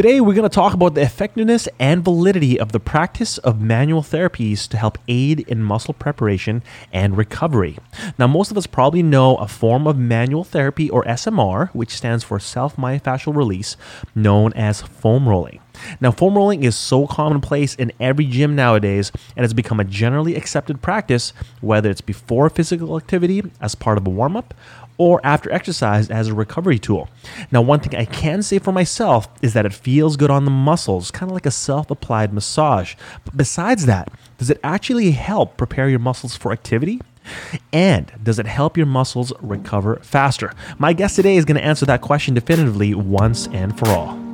[0.00, 4.00] Today, we're going to talk about the effectiveness and validity of the practice of manual
[4.00, 7.76] therapies to help aid in muscle preparation and recovery.
[8.18, 12.24] Now, most of us probably know a form of manual therapy or SMR, which stands
[12.24, 13.76] for self myofascial release,
[14.14, 15.60] known as foam rolling.
[16.00, 20.36] Now, foam rolling is so commonplace in every gym nowadays and has become a generally
[20.36, 24.54] accepted practice, whether it's before physical activity as part of a warm up
[25.00, 27.08] or after exercise as a recovery tool.
[27.50, 30.50] Now, one thing I can say for myself is that it feels good on the
[30.50, 32.96] muscles, kind of like a self applied massage.
[33.24, 37.00] But besides that, does it actually help prepare your muscles for activity?
[37.72, 40.52] And does it help your muscles recover faster?
[40.78, 44.29] My guest today is going to answer that question definitively once and for all.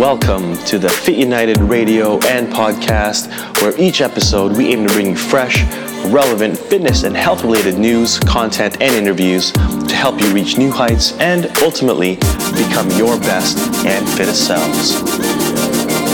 [0.00, 3.28] Welcome to the Fit United radio and podcast,
[3.60, 5.62] where each episode we aim to bring you fresh,
[6.06, 11.12] relevant fitness and health related news, content, and interviews to help you reach new heights
[11.18, 12.14] and ultimately
[12.56, 14.94] become your best and fittest selves.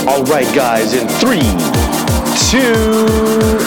[0.09, 1.47] All right, guys, in three,
[2.51, 2.75] two,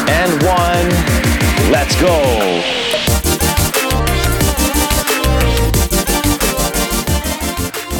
[0.09, 2.78] and one, let's go.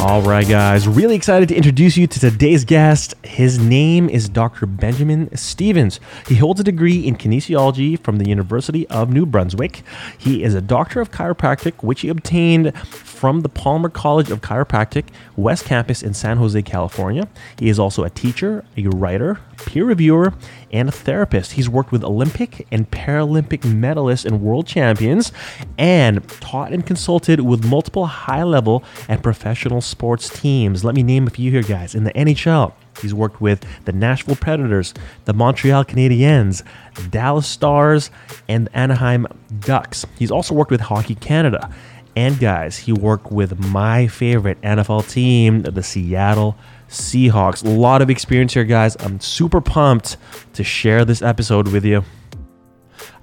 [0.00, 3.14] All right, guys, really excited to introduce you to today's guest.
[3.22, 4.64] His name is Dr.
[4.64, 6.00] Benjamin Stevens.
[6.26, 9.82] He holds a degree in kinesiology from the University of New Brunswick.
[10.16, 12.72] He is a doctor of chiropractic, which he obtained
[13.20, 15.04] from the Palmer College of Chiropractic,
[15.36, 17.28] West Campus in San Jose, California.
[17.58, 20.32] He is also a teacher, a writer, peer reviewer,
[20.72, 21.52] and a therapist.
[21.52, 25.32] He's worked with Olympic and Paralympic medalists and world champions
[25.76, 30.82] and taught and consulted with multiple high level and professional sports teams.
[30.82, 31.94] Let me name a few here, guys.
[31.94, 34.92] In the NHL, He's worked with the Nashville Predators,
[35.24, 36.62] the Montreal Canadiens,
[37.10, 38.10] Dallas Stars,
[38.48, 39.26] and Anaheim
[39.60, 40.04] Ducks.
[40.18, 41.72] He's also worked with Hockey Canada.
[42.16, 46.56] And guys, he worked with my favorite NFL team, the Seattle
[46.88, 47.64] Seahawks.
[47.64, 48.96] A lot of experience here, guys.
[49.00, 50.16] I'm super pumped
[50.54, 52.04] to share this episode with you.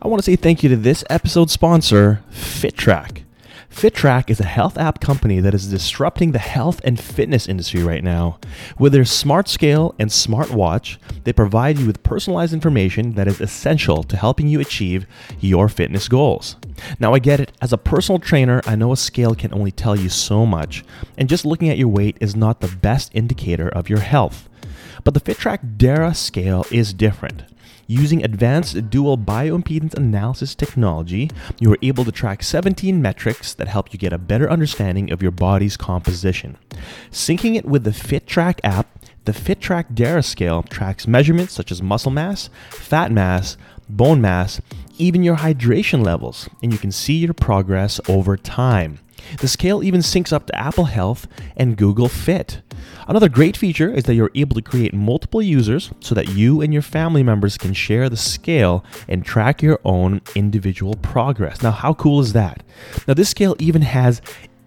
[0.01, 3.23] I want to say thank you to this episode sponsor, FitTrack.
[3.69, 8.03] FitTrack is a health app company that is disrupting the health and fitness industry right
[8.03, 8.39] now.
[8.79, 13.39] With their smart scale and smart watch, they provide you with personalized information that is
[13.39, 15.05] essential to helping you achieve
[15.39, 16.55] your fitness goals.
[16.99, 17.51] Now, I get it.
[17.61, 20.83] As a personal trainer, I know a scale can only tell you so much,
[21.17, 24.49] and just looking at your weight is not the best indicator of your health.
[25.03, 27.43] But the FitTrack Dara scale is different.
[27.89, 33.93] Using advanced dual bioimpedance analysis technology, you are able to track 17 metrics that help
[33.93, 36.57] you get a better understanding of your body's composition.
[37.11, 38.87] Syncing it with the FitTrack app,
[39.23, 43.55] the FitTrack Dara scale tracks measurements such as muscle mass, fat mass,
[43.87, 44.59] bone mass,
[44.97, 48.99] even your hydration levels, and you can see your progress over time.
[49.39, 51.25] The scale even syncs up to Apple Health
[51.55, 52.61] and Google Fit.
[53.07, 56.73] Another great feature is that you're able to create multiple users so that you and
[56.73, 61.61] your family members can share the scale and track your own individual progress.
[61.61, 62.63] Now, how cool is that?
[63.07, 64.21] Now, this scale even has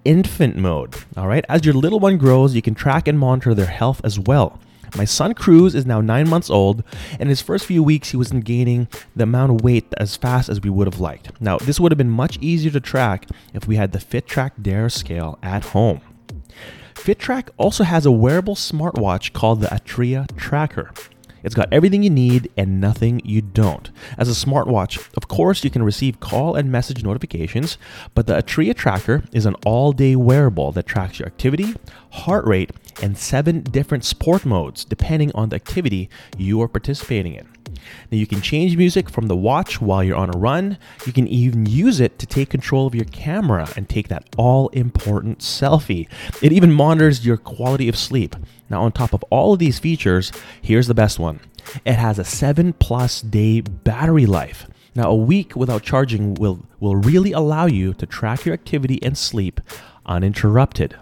[0.07, 0.95] infant mode.
[1.19, 4.19] All right, as your little one grows, you can track and monitor their health as
[4.19, 4.59] well.
[4.97, 6.83] My son Cruz is now nine months old,
[7.21, 10.63] and his first few weeks, he wasn't gaining the amount of weight as fast as
[10.63, 11.31] we would have liked.
[11.43, 14.91] Now, this would have been much easier to track if we had the FitTrack Dara
[14.91, 16.01] scale at home.
[17.01, 20.93] FitTrack also has a wearable smartwatch called the Atria Tracker.
[21.43, 23.91] It's got everything you need and nothing you don't.
[24.19, 27.79] As a smartwatch, of course, you can receive call and message notifications,
[28.15, 31.75] but the Atria tracker is an all day wearable that tracks your activity,
[32.11, 32.71] heart rate,
[33.03, 37.49] and seven different sport modes depending on the activity you are participating in.
[38.11, 40.79] Now, you can change music from the watch while you're on a run.
[41.07, 44.69] You can even use it to take control of your camera and take that all
[44.69, 46.09] important selfie.
[46.43, 48.37] It even monitors your quality of sleep.
[48.69, 50.33] Now, on top of all of these features,
[50.63, 51.41] here's the best one
[51.85, 54.67] it has a 7 plus day battery life.
[54.95, 59.17] Now, a week without charging will, will really allow you to track your activity and
[59.17, 59.61] sleep
[60.07, 60.97] uninterrupted.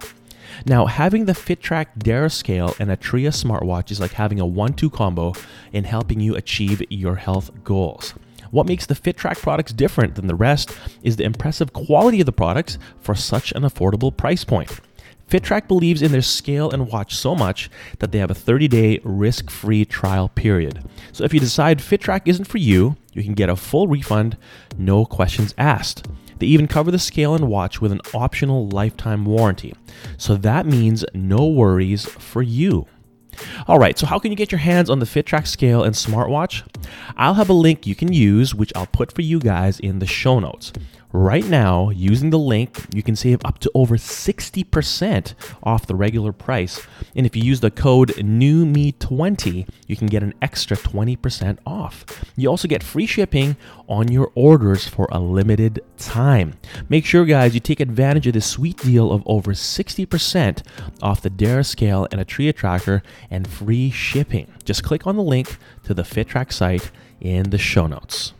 [0.66, 4.90] Now, having the FitTrack Dara scale and Atria smartwatch is like having a one two
[4.90, 5.34] combo
[5.72, 8.14] in helping you achieve your health goals.
[8.50, 12.32] What makes the FitTrack products different than the rest is the impressive quality of the
[12.32, 14.80] products for such an affordable price point.
[15.28, 17.68] FitTrack believes in their scale and watch so much
[17.98, 20.82] that they have a 30 day risk free trial period.
[21.12, 24.38] So if you decide FitTrack isn't for you, you can get a full refund,
[24.78, 26.06] no questions asked.
[26.38, 29.74] They even cover the scale and watch with an optional lifetime warranty.
[30.16, 32.86] So that means no worries for you.
[33.66, 36.66] All right, so how can you get your hands on the FitTrack scale and smartwatch?
[37.16, 40.06] I'll have a link you can use, which I'll put for you guys in the
[40.06, 40.72] show notes.
[41.12, 46.32] Right now, using the link, you can save up to over 60% off the regular
[46.32, 46.86] price.
[47.16, 52.04] And if you use the code NEWME20, you can get an extra 20% off.
[52.36, 53.56] You also get free shipping
[53.88, 56.54] on your orders for a limited time.
[56.90, 60.62] Make sure, guys, you take advantage of this sweet deal of over 60%
[61.02, 64.52] off the Dara scale and Atria tracker and free shipping.
[64.62, 68.34] Just click on the link to the FitTrack site in the show notes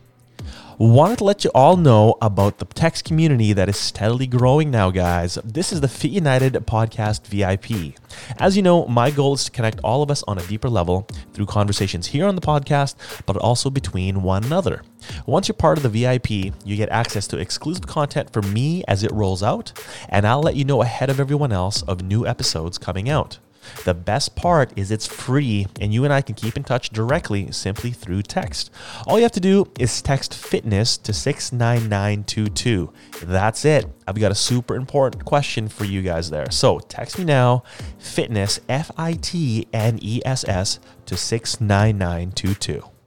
[0.87, 4.89] wanted to let you all know about the text community that is steadily growing now,
[4.89, 5.37] guys.
[5.43, 7.95] This is the Fit United Podcast VIP.
[8.39, 11.05] As you know, my goal is to connect all of us on a deeper level
[11.33, 12.95] through conversations here on the podcast,
[13.25, 14.81] but also between one another.
[15.25, 19.03] Once you're part of the VIP, you get access to exclusive content from me as
[19.03, 19.73] it rolls out,
[20.07, 23.39] and I'll let you know ahead of everyone else of new episodes coming out.
[23.85, 27.51] The best part is it's free and you and I can keep in touch directly
[27.51, 28.71] simply through text.
[29.07, 32.93] All you have to do is text fitness to 69922.
[33.23, 33.85] That's it.
[34.07, 36.49] I've got a super important question for you guys there.
[36.51, 37.63] So text me now,
[37.97, 42.98] fitness, F I T N E S S, to 69922.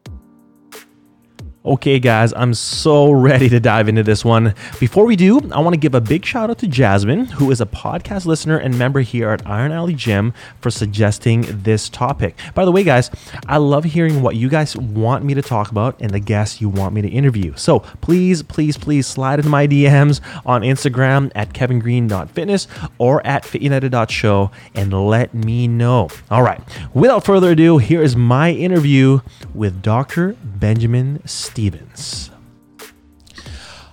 [1.65, 4.53] Okay, guys, I'm so ready to dive into this one.
[4.81, 7.61] Before we do, I want to give a big shout out to Jasmine, who is
[7.61, 12.37] a podcast listener and member here at Iron Alley Gym, for suggesting this topic.
[12.57, 13.13] By the way, guys,
[13.47, 16.69] I love hearing what you guys want me to talk about and the guests you
[16.69, 17.55] want me to interview.
[17.55, 22.67] So please, please, please slide into my DMs on Instagram at kevingreen.fitness
[22.99, 26.09] or at fitunited.show and let me know.
[26.29, 26.61] All right,
[26.93, 29.21] without further ado, here is my interview
[29.55, 30.33] with Dr.
[30.43, 31.23] Benjamin
[31.53, 32.31] Stevens.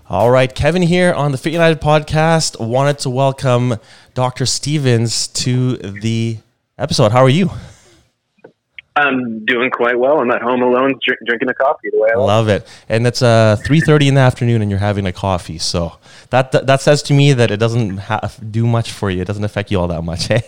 [0.08, 2.58] All right, Kevin here on the Fit United podcast.
[2.58, 3.76] Wanted to welcome
[4.14, 4.46] Dr.
[4.46, 6.38] Stevens to the
[6.78, 7.12] episode.
[7.12, 7.50] How are you?
[8.96, 10.22] I'm doing quite well.
[10.22, 12.66] I'm at home alone drink, drinking a coffee the way I love it.
[12.88, 15.58] And it's uh 3:30 in the afternoon and you're having a coffee.
[15.58, 15.98] So
[16.30, 19.22] that that, that says to me that it doesn't have, do much for you.
[19.22, 20.40] It doesn't affect you all that much, eh?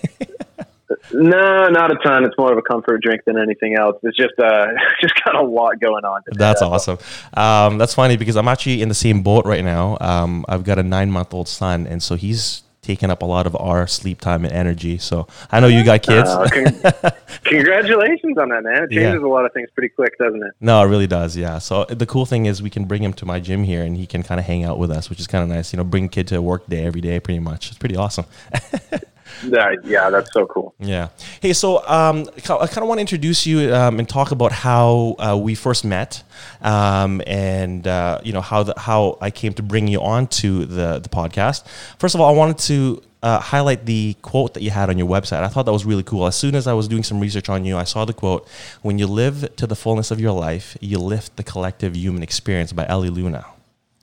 [1.13, 2.23] No, not a ton.
[2.25, 3.97] It's more of a comfort drink than anything else.
[4.03, 4.67] It's just uh,
[5.01, 6.23] just got a lot going on.
[6.23, 6.37] Today.
[6.37, 6.97] That's awesome.
[7.33, 9.97] Um, that's funny because I'm actually in the same boat right now.
[10.01, 13.45] Um, I've got a nine month old son, and so he's taking up a lot
[13.45, 14.97] of our sleep time and energy.
[14.97, 16.29] So I know you got kids.
[16.29, 17.11] Uh, con-
[17.43, 18.83] congratulations on that, man.
[18.83, 19.27] It changes yeah.
[19.27, 20.53] a lot of things pretty quick, doesn't it?
[20.59, 21.37] No, it really does.
[21.37, 21.59] Yeah.
[21.59, 24.07] So the cool thing is we can bring him to my gym here, and he
[24.07, 25.73] can kind of hang out with us, which is kind of nice.
[25.73, 27.69] You know, bring kid to work day every day, pretty much.
[27.69, 28.25] It's pretty awesome.
[29.43, 30.73] Yeah, yeah, that's so cool.
[30.79, 31.09] Yeah.
[31.41, 35.15] Hey, so um, I kind of want to introduce you um, and talk about how
[35.19, 36.23] uh, we first met,
[36.61, 40.65] um, and uh, you know how the, how I came to bring you on to
[40.65, 41.65] the the podcast.
[41.99, 45.07] First of all, I wanted to uh, highlight the quote that you had on your
[45.07, 45.43] website.
[45.43, 46.25] I thought that was really cool.
[46.25, 48.47] As soon as I was doing some research on you, I saw the quote:
[48.81, 52.73] "When you live to the fullness of your life, you lift the collective human experience."
[52.73, 53.45] By Ellie Luna.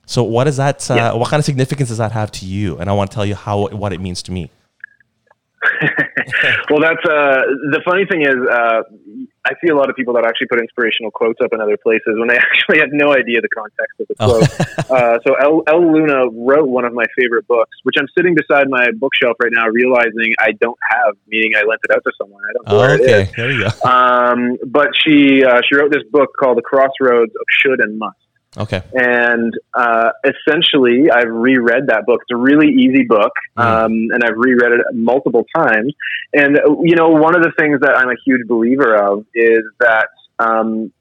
[0.05, 0.89] So, what is that?
[0.89, 1.13] Uh, yeah.
[1.13, 2.77] What kind of significance does that have to you?
[2.77, 4.49] And I want to tell you how what it means to me.
[6.69, 8.79] well, that's uh, the funny thing is, uh,
[9.45, 12.15] I see a lot of people that actually put inspirational quotes up in other places
[12.15, 14.39] when they actually had no idea the context of the oh.
[14.39, 14.89] quote.
[14.89, 14.95] Oh.
[14.95, 18.69] uh, so Elle, Elle, Luna wrote one of my favorite books, which I'm sitting beside
[18.69, 22.41] my bookshelf right now, realizing I don't have, meaning I lent it out to someone.
[22.47, 23.03] I don't know oh, where okay.
[23.03, 23.35] it is.
[23.35, 23.89] There you go.
[23.89, 28.15] Um, but she uh, she wrote this book called The Crossroads of Should and Must.
[28.57, 28.81] Okay.
[28.93, 32.21] And uh, essentially, I've reread that book.
[32.23, 33.63] It's a really easy book, mm.
[33.63, 35.93] um, and I've reread it multiple times.
[36.33, 40.07] And you know, one of the things that I'm a huge believer of is that
[40.39, 40.91] um,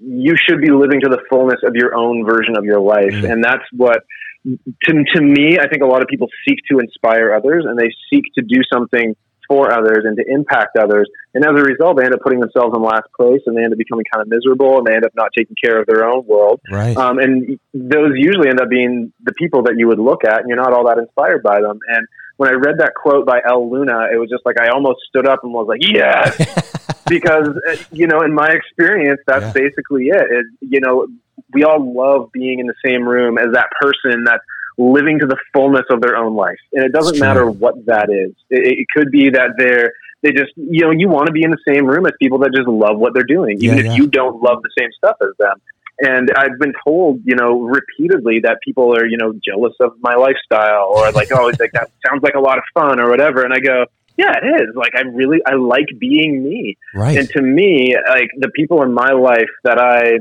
[0.00, 3.30] you should be living to the fullness of your own version of your life, mm.
[3.30, 4.00] and that's what.
[4.44, 7.94] To, to me, I think a lot of people seek to inspire others and they
[8.12, 9.14] seek to do something
[9.48, 11.08] for others and to impact others.
[11.34, 13.72] And as a result, they end up putting themselves in last place and they end
[13.72, 16.24] up becoming kind of miserable and they end up not taking care of their own
[16.26, 16.60] world.
[16.70, 16.96] Right.
[16.96, 20.48] Um, and those usually end up being the people that you would look at and
[20.48, 21.78] you're not all that inspired by them.
[21.88, 22.06] And
[22.36, 25.26] when I read that quote by Elle Luna, it was just like I almost stood
[25.26, 29.52] up and was like, "Yes," because uh, you know, in my experience, that's yeah.
[29.52, 30.26] basically it.
[30.28, 30.46] it.
[30.60, 31.06] You know,
[31.52, 34.42] we all love being in the same room as that person that's
[34.90, 36.58] living to the fullness of their own life.
[36.72, 38.34] And it doesn't matter what that is.
[38.50, 41.50] It, it, could be that they're, they just, you know, you want to be in
[41.50, 43.94] the same room as people that just love what they're doing, even yeah, if yeah.
[43.94, 45.60] you don't love the same stuff as them.
[45.98, 50.14] And I've been told, you know, repeatedly that people are, you know, jealous of my
[50.14, 53.44] lifestyle or like, oh, it's like that sounds like a lot of fun or whatever.
[53.44, 53.86] And I go,
[54.16, 54.74] yeah, it is.
[54.74, 56.76] Like I really, I like being me.
[56.94, 57.16] Right.
[57.16, 60.18] And to me, like the people in my life that I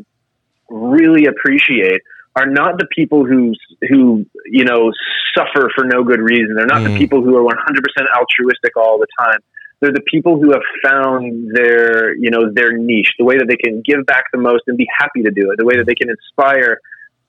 [0.70, 2.02] really appreciate
[2.36, 3.54] are not the people who
[3.90, 4.92] who you know
[5.36, 6.56] suffer for no good reason.
[6.56, 6.94] They're not mm.
[6.94, 7.56] the people who are 100%
[8.18, 9.40] altruistic all the time.
[9.80, 13.56] they're the people who have found their, you know, their niche, the way that they
[13.56, 15.96] can give back the most and be happy to do it, the way that they
[15.96, 16.80] can inspire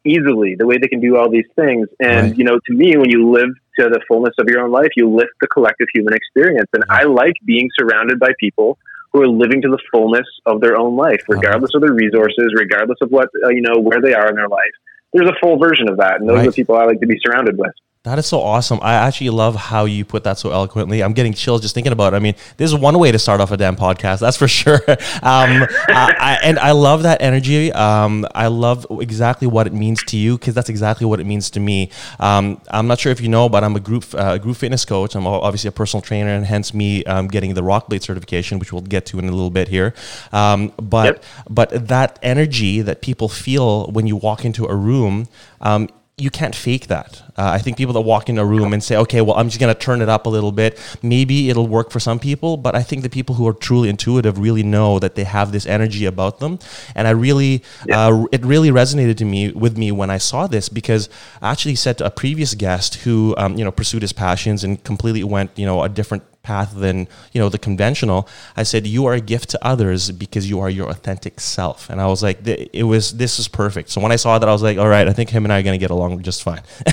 [0.04, 1.88] easily, the way they can do all these things.
[1.98, 2.38] And, Right.
[2.38, 5.08] you know, to me, when you live to the fullness of your own life, you
[5.08, 6.68] lift the collective human experience.
[6.74, 8.78] And I like being surrounded by people
[9.12, 12.98] who are living to the fullness of their own life, regardless of their resources, regardless
[13.00, 14.74] of what, uh, you know, where they are in their life.
[15.12, 16.20] There's a full version of that.
[16.20, 17.72] And those are the people I like to be surrounded with.
[18.04, 18.80] That is so awesome.
[18.82, 21.04] I actually love how you put that so eloquently.
[21.04, 22.16] I'm getting chills just thinking about it.
[22.16, 24.80] I mean, this is one way to start off a damn podcast, that's for sure.
[24.88, 27.70] Um, I, I, and I love that energy.
[27.72, 31.48] Um, I love exactly what it means to you because that's exactly what it means
[31.50, 31.90] to me.
[32.18, 35.14] Um, I'm not sure if you know, but I'm a group uh, group fitness coach.
[35.14, 38.72] I'm obviously a personal trainer, and hence me um, getting the Rock Blade certification, which
[38.72, 39.94] we'll get to in a little bit here.
[40.32, 41.24] Um, but Yep.
[41.48, 45.28] but that energy that people feel when you walk into a room.
[45.60, 45.88] Um,
[46.22, 47.20] you can't fake that.
[47.36, 49.58] Uh, I think people that walk in a room and say, okay, well, I'm just
[49.58, 50.78] going to turn it up a little bit.
[51.02, 54.38] Maybe it'll work for some people, but I think the people who are truly intuitive
[54.38, 56.60] really know that they have this energy about them.
[56.94, 60.68] And I really, uh, it really resonated to me with me when I saw this
[60.68, 61.08] because
[61.40, 64.82] I actually said to a previous guest who, um, you know, pursued his passions and
[64.84, 69.06] completely went, you know, a different path than you know the conventional i said you
[69.06, 72.38] are a gift to others because you are your authentic self and i was like
[72.46, 75.06] it was this is perfect so when i saw that i was like all right
[75.06, 76.60] i think him and i are going to get along just fine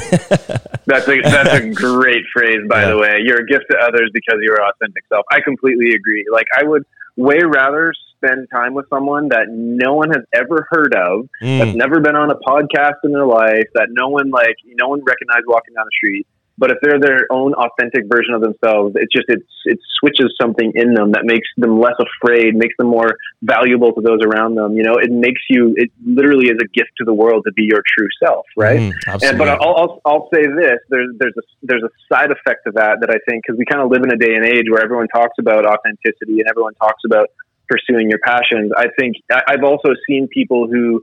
[0.85, 2.89] That's a that's a great phrase, by Yeah.
[2.89, 3.17] the way.
[3.21, 5.23] You're a gift to others because you're authentic self.
[5.31, 6.25] I completely agree.
[6.31, 6.83] Like I would
[7.15, 11.75] way rather spend time with someone that no one has ever heard of, that's Mm.
[11.75, 15.45] never been on a podcast in their life, that no one like no one recognized
[15.47, 16.25] walking down the street.
[16.59, 20.73] But if they're their own authentic version of themselves, it just it's it switches something
[20.75, 24.75] in them that makes them less afraid, makes them more valuable to those around them.
[24.75, 27.63] You know, it makes you it literally is a gift to the world to be
[27.63, 28.79] your true self, right?
[28.79, 29.39] Mm, And, absolutely.
[29.39, 32.99] but I'll, I'll, I'll say this: there's there's a there's a side effect to that
[32.99, 35.07] that I think because we kind of live in a day and age where everyone
[35.07, 37.29] talks about authenticity and everyone talks about
[37.69, 38.71] pursuing your passions.
[38.75, 41.01] I think I, I've also seen people who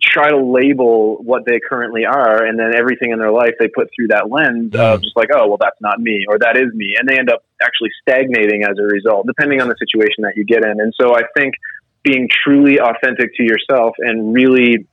[0.00, 3.88] try to label what they currently are, and then everything in their life they put
[3.94, 6.94] through that lens of just like, oh, well, that's not me, or that is me,
[6.98, 10.44] and they end up actually stagnating as a result, depending on the situation that you
[10.44, 10.80] get in.
[10.80, 11.54] And so I think
[12.02, 14.86] being truly authentic to yourself and really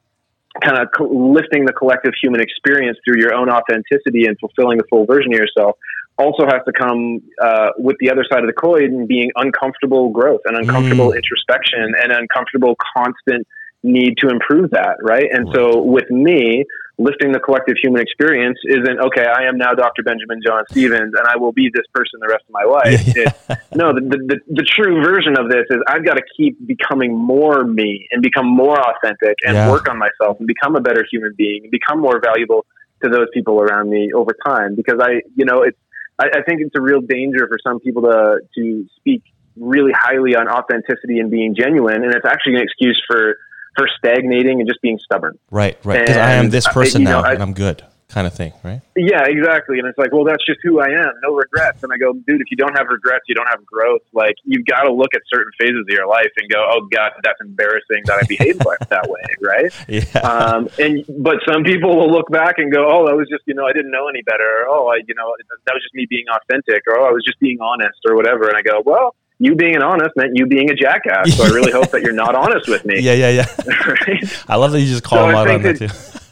[0.63, 4.83] kind of co- lifting the collective human experience through your own authenticity and fulfilling the
[4.89, 5.77] full version of yourself
[6.17, 10.09] also has to come uh, with the other side of the coin and being uncomfortable
[10.09, 13.47] growth and uncomfortable introspection and uncomfortable constant
[13.87, 15.27] need to improve that right?
[15.31, 16.65] And so with me
[16.99, 21.27] lifting the collective human experience isn't okay i am now dr benjamin john stevens and
[21.27, 22.99] i will be this person the rest of my life.
[23.15, 23.35] It's,
[23.75, 27.15] no the, the, the, the true version of this is i've got to keep becoming
[27.15, 29.69] more me and become more authentic and Yeah.
[29.69, 32.65] work on myself and become a better human being and become more valuable
[33.03, 34.75] to those people around me over time.
[34.75, 35.77] Because i you know it's
[36.19, 39.21] I, I think it's a real danger for some people to to speak
[39.55, 42.03] really highly on authenticity and being genuine.
[42.03, 43.37] And it's actually an excuse for
[43.77, 47.21] for stagnating and just being stubborn right right because i am this uh, person know,
[47.21, 49.77] now I- and i'm good kind of thing right yeah, exactly.
[49.77, 51.13] And it's like, well, that's just who I am.
[51.21, 51.83] No regrets.
[51.83, 54.01] And I go, dude, if you don't have regrets, you don't have growth.
[54.11, 57.11] Like, you've got to look at certain phases of your life and go, oh, God,
[57.23, 59.21] that's embarrassing that I behaved like that way.
[59.39, 59.71] Right.
[59.87, 63.43] yeah Um, and, but some people will look back and go, oh, that was just,
[63.45, 64.43] you know, I didn't know any better.
[64.43, 65.31] Or, oh, I, you know,
[65.65, 66.83] that was just me being authentic.
[66.87, 68.49] Or, oh, I was just being honest or whatever.
[68.49, 71.35] And I go, well, you being honest meant you being a jackass.
[71.37, 72.99] So I really hope that you're not honest with me.
[72.99, 73.45] yeah yeah yeah
[73.87, 74.45] right?
[74.49, 76.19] i love that you just call So him out on that that- too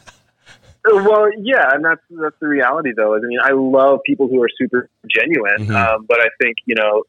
[0.88, 3.14] Well, yeah, and that's that's the reality, though.
[3.16, 5.74] Is I mean, I love people who are super genuine, Mhm.
[5.74, 7.02] um, but I think you know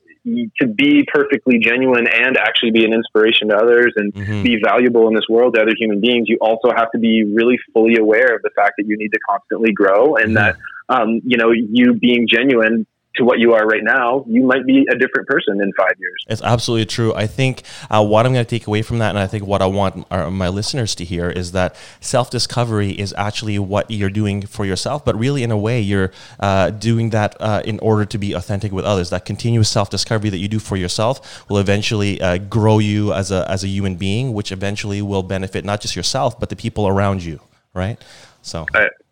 [0.59, 4.43] to be perfectly genuine and actually be an inspiration to others and Mhm.
[4.43, 7.57] be valuable in this world to other human beings, you also have to be really
[7.71, 10.55] fully aware of the fact that you need to constantly grow, and that
[10.89, 12.87] um, you know you being genuine
[13.17, 16.24] to what you are right now, you might be a different person in five years.
[16.27, 17.13] It's absolutely true.
[17.13, 19.62] I think uh, what I'm going to take away from that, and I think what
[19.62, 24.09] I want our, my listeners to hear, is that self discovery is actually what you're
[24.09, 28.05] doing for yourself, but really, in a way, you're uh, doing that uh, in order
[28.05, 29.09] to be authentic with others.
[29.09, 33.31] That continuous self discovery that you do for yourself will eventually uh, grow you as
[33.31, 36.88] a, as a human being, which eventually will benefit not just yourself, but the people
[36.88, 37.39] around you,
[37.74, 38.01] right?
[38.41, 38.65] So.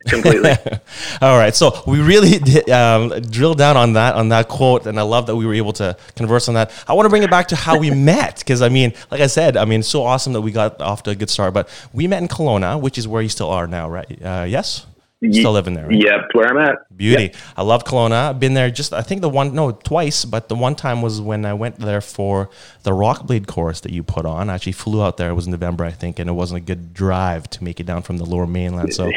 [0.09, 0.51] completely.
[1.21, 4.99] All right, so we really did, um, drilled down on that on that quote, and
[4.99, 6.71] I love that we were able to converse on that.
[6.87, 9.27] I want to bring it back to how we met because I mean, like I
[9.27, 11.53] said, I mean, so awesome that we got off to a good start.
[11.53, 14.21] But we met in Kelowna, which is where you still are now, right?
[14.23, 14.94] Uh, yes, Ye-
[15.33, 15.87] still living there.
[15.87, 16.01] Right?
[16.01, 16.95] yep, where I'm at.
[16.95, 17.33] Beauty.
[17.57, 18.29] I love Kelowna.
[18.29, 21.21] I've been there just, I think the one, no, twice, but the one time was
[21.21, 22.49] when I went there for
[22.83, 24.49] the Rockblade course that you put on.
[24.49, 25.29] I actually flew out there.
[25.29, 27.85] It was in November, I think, and it wasn't a good drive to make it
[27.85, 28.93] down from the lower mainland.
[28.93, 29.05] So,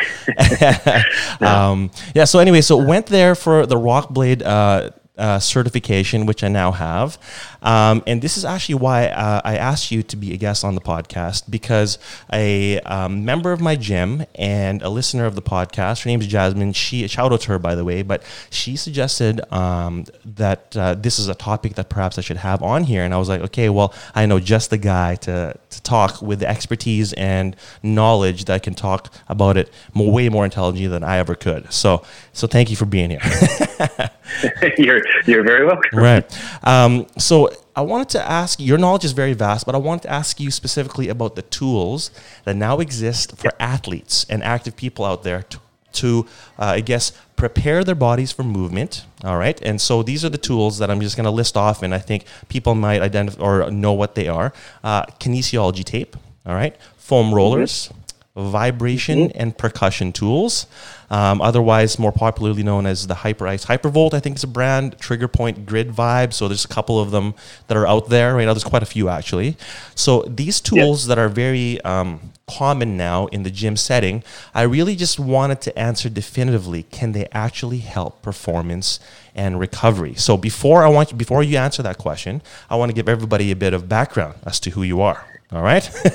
[1.40, 2.24] um, yeah.
[2.24, 7.18] So anyway, so went there for the Rockblade uh, uh, certification, which I now have.
[7.62, 10.74] Um, and this is actually why uh, I asked you to be a guest on
[10.74, 11.98] the podcast because
[12.32, 16.26] a um, member of my gym and a listener of the podcast, her name is
[16.26, 16.72] Jasmine.
[16.72, 21.18] She shout out to her by the way, but she suggested um, that uh, this
[21.18, 23.68] is a topic that perhaps I should have on here, and I was like, okay,
[23.68, 28.54] well, I know just the guy to to talk with the expertise and knowledge that
[28.54, 31.72] I can talk about it way more intelligently than I ever could.
[31.72, 32.02] So,
[32.38, 33.20] so thank you for being here.
[34.78, 35.98] you're you're very welcome.
[35.98, 36.24] Right.
[36.62, 40.10] Um, so I wanted to ask your knowledge is very vast, but I wanted to
[40.10, 42.12] ask you specifically about the tools
[42.44, 45.58] that now exist for athletes and active people out there to,
[45.94, 46.26] to
[46.60, 49.04] uh, I guess, prepare their bodies for movement.
[49.24, 49.60] All right.
[49.62, 51.98] And so these are the tools that I'm just going to list off, and I
[51.98, 54.52] think people might identify or know what they are
[54.84, 56.16] uh, kinesiology tape.
[56.46, 56.76] All right.
[56.98, 57.97] Foam rollers, mm-hmm.
[58.38, 59.40] Vibration mm-hmm.
[59.40, 60.66] and percussion tools
[61.10, 64.14] um, otherwise more popularly known as the HyperIce Hypervolt.
[64.14, 64.98] I think is a brand.
[64.98, 66.32] Trigger Point Grid Vibe.
[66.32, 67.34] So there's a couple of them
[67.66, 68.52] that are out there right now.
[68.52, 69.56] There's quite a few actually.
[69.94, 74.22] So these tools that are very um, common now in the gym setting,
[74.54, 79.00] I really just wanted to answer definitively: Can they actually help performance
[79.34, 80.14] and recovery?
[80.14, 83.50] So before I want you, before you answer that question, I want to give everybody
[83.50, 85.37] a bit of background as to who you are.
[85.52, 85.88] All right.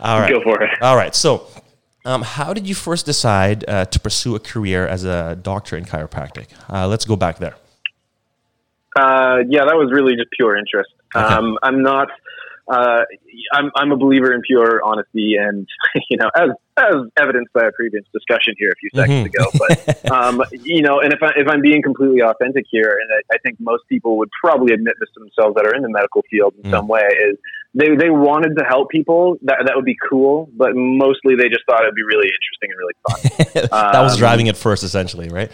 [0.00, 0.30] All right.
[0.30, 0.70] Go for it.
[0.82, 1.14] All right.
[1.14, 1.46] So
[2.04, 5.84] um, how did you first decide uh, to pursue a career as a doctor in
[5.84, 6.48] chiropractic?
[6.68, 7.54] Uh, let's go back there.
[8.96, 10.90] Uh, yeah, that was really just pure interest.
[11.14, 11.24] Okay.
[11.24, 12.08] Um, I'm not.
[12.68, 13.02] Uh,
[13.52, 15.66] I'm, I'm a believer in pure honesty, and
[16.10, 19.68] you know, as as evidenced by a previous discussion here a few seconds mm-hmm.
[19.68, 20.02] ago.
[20.04, 23.34] But um, you know, and if I, if I'm being completely authentic here, and I,
[23.34, 26.22] I, think most people would probably admit this to themselves that are in the medical
[26.30, 26.70] field in mm.
[26.70, 27.36] some way, is
[27.74, 29.38] they they wanted to help people.
[29.42, 32.78] That that would be cool, but mostly they just thought it'd be really interesting and
[32.78, 33.70] really fun.
[33.70, 35.50] that um, was driving it first, essentially, right?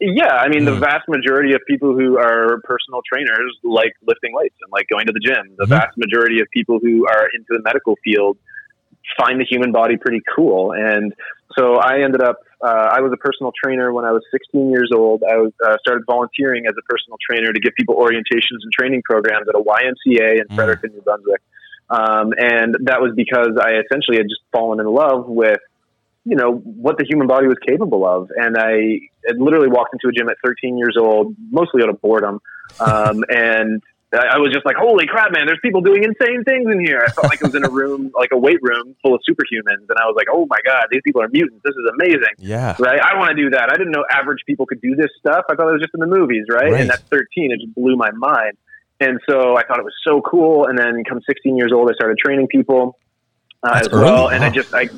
[0.00, 0.66] Yeah, I mean, mm.
[0.66, 5.06] the vast majority of people who are personal trainers like lifting weights and like going
[5.06, 5.56] to the gym.
[5.56, 5.72] The mm-hmm.
[5.72, 8.38] vast majority of people who are into the medical field
[9.18, 10.72] find the human body pretty cool.
[10.72, 11.14] And
[11.56, 14.90] so I ended up, uh, I was a personal trainer when I was 16 years
[14.94, 15.22] old.
[15.22, 19.02] I was, uh, started volunteering as a personal trainer to give people orientations and training
[19.04, 20.54] programs at a YMCA in mm.
[20.54, 21.40] Fredericton, New Brunswick.
[21.90, 25.60] Um, and that was because I essentially had just fallen in love with,
[26.24, 28.30] you know, what the human body was capable of.
[28.34, 32.00] And I had literally walked into a gym at 13 years old, mostly out of
[32.00, 32.40] boredom.
[32.80, 36.80] Um, and I was just like, holy crap, man, there's people doing insane things in
[36.80, 37.04] here.
[37.06, 39.84] I felt like I was in a room, like a weight room full of superhumans.
[39.84, 41.60] And I was like, oh my God, these people are mutants.
[41.62, 42.34] This is amazing.
[42.38, 42.74] Yeah.
[42.78, 43.00] Right.
[43.00, 43.70] I want to do that.
[43.70, 45.44] I didn't know average people could do this stuff.
[45.50, 46.46] I thought it was just in the movies.
[46.50, 46.72] Right.
[46.72, 46.80] right.
[46.80, 48.56] And at 13, it just blew my mind.
[49.00, 50.66] And so I thought it was so cool.
[50.66, 52.98] And then come 16 years old, I started training people
[53.62, 54.28] uh, as well.
[54.28, 54.88] And I just, I,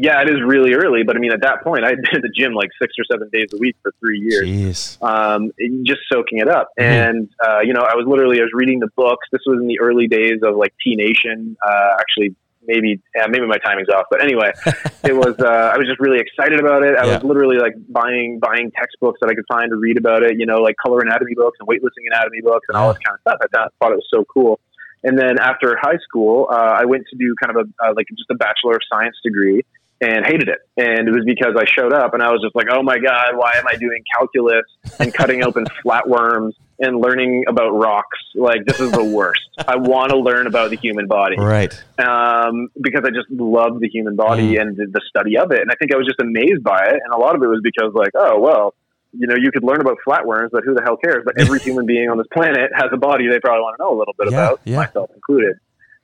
[0.00, 2.22] yeah, it is really early, but I mean, at that point, I had been at
[2.22, 5.50] the gym like six or seven days a week for three years, um,
[5.82, 6.68] just soaking it up.
[6.78, 6.90] Mm-hmm.
[6.90, 9.26] And uh, you know, I was literally I was reading the books.
[9.32, 11.56] This was in the early days of like T Nation.
[11.66, 14.52] Uh, actually, maybe yeah, maybe my timing's off, but anyway,
[15.02, 15.34] it was.
[15.38, 16.96] Uh, I was just really excited about it.
[16.96, 17.14] I yeah.
[17.14, 20.38] was literally like buying buying textbooks that I could find to read about it.
[20.38, 23.20] You know, like color anatomy books and weightlifting anatomy books and all this kind of
[23.26, 23.38] stuff.
[23.42, 24.60] I thought, thought it was so cool.
[25.02, 28.06] And then after high school, uh, I went to do kind of a uh, like
[28.10, 29.62] just a bachelor of science degree
[30.00, 30.58] and hated it.
[30.76, 33.36] And it was because I showed up and I was just like, oh my God,
[33.36, 34.64] why am I doing calculus
[34.98, 38.18] and cutting open flatworms and learning about rocks?
[38.34, 39.40] Like, this is the worst.
[39.66, 41.36] I want to learn about the human body.
[41.36, 41.72] Right.
[41.98, 44.60] Um, because I just love the human body mm.
[44.60, 45.62] and the, study of it.
[45.62, 47.00] And I think I was just amazed by it.
[47.02, 48.74] And a lot of it was because, like, oh, well,
[49.12, 51.22] you know, you could learn about flatworms, but who the hell cares?
[51.24, 53.96] But every human being on this planet has a body they probably want to know
[53.96, 54.76] a little bit yeah, about, yeah.
[54.76, 55.56] myself included.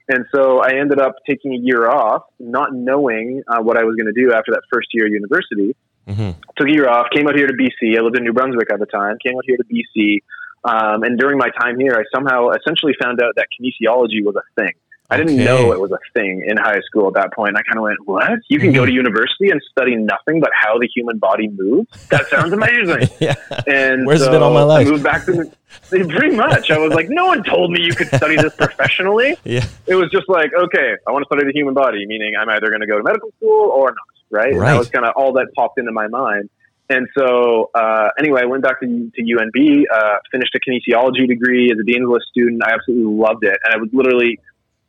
[0.08, 3.96] And so I ended up taking a year off, not knowing uh, what I was
[3.96, 5.74] going to do after that first year of university.
[6.06, 6.38] Mm-hmm.
[6.58, 7.96] Took a year off, came out here to BC.
[7.96, 10.20] I lived in New Brunswick at the time, came out here to BC.
[10.64, 14.44] Um, and during my time here, I somehow essentially found out that kinesiology was a
[14.60, 14.72] thing.
[15.10, 15.44] I didn't okay.
[15.44, 17.56] know it was a thing in high school at that point.
[17.56, 18.38] I kind of went, "What?
[18.48, 18.76] You can mm-hmm.
[18.76, 21.88] go to university and study nothing but how the human body moves?
[22.08, 23.34] That sounds amazing." yeah.
[23.66, 24.86] And where's so it been all my life?
[24.86, 25.50] I moved back to
[25.90, 26.70] pretty much.
[26.70, 29.66] I was like, "No one told me you could study this professionally." yeah.
[29.86, 32.68] It was just like, "Okay, I want to study the human body," meaning I'm either
[32.68, 33.96] going to go to medical school or not.
[34.30, 34.54] Right.
[34.54, 34.72] right.
[34.72, 36.48] that was kind of all that popped into my mind.
[36.90, 41.70] And so, uh, anyway, I went back to, to UNB, uh, finished a kinesiology degree
[41.70, 42.62] as a Dean's List student.
[42.64, 43.56] I absolutely loved it.
[43.64, 44.38] And I was literally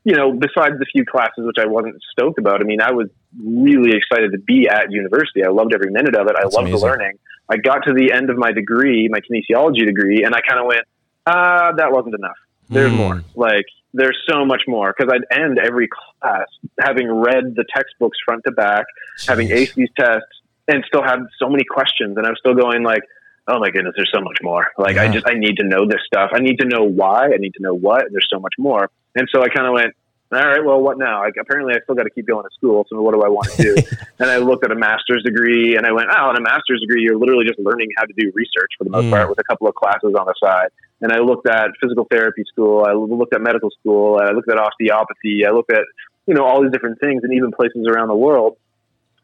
[0.05, 3.09] you know, besides the few classes which I wasn't stoked about, I mean, I was
[3.43, 5.43] really excited to be at university.
[5.43, 6.35] I loved every minute of it.
[6.37, 6.79] I That's loved amazing.
[6.79, 7.19] the learning.
[7.49, 10.67] I got to the end of my degree, my kinesiology degree, and I kind of
[10.67, 10.81] went,
[11.25, 12.37] ah, that wasn't enough.
[12.69, 12.97] There's mm.
[12.97, 13.23] more.
[13.35, 15.89] Like, there's so much more because I'd end every
[16.21, 16.47] class
[16.79, 18.85] having read the textbooks front to back,
[19.17, 19.27] Jeez.
[19.27, 20.27] having aced these tests,
[20.67, 22.15] and still had so many questions.
[22.17, 23.01] And I was still going like,
[23.47, 24.71] oh my goodness, there's so much more.
[24.77, 26.31] Like, I just, I need to know this stuff.
[26.33, 27.25] I need to know why.
[27.25, 28.05] I need to know what.
[28.05, 28.89] And there's so much more.
[29.15, 29.93] And so I kind of went,
[30.31, 31.21] all right, well, what now?
[31.21, 32.85] Like, apparently, I still got to keep going to school.
[32.89, 33.75] So, what do I want to do?
[34.19, 37.03] and I looked at a master's degree and I went, oh, in a master's degree,
[37.03, 39.11] you're literally just learning how to do research for the most Mm.
[39.11, 40.69] part with a couple of classes on the side.
[41.01, 42.83] And I looked at physical therapy school.
[42.87, 44.19] I looked at medical school.
[44.19, 45.45] I looked at osteopathy.
[45.45, 45.83] I looked at,
[46.25, 48.57] you know, all these different things and even places around the world.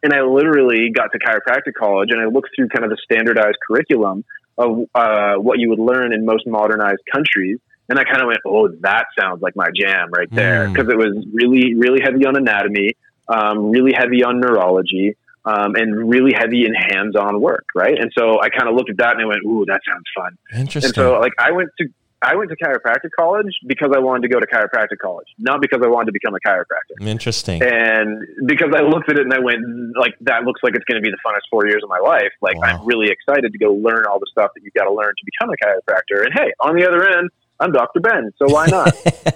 [0.03, 3.57] And I literally got to chiropractic college and I looked through kind of the standardized
[3.67, 4.23] curriculum
[4.57, 7.59] of uh, what you would learn in most modernized countries.
[7.89, 10.67] And I kind of went, oh, that sounds like my jam right there.
[10.67, 10.73] Mm.
[10.73, 12.91] Because it was really, really heavy on anatomy,
[13.27, 17.65] um, really heavy on neurology, um, and really heavy in hands on work.
[17.75, 17.97] Right.
[17.99, 20.37] And so I kind of looked at that and I went, ooh, that sounds fun.
[20.53, 20.89] Interesting.
[20.89, 21.87] And so, like, I went to
[22.23, 25.81] I went to chiropractic college because I wanted to go to chiropractic college, not because
[25.83, 27.01] I wanted to become a chiropractor.
[27.07, 27.63] Interesting.
[27.63, 29.61] And because I looked at it and I went,
[29.97, 32.31] like, that looks like it's going to be the funnest four years of my life.
[32.41, 32.63] Like, Wow.
[32.79, 35.25] I'm really excited to go learn all the stuff that you've got to learn to
[35.25, 36.23] become a chiropractor.
[36.23, 37.99] And hey, on the other end, I'm Dr.
[38.01, 38.93] Ben, so why not?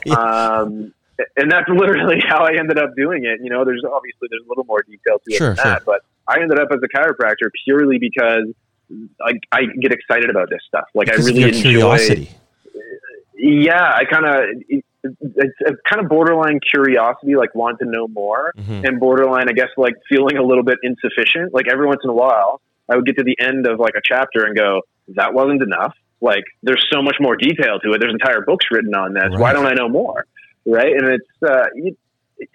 [0.17, 0.93] um,
[1.37, 3.39] and that's literally how I ended up doing it.
[3.41, 6.01] You know, there's obviously there's a little more detail to it Sure, than that, but
[6.27, 8.45] I ended up as a chiropractor purely because
[9.21, 10.85] I, I get excited about this stuff.
[10.93, 11.61] Like Because I really enjoy.
[11.61, 12.29] curiosity.
[13.37, 18.51] Yeah, I kind of it's a kind of borderline curiosity, like want to know more,
[18.57, 18.87] Mhm.
[18.87, 21.53] and borderline, I guess, like feeling a little bit insufficient.
[21.53, 24.01] Like every once in a while, I would get to the end of like a
[24.03, 27.99] chapter and go, "That wasn't enough." Like there's so much more detail to it.
[27.99, 29.25] There's entire books written on this.
[29.37, 30.25] Why don't I know more?
[30.65, 30.93] Right?
[30.95, 31.65] And it's uh,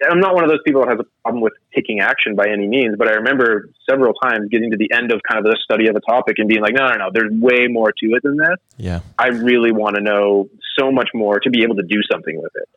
[0.09, 2.67] I'm not one of those people that has a problem with taking action by any
[2.67, 5.87] means, but I remember several times getting to the end of kind of the study
[5.87, 7.09] of a topic and being like, "No, no, no.
[7.11, 8.99] There's way more to it than this." Yeah.
[9.17, 12.51] I really want to know so much more to be able to do something with
[12.55, 12.69] it.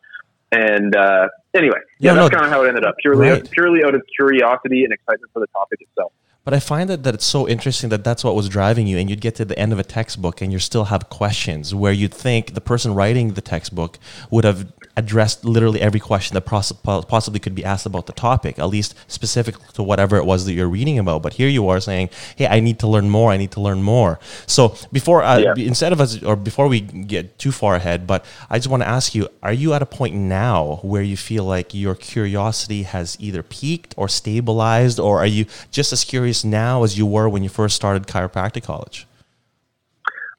[0.51, 2.95] And uh, anyway, yeah, Yeah, that's no, kind of how it ended up.
[2.99, 3.51] Purely, right.
[3.51, 6.11] purely out of curiosity and excitement for the topic itself.
[6.45, 9.09] But I find that, that it's so interesting that that's what was driving you, and
[9.09, 12.13] you'd get to the end of a textbook and you still have questions where you'd
[12.13, 13.97] think the person writing the textbook
[14.29, 18.57] would have addressed literally every question that poss- possibly could be asked about the topic,
[18.59, 21.21] at least specific to whatever it was that you're reading about.
[21.21, 23.31] But here you are saying, "Hey, I need to learn more.
[23.31, 25.53] I need to learn more." So before, uh, Yeah.
[25.57, 28.89] instead of us, or before we get too far ahead, but I just want to
[28.89, 33.17] ask you: Are you at a point now where you feel like your curiosity has
[33.19, 37.43] either peaked or stabilized, or are you just as curious now as you were when
[37.43, 39.05] you first started chiropractic college?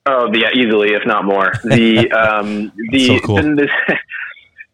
[0.08, 1.52] Oh, yeah, easily, if not more.
[1.64, 3.38] The um, the So cool.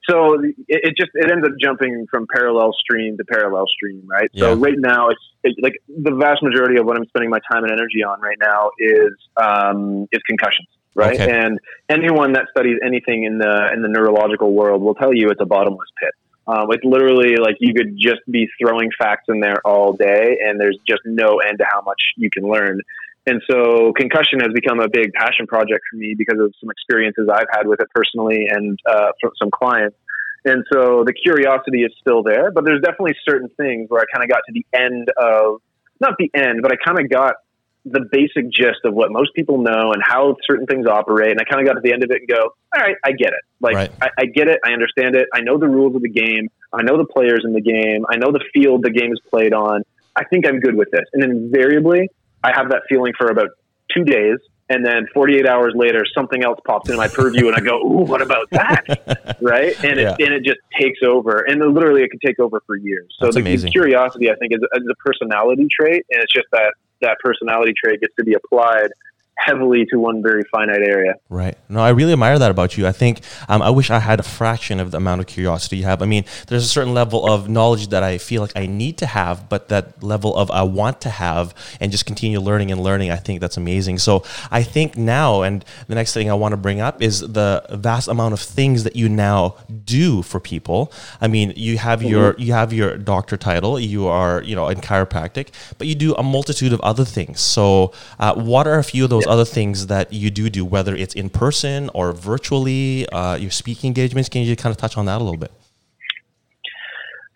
[0.08, 4.30] so it, it just it ends up jumping from parallel stream to parallel stream, right?
[4.36, 7.64] So right now, it's it, like the vast majority of what I'm spending my time
[7.64, 11.20] and energy on right now is um, is concussions, right?
[11.20, 11.30] Okay.
[11.30, 15.40] And anyone that studies anything in the in the neurological world will tell you it's
[15.40, 16.14] a bottomless pit.
[16.46, 20.60] Um, it's literally like you could just be throwing facts in there all day, and
[20.60, 22.80] there's just no end to how much you can learn.
[23.26, 27.28] And so concussion has become a big passion project for me because of some experiences
[27.32, 29.96] I've had with it personally and uh, from some clients.
[30.44, 34.24] And so the curiosity is still there, but there's definitely certain things where I kind
[34.24, 35.62] of got to the end of,
[36.00, 37.36] not the end, but I kind of got
[37.84, 41.30] the basic gist of what most people know and how certain things operate.
[41.30, 43.12] And I kind of got to the end of it and go, all right, I
[43.12, 43.42] get it.
[43.60, 43.90] Like, Right.
[44.00, 44.60] I, I get it.
[44.64, 45.28] I understand it.
[45.32, 46.48] I know the rules of the game.
[46.72, 48.04] I know the players in the game.
[48.08, 49.82] I know the field the game is played on.
[50.16, 51.04] I think I'm good with this.
[51.12, 52.08] And invariably,
[52.42, 53.48] I have that feeling for about
[53.94, 54.38] two days.
[54.68, 58.06] And then 48 hours later, something else pops into my purview, and I go, "Ooh,
[58.06, 59.74] what about that?" right?
[59.84, 60.14] And Yeah.
[60.18, 63.14] it and it just takes over, and literally it can take over for years.
[63.20, 66.72] So the, the curiosity, I think, is, is a personality trait, and it's just that
[67.02, 68.88] that personality trait gets to be applied
[69.36, 71.14] heavily to one very finite area.
[71.28, 71.56] Right.
[71.68, 72.86] No, I really admire that about you.
[72.86, 75.84] I think um, I wish I had a fraction of the amount of curiosity you
[75.84, 76.02] have.
[76.02, 79.06] I mean, there's a certain level of knowledge that I feel like I need to
[79.06, 83.10] have, but that level of I want to have and just continue learning and learning,
[83.10, 83.98] I think that's amazing.
[83.98, 87.64] So I think now, and the next thing I want to bring up is the
[87.70, 90.92] vast amount of things that you now do for people.
[91.20, 94.80] I mean, you have your you have your doctor title, you are you know in
[94.80, 97.40] chiropractic, but you do a multitude of other things.
[97.40, 100.94] So, uh, what are a few of those other things that you do do, whether
[100.94, 103.08] it's in person or virtually?
[103.08, 104.28] Uh, your speaking engagements.
[104.28, 105.52] Can you kind of touch on that a little bit?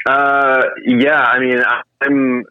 [0.09, 1.59] Uh, yeah, I mean,
[2.01, 2.45] I'm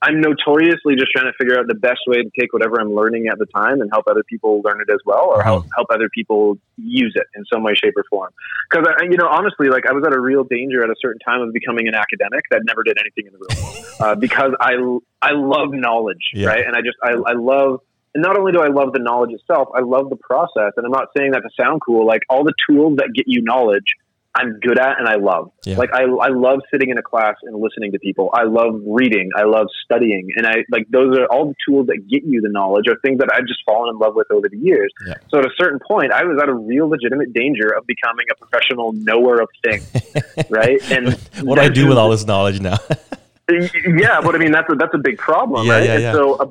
[0.00, 3.26] I'm notoriously just trying to figure out the best way to take whatever I'm learning
[3.30, 6.08] at the time and help other people learn it as well, or help help other
[6.08, 8.30] people use it in some way, shape, or form.
[8.70, 11.42] Because you know, honestly, like I was at a real danger at a certain time
[11.42, 14.72] of becoming an academic that never did anything in the real world, uh, because I
[15.20, 16.48] I love knowledge, Yeah.
[16.48, 16.64] right?
[16.66, 17.80] And I just I, I love.
[18.14, 20.72] And not only do I love the knowledge itself, I love the process.
[20.76, 22.06] And I'm not saying that to sound cool.
[22.06, 23.94] Like all the tools that get you knowledge
[24.34, 25.50] I'm good at and I love.
[25.66, 25.76] Yeah.
[25.76, 28.30] Like I, I love sitting in a class and listening to people.
[28.32, 29.30] I love reading.
[29.36, 30.30] I love studying.
[30.36, 33.18] And I like those are all the tools that get you the knowledge are things
[33.18, 34.90] that I've just fallen in love with over the years.
[35.06, 35.14] Yeah.
[35.28, 38.34] So at a certain point, I was at a real legitimate danger of becoming a
[38.34, 39.86] professional knower of things.
[40.50, 40.80] right.
[40.90, 42.78] And what do I do with all this knowledge now?
[43.50, 45.84] yeah, but I mean that's a, that's a big problem, Yeah, right?
[45.84, 46.12] yeah, and yeah.
[46.12, 46.46] so a,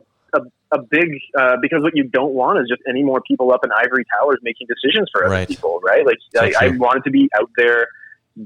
[0.71, 3.71] a, big uh, because what you don't want is just any more people up in
[3.71, 5.47] ivory towers making decisions for other Right.
[5.47, 6.05] people, right?
[6.05, 7.87] Like I, wanted to be out there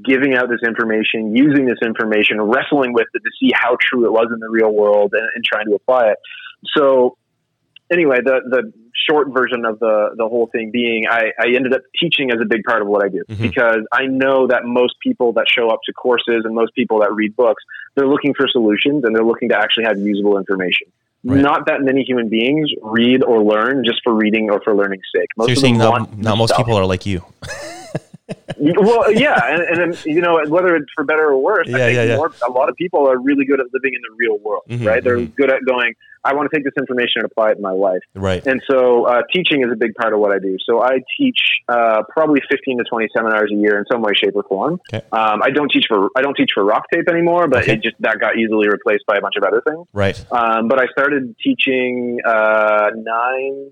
[0.04, 4.12] giving out this information, using this information, wrestling with it to see how true it
[4.12, 6.18] was in the real world, and, and trying to apply it.
[6.76, 7.18] So
[7.92, 8.74] anyway, the the
[9.08, 12.46] short version of the the whole thing being, I, I ended up teaching as a
[12.46, 13.42] big part of what I do Mhm.
[13.42, 17.14] because I know that most people that show up to courses and most people that
[17.14, 17.64] read books,
[17.96, 20.88] they're looking for solutions and they're looking to actually have usable information.
[21.26, 21.42] Right.
[21.42, 25.28] Not that many human beings read or learn just for reading or for learning's sake.
[25.36, 27.24] Most so you're saying not, not most people are like you.
[28.58, 31.68] Well, yeah, and, and then, you know whether it's for better or worse.
[31.68, 32.16] Yeah, I think yeah, yeah.
[32.18, 34.86] More, a lot of people are really good at living in the real world, Mhm,
[34.86, 35.04] right?
[35.04, 35.36] They're mhm.
[35.36, 35.94] good at going.
[36.24, 38.02] I want to take this information and apply it in my life.
[38.16, 38.44] Right.
[38.48, 40.58] And so, uh, teaching is a big part of what I do.
[40.68, 41.38] So, I teach
[41.70, 44.80] uh, probably fifteen to twenty seminars a year in some way, shape, or form.
[44.92, 45.06] Okay.
[45.12, 47.74] Um, I don't teach for I don't teach for RockTape anymore, but Okay.
[47.74, 49.86] it just that got easily replaced by a bunch of other things.
[49.94, 50.18] Right.
[50.32, 53.72] Um, but I started teaching uh, nine.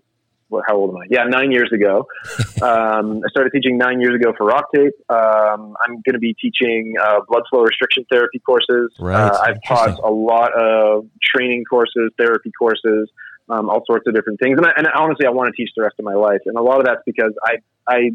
[0.50, 1.06] What, how old am I?
[1.10, 2.08] Yeah, nine years ago.
[2.62, 4.92] um, I started teaching nine years ago for RockTape.
[5.10, 8.92] Um, I'm going to be teaching uh, blood flow restriction therapy courses.
[9.00, 9.16] Right.
[9.32, 13.10] Uh, I've taught a lot of training courses, therapy courses,
[13.50, 14.58] um, all sorts of different things.
[14.58, 16.42] And, I, and honestly, I want to teach the rest of my life.
[16.46, 17.56] And a lot of that's because I,
[17.88, 18.12] I,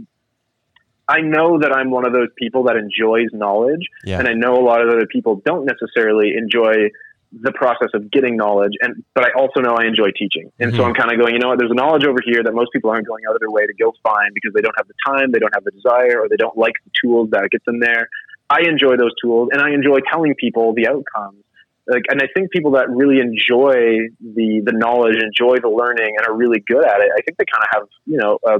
[1.08, 4.18] I know that I'm one of those people that enjoys knowledge, Yeah.
[4.18, 6.90] and I know a lot of other people don't necessarily enjoy
[7.32, 10.50] the process of getting knowledge and but I also know I enjoy teaching.
[10.58, 10.86] And so Mhm.
[10.86, 12.90] I'm kind of going, you know what, there's a knowledge over here that most people
[12.90, 15.30] aren't going out of their way to go find because they don't have the time,
[15.32, 18.08] they don't have the desire, or they don't like the tools that get them there.
[18.48, 21.44] I enjoy those tools and I enjoy telling people the outcomes.
[21.86, 26.26] Like and I think people that really enjoy the the knowledge, enjoy the learning and
[26.26, 28.58] are really good at it, I think they kind of have, you know, a,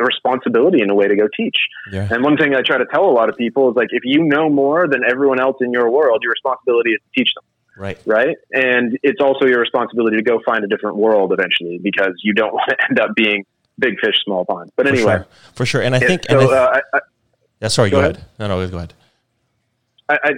[0.00, 1.56] a responsibility in a way to go teach.
[1.92, 2.08] Yeah.
[2.10, 4.24] And one thing I try to tell a lot of people is like, if you
[4.24, 7.44] know more than everyone else in your world, your responsibility is to teach them,
[7.78, 7.98] Right.
[8.06, 8.36] right?
[8.52, 12.52] And it's also your responsibility to go find a different world eventually because you don't
[12.58, 13.44] want to end up being
[13.78, 14.70] big fish, small pond.
[14.76, 15.26] But For anyway, sure.
[15.54, 15.82] For sure.
[15.82, 16.24] And I think.
[16.28, 16.98] so and I, uh, I,
[17.62, 17.68] yeah.
[17.68, 17.90] Sorry.
[17.90, 18.16] Go, go ahead.
[18.16, 18.28] ahead.
[18.38, 18.48] No.
[18.48, 18.68] No.
[18.68, 18.94] Go ahead.
[20.10, 20.30] I, I,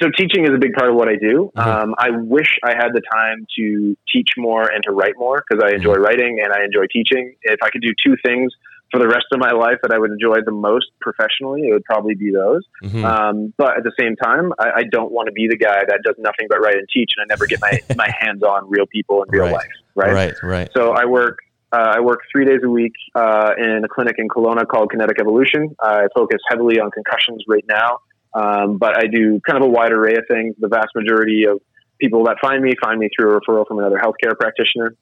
[0.00, 1.52] so teaching is a big part of what I do.
[1.56, 1.64] Mhm.
[1.64, 5.62] Um, I wish I had the time to teach more and to write more because
[5.64, 7.34] I enjoy writing and I enjoy teaching.
[7.42, 8.52] If I could do two things
[8.92, 11.84] for the rest of my life that I would enjoy the most professionally, it would
[11.84, 12.60] probably be those.
[12.84, 13.04] Mhm.
[13.04, 16.00] Um, but at the same time, I, I don't want to be the guy that
[16.04, 18.84] does nothing but write and teach, and I never get my, my hands on real
[18.86, 19.52] people in real Right.
[19.52, 19.74] life.
[19.94, 20.12] Right.
[20.12, 20.34] Right.
[20.42, 20.68] Right.
[20.76, 21.38] So I work.
[21.74, 25.18] Uh, I work three days a week uh, in a clinic in Kelowna called Kinetic
[25.18, 25.74] Evolution.
[25.82, 27.96] I focus heavily on concussions right now,
[28.34, 30.54] um, but I do kind of a wide array of things.
[30.60, 31.62] The vast majority of
[31.98, 34.94] people that find me find me through a referral from another healthcare practitioner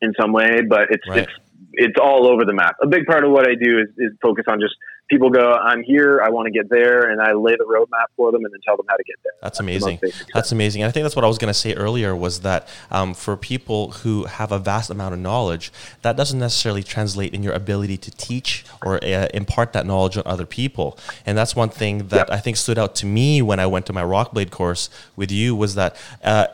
[0.00, 0.62] in some way.
[0.66, 1.18] But it's Right.
[1.24, 1.32] it's
[1.72, 2.76] it's all over the map.
[2.82, 4.74] A big part of what I do is, is focus on just
[5.08, 8.30] people go, I'm here, I want to get there, and I lay the roadmap for
[8.30, 9.32] them and then tell them how to get there.
[9.42, 10.00] That's most amazing.
[10.34, 10.82] That's amazing.
[10.82, 13.36] And I think that's what I was going to say earlier was that um, for
[13.36, 17.96] people who have a vast amount of knowledge, that doesn't necessarily translate in your ability
[17.98, 20.98] to teach or uh, impart that knowledge on other people.
[21.24, 22.30] And that's one thing that Yep.
[22.30, 25.54] I think stood out to me when I went to my Rockblade course with you
[25.54, 25.96] was that.
[26.22, 26.48] Uh,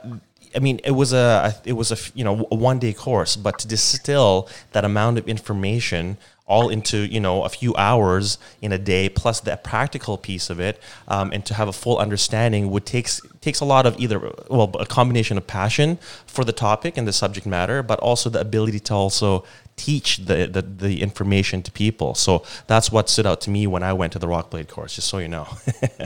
[0.55, 3.59] I mean, it was a it was a you know a one day course, but
[3.61, 8.79] to distill that amount of information all into you know a few hours in a
[8.79, 12.87] day, plus that practical piece of it, um, and to have a full understanding would
[12.87, 17.09] takes takes a lot of either well a combination of passion for the topic and
[17.09, 19.45] the subject matter, but also the ability to also
[19.77, 22.14] teach the, the, the information to people.
[22.14, 24.95] So that's what stood out to me when I went to the Rock Blade course.
[24.95, 25.49] Just so you know.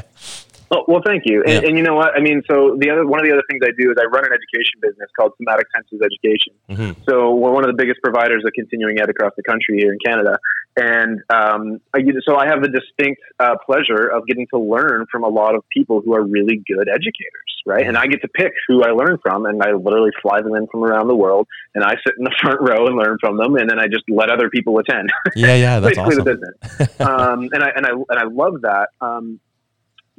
[0.70, 1.42] Oh, well, thank you.
[1.46, 1.68] And, Yeah.
[1.68, 2.14] and you know what?
[2.16, 4.24] I mean, so the other one of the other things I do is I run
[4.26, 6.52] an education business called Somatic Senses Education.
[6.70, 6.96] Mhm.
[7.08, 9.98] So we're one of the biggest providers of continuing ed across the country here in
[10.04, 10.36] Canada.
[10.76, 15.24] And um, I, so I have the distinct uh, pleasure of getting to learn from
[15.24, 17.84] a lot of people who are really good educators, right?
[17.84, 20.68] And I get to pick who I learn from, and I literally fly them in
[20.70, 23.56] from around the world, and I sit in the front row and learn from them,
[23.56, 25.10] and then I just let other people attend.
[25.34, 26.24] yeah, yeah, that's basically awesome.
[26.24, 26.30] the
[26.78, 27.00] business.
[27.00, 28.90] um, and I and I and I love that.
[29.00, 29.40] Um,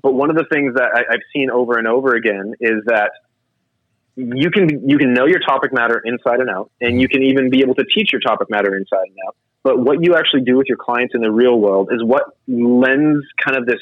[0.02, 3.12] but one of the things that I, I've seen over and over again is that
[4.16, 7.50] you can you can know your topic matter inside and out, and you can even
[7.50, 9.36] be able to teach your topic matter inside and out.
[9.64, 13.26] But what you actually do with your clients in the real world is what lends
[13.44, 13.80] kind of this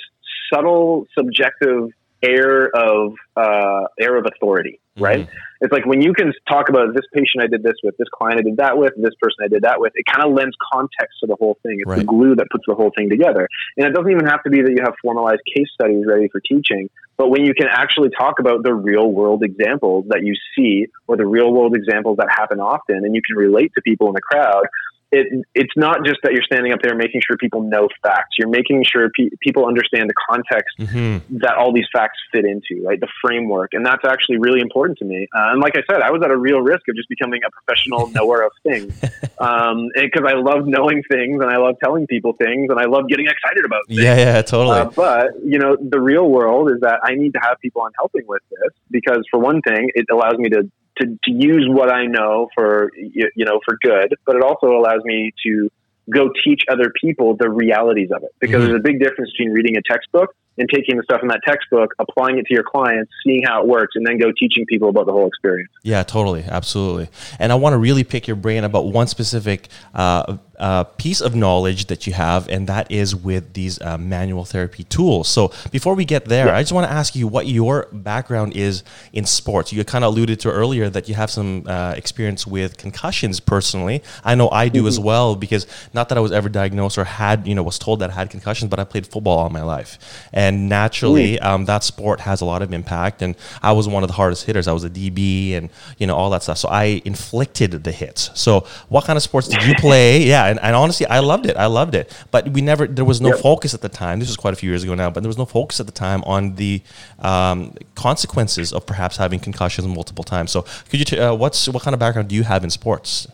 [0.51, 1.89] subtle, subjective
[2.21, 5.27] air of uh, air of authority, right?
[5.27, 5.31] Mhm.
[5.61, 8.39] It's like when you can talk about this patient I did this with, this client
[8.39, 11.19] I did that with, this person I did that with, it kind of lends context
[11.21, 11.79] to the whole thing.
[11.79, 13.47] It's the glue that puts the whole thing together.
[13.75, 16.41] And it doesn't even have to be that you have formalized case studies ready for
[16.41, 20.85] teaching, but when you can actually talk about the real world examples that you see
[21.07, 24.13] or the real world examples that happen often and you can relate to people in
[24.13, 24.65] the crowd,
[25.11, 28.35] it, it's not just that you're standing up there making sure people know facts.
[28.37, 31.21] You're making sure pe- people understand the context Mhm.
[31.39, 32.99] that all these facts fit into, right?
[32.99, 33.73] The framework.
[33.73, 35.27] And that's actually really important to me.
[35.33, 37.49] Uh, and like I said, I was at a real risk of just becoming a
[37.51, 38.93] professional knower of things.
[39.39, 43.07] Um, because I love knowing things and I love telling people things and I love
[43.07, 44.01] getting excited about things.
[44.01, 44.79] Yeah, yeah, totally.
[44.79, 47.91] Uh, but you know, the real world is that I need to have people I'm
[47.97, 51.91] helping with this because, for one thing, it allows me to to, to use what
[51.91, 55.69] I know for you, you know for good, but it also allows me to
[56.09, 58.67] go teach other people the realities of it because Mhm.
[58.67, 61.93] there's a big difference between reading a textbook and taking the stuff in that textbook,
[61.99, 65.05] applying it to your clients, seeing how it works, and then go teaching people about
[65.05, 65.71] the whole experience.
[65.83, 67.09] Yeah, totally, absolutely.
[67.39, 71.35] And I want to really pick your brain about one specific uh, uh, piece of
[71.35, 75.27] knowledge that you have, and that is with these uh, manual therapy tools.
[75.27, 78.83] So before we get there, I just want to ask you what your background is
[79.13, 79.71] in sports.
[79.71, 84.03] You kind of alluded to earlier that you have some uh, experience with concussions personally.
[84.23, 87.47] I know I do as well because not that I was ever diagnosed or had,
[87.47, 89.99] you know, was told that I had concussions, but I played football all my life,
[90.47, 93.21] and naturally, um, that sport has a lot of impact.
[93.21, 94.67] And I was one of the hardest hitters.
[94.67, 96.57] I was a DB, and you know all that stuff.
[96.57, 98.21] So I inflicted the hits.
[98.33, 98.51] So
[98.89, 100.23] what kind of sports did you play?
[100.23, 101.55] yeah, and, and honestly, I loved it.
[101.57, 102.05] I loved it.
[102.31, 102.87] But we never.
[102.87, 103.39] There was no Yep.
[103.49, 104.19] focus at the time.
[104.19, 105.91] This was quite a few years ago now, but there was no focus at the
[106.07, 106.81] time on the
[107.19, 110.51] um, consequences of perhaps having concussions multiple times.
[110.51, 111.05] So could you?
[111.05, 113.27] T- uh, what's what kind of background do you have in sports?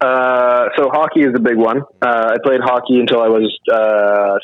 [0.00, 1.82] Uh, so hockey is a big one.
[2.00, 4.38] Uh, I played hockey until I was uh,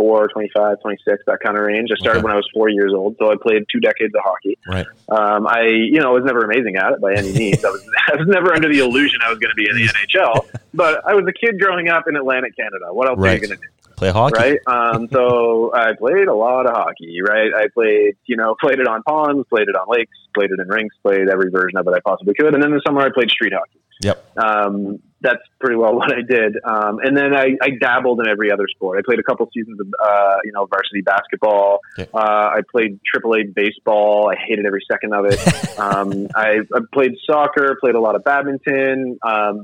[0.00, 1.90] 24, 25, 26, that kind of range.
[1.92, 2.24] I started Okay.
[2.24, 4.58] when I was four years old, so I played two decades of hockey.
[4.66, 4.86] Right.
[5.08, 7.64] Um, I, you know, was never amazing at it by any means.
[7.64, 7.82] I was,
[8.12, 10.60] I was never under the illusion I was going to be in the NHL.
[10.74, 12.86] But I was a kid growing up in Atlantic Canada.
[12.92, 13.62] What else are you going to do?
[13.96, 14.34] Play hockey.
[14.38, 14.58] right?
[14.66, 17.50] Um, so I played a lot of hockey, right?
[17.54, 20.68] I played, you know, played it on ponds, played it on lakes, played it in
[20.68, 22.54] rinks, played every version of it I possibly could.
[22.54, 23.80] And then in the summer I played street hockey.
[24.02, 24.38] Yep.
[24.38, 26.56] Um, that's pretty well what I did.
[26.64, 28.98] Um, and then I, I dabbled in every other sport.
[28.98, 31.80] I played a couple seasons of, uh, you know, varsity basketball.
[31.98, 32.10] Okay.
[32.12, 34.30] Uh, I played AAA baseball.
[34.30, 35.78] I hated every second of it.
[35.78, 39.18] um, I, I played soccer, played a lot of badminton.
[39.22, 39.62] Um,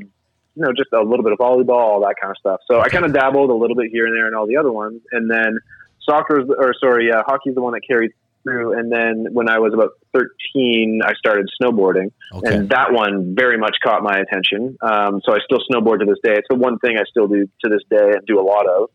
[0.56, 2.60] you know, just a little bit of volleyball, all that kind of stuff.
[2.66, 4.72] So I kind of dabbled a little bit here and there in all the other
[4.72, 5.02] ones.
[5.12, 5.58] And then
[6.00, 8.12] soccer, is- or sorry, yeah, hockey's the one that carried
[8.46, 8.78] through.
[8.78, 12.12] And then when I was about 13, I started snowboarding.
[12.32, 12.54] Okay.
[12.54, 14.76] And that one very much caught my attention.
[14.80, 16.34] Um, so I still snowboard to this day.
[16.34, 18.90] It's the one thing I still do to this day and do a lot of.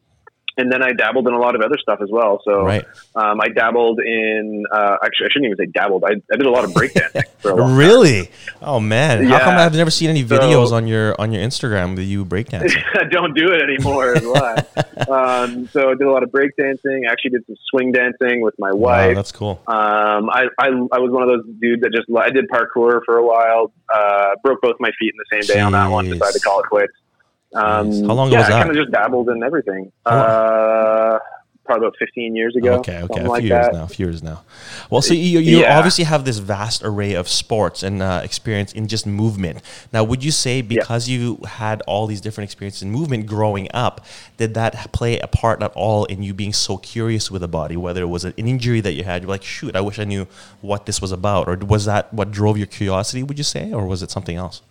[0.62, 2.40] And then I dabbled in a lot of other stuff as well.
[2.46, 2.86] So right.
[3.16, 6.04] um, I dabbled in, uh, actually, I shouldn't even say dabbled.
[6.04, 8.30] I, I did a lot of breakdancing for a long Really?
[8.62, 9.26] Oh man!
[9.26, 12.26] How come I've never seen any So- videos on your on your Instagram with you
[12.26, 12.84] breakdancing?
[12.96, 14.16] I don't do it anymore
[15.10, 17.08] um, so I did a lot of breakdancing.
[17.08, 19.16] I actually did some swing dancing with my wow, wife.
[19.16, 19.62] that's cool.
[19.68, 23.18] Um, I, I, I was one of those dudes that just, I did parkour for
[23.18, 26.34] a while, uh, broke both my feet in the same day on that one, decided
[26.34, 26.94] to call it quits.
[27.54, 28.08] Um, Jeez.
[28.08, 28.56] How long ago yeah, was that?
[28.56, 29.92] I kind of just dabbled in everything.
[30.06, 31.20] Uh,
[31.64, 32.74] probably about 15 years ago.
[32.80, 33.74] Okay, okay, a like few years that.
[33.74, 34.42] now, a few years now.
[34.90, 35.78] Well, so you, you Yeah.
[35.78, 39.62] obviously have this vast array of sports and uh, experience in just movement.
[39.94, 44.06] Now, would you say because you had all these different experiences in movement growing up,
[44.38, 47.78] did that play a part at all in you being so curious with the body?
[47.78, 50.28] Whether it was an injury that you had, you're like, shoot, I wish I knew
[50.62, 53.24] what this was about, or was that what drove your curiosity?
[53.24, 54.62] Would you say, or was it something else?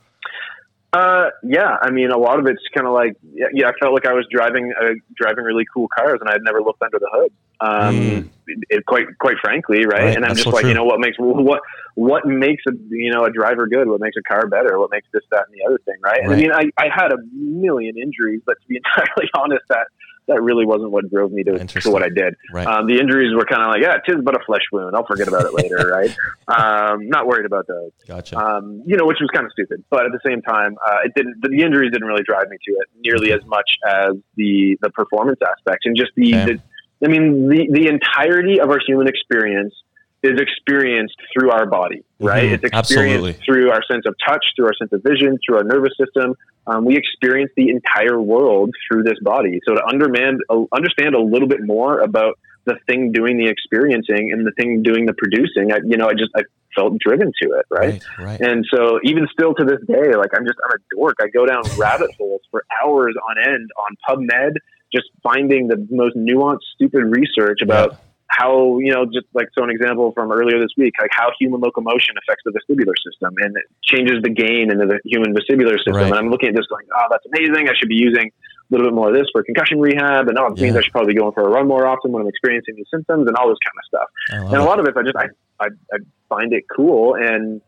[0.93, 3.95] Uh, yeah, I mean, a lot of it's kind of like, yeah, yeah, I felt
[3.95, 7.09] like I was driving, uh, driving really cool cars and I'd never looked under the
[7.13, 7.33] hood.
[7.61, 8.29] Um, Mm.
[8.49, 10.03] it, it- quite, quite frankly, right?
[10.03, 10.71] Right, And I'm that's just so like, true.
[10.71, 11.61] you know, what makes, what,
[11.95, 13.87] what makes a, you know, a driver good?
[13.87, 14.79] What makes a car better?
[14.81, 16.21] What makes this, that, and the other thing, right?
[16.25, 19.87] And I mean, I, I had a million injuries, but to be entirely honest, that,
[20.31, 22.35] that really wasn't what drove me to, to what I did.
[22.53, 22.67] Right.
[22.67, 24.97] Um, the injuries were kind of like, yeah, tis but a flesh wound.
[24.97, 26.11] I'll forget about it later, right?
[26.49, 28.39] Um, not worried about those Gotcha.
[28.39, 29.85] um, you know, which was kind of stupid.
[29.91, 31.43] But at the same time, uh, it didn't.
[31.43, 35.41] The injuries didn't really drive me to it nearly as much as the the performance
[35.47, 36.33] aspect and just the.
[36.33, 36.61] The
[37.03, 39.75] I mean, the the entirety of our human experience
[40.23, 42.51] is experienced through our body, right?
[42.51, 43.33] Mhm, It's experienced absolutely.
[43.45, 46.35] through our sense of touch, through our sense of vision, through our nervous system.
[46.67, 49.61] Um, we experience the entire world through this body.
[49.67, 50.41] So to understand
[50.73, 55.07] understand a little bit more about the thing doing the experiencing and the thing doing
[55.07, 56.43] the producing, I, you know, I just I
[56.77, 58.05] felt driven to it, right?
[58.19, 58.41] right, right.
[58.41, 61.17] And so even still to this day, like I'm just I'm a dork.
[61.21, 64.57] I go down rabbit holes for hours on end on PubMed,
[64.93, 67.99] just finding the most nuanced, stupid research about
[68.31, 71.61] how you know just like so an example from earlier this week like how human
[71.61, 75.95] locomotion affects the vestibular system and it changes the gain into the human vestibular system
[75.95, 76.07] Right.
[76.07, 78.87] and i'm looking at this going oh that's amazing i should be using a little
[78.87, 80.79] bit more of this for concussion rehab and oh it means Yeah.
[80.79, 83.27] i should probably be going for a run more often when i'm experiencing these symptoms
[83.27, 84.09] and all this kind of stuff
[84.53, 84.65] and a it.
[84.65, 85.27] lot of it i just I,
[85.59, 87.61] I i find it cool and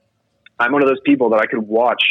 [0.61, 2.05] i'm one of those people that i could watch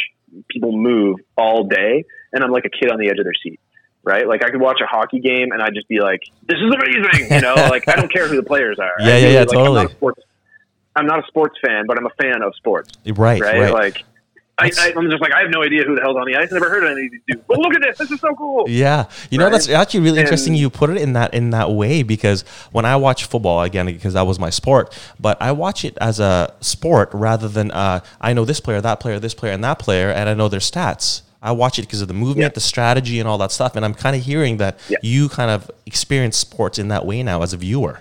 [0.50, 3.60] people move all day and i'm like a kid on the edge of their seat
[4.04, 6.74] right like i could watch a hockey game and i'd just be like this is
[6.74, 9.38] amazing you know like i don't care who the players are Yeah, I yeah, yeah,
[9.40, 9.82] like, I'm totally.
[9.82, 10.20] not, a sports,
[10.96, 13.72] I'm not a sports fan but i'm a fan of sports Right, right, right.
[13.72, 14.04] like
[14.58, 16.44] I, I, I'm just like I have no idea who the hell's on the ice.
[16.48, 17.42] I've never heard of any of these dudes.
[17.48, 17.98] But look at this.
[17.98, 18.66] This is so cool.
[18.68, 19.50] Yeah, you know Right?
[19.50, 20.54] that's actually really interesting.
[20.54, 24.12] You put it in that in that way because when I watch football again, because
[24.12, 28.34] that was my sport, but I watch it as a sport rather than uh, I
[28.34, 31.22] know this player, that player, this player, and that player, and I know their stats.
[31.42, 32.54] I watch it because of the movement, Yeah.
[32.54, 33.74] the strategy, and all that stuff.
[33.76, 34.98] And I'm kind of hearing that Yeah.
[35.02, 38.00] you kind of experience sports in that way now as a viewer.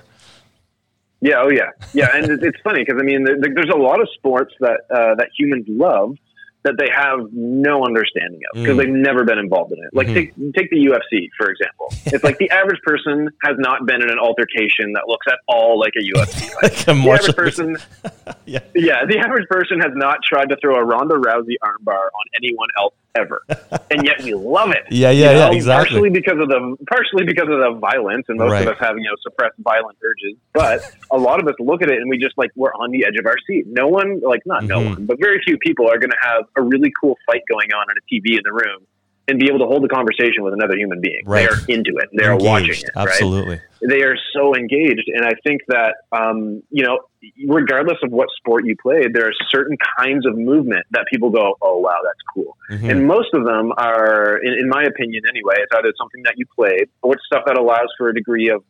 [1.23, 4.01] Yeah, oh yeah, yeah, and it's funny because I mean, th- th- there's a lot
[4.01, 6.17] of sports that uh, that humans love
[6.63, 8.79] that they have no understanding of because Mm.
[8.79, 9.89] they've never been involved in it.
[9.93, 10.13] Like Mhm.
[10.15, 11.93] take take the UFC for example.
[12.13, 15.79] It's like the average person has not been in an altercation that looks at all
[15.79, 16.63] like a UFC fight.
[16.63, 17.77] Like a The average person,
[18.45, 18.59] Yeah.
[18.75, 22.69] yeah, the average person has not tried to throw a Ronda Rousey armbar on anyone
[22.79, 23.43] else ever,
[23.91, 24.83] and yet we love it.
[24.89, 25.99] Yeah, yeah, You yeah, exactly.
[25.99, 28.67] Partially because of the partially because of the violence, and most Right.
[28.67, 30.37] of us have you know suppressed violent urges.
[30.53, 30.81] But
[31.11, 33.15] a lot of us look at it and we just like we're on the edge
[33.19, 33.65] of our seat.
[33.67, 34.89] No one, like not no Mhm.
[34.95, 37.85] one, but very few people are going to have a really cool fight going on
[37.89, 38.87] on a TV in the room
[39.27, 41.21] and be able to hold a conversation with another human being.
[41.25, 41.47] Right.
[41.47, 42.09] They are into it.
[42.17, 42.89] They are watching it.
[42.95, 43.61] Right Absolutely.
[43.87, 46.99] they are so engaged and i think that um, you know
[47.47, 51.55] regardless of what sport you played there are certain kinds of movement that people go
[51.61, 52.89] oh wow that's cool Mhm.
[52.91, 56.45] and most of them are in, in my opinion anyway it's either something that you
[56.55, 58.63] played or it's stuff that allows for a degree of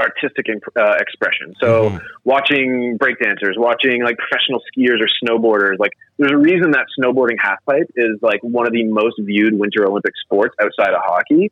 [0.00, 2.00] artistic imp- uh, expression so Mhm.
[2.24, 7.90] watching breakdancers watching like professional skiers or snowboarders like there's a reason that snowboarding halfpipe
[7.96, 11.50] is like one of the most viewed winter olympic sports outside of hockey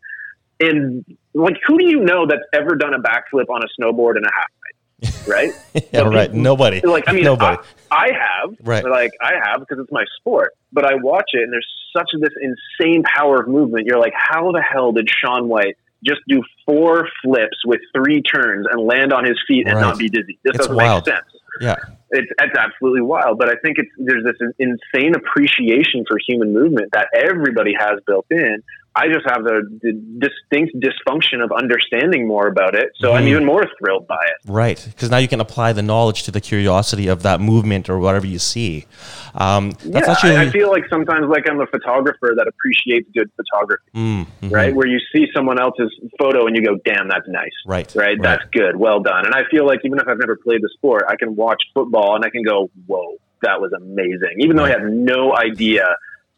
[0.60, 4.24] and like who do you know that's ever done a backflip on a snowboard and
[4.26, 5.52] a half pipe right
[5.92, 6.32] yeah, But right.
[6.34, 6.80] Nobody.
[6.80, 7.56] like i mean Nobody.
[7.90, 8.84] I, I have Right.
[8.84, 12.32] like i have because it's my sport but i watch it and there's such this
[12.42, 17.08] insane power of movement you're like how the hell did Shaun White just do four
[17.24, 19.82] flips with three turns and land on his feet and Right.
[19.82, 21.06] not be dizzy this It's doesn't wild.
[21.06, 21.26] make sense
[21.60, 21.76] yeah.
[22.10, 23.38] it's, it's absolutely wild.
[23.38, 28.26] But I think it's there's this insane appreciation for human movement that everybody has built
[28.30, 28.62] in.
[28.96, 33.28] I just have the, the distinct dysfunction of understanding more about it, so I'm Mhm.
[33.28, 34.50] even more thrilled by it.
[34.50, 37.98] Right, because now you can apply the knowledge to the curiosity of that movement or
[38.00, 38.86] whatever you see.
[39.36, 43.08] Um, that's yeah, actually I, I feel like sometimes like I'm a photographer that appreciates
[43.14, 44.52] good photography, Mm, mhm.
[44.52, 44.74] right?
[44.74, 48.44] Where you see someone else's photo and you go, "Damn, that's nice." Right, Right, that's
[48.50, 49.26] good, well done.
[49.26, 52.16] And I feel like even if I've never played the sport, I can watch football
[52.16, 55.86] and I can go, "Whoa, that was amazing!" Even though I have no idea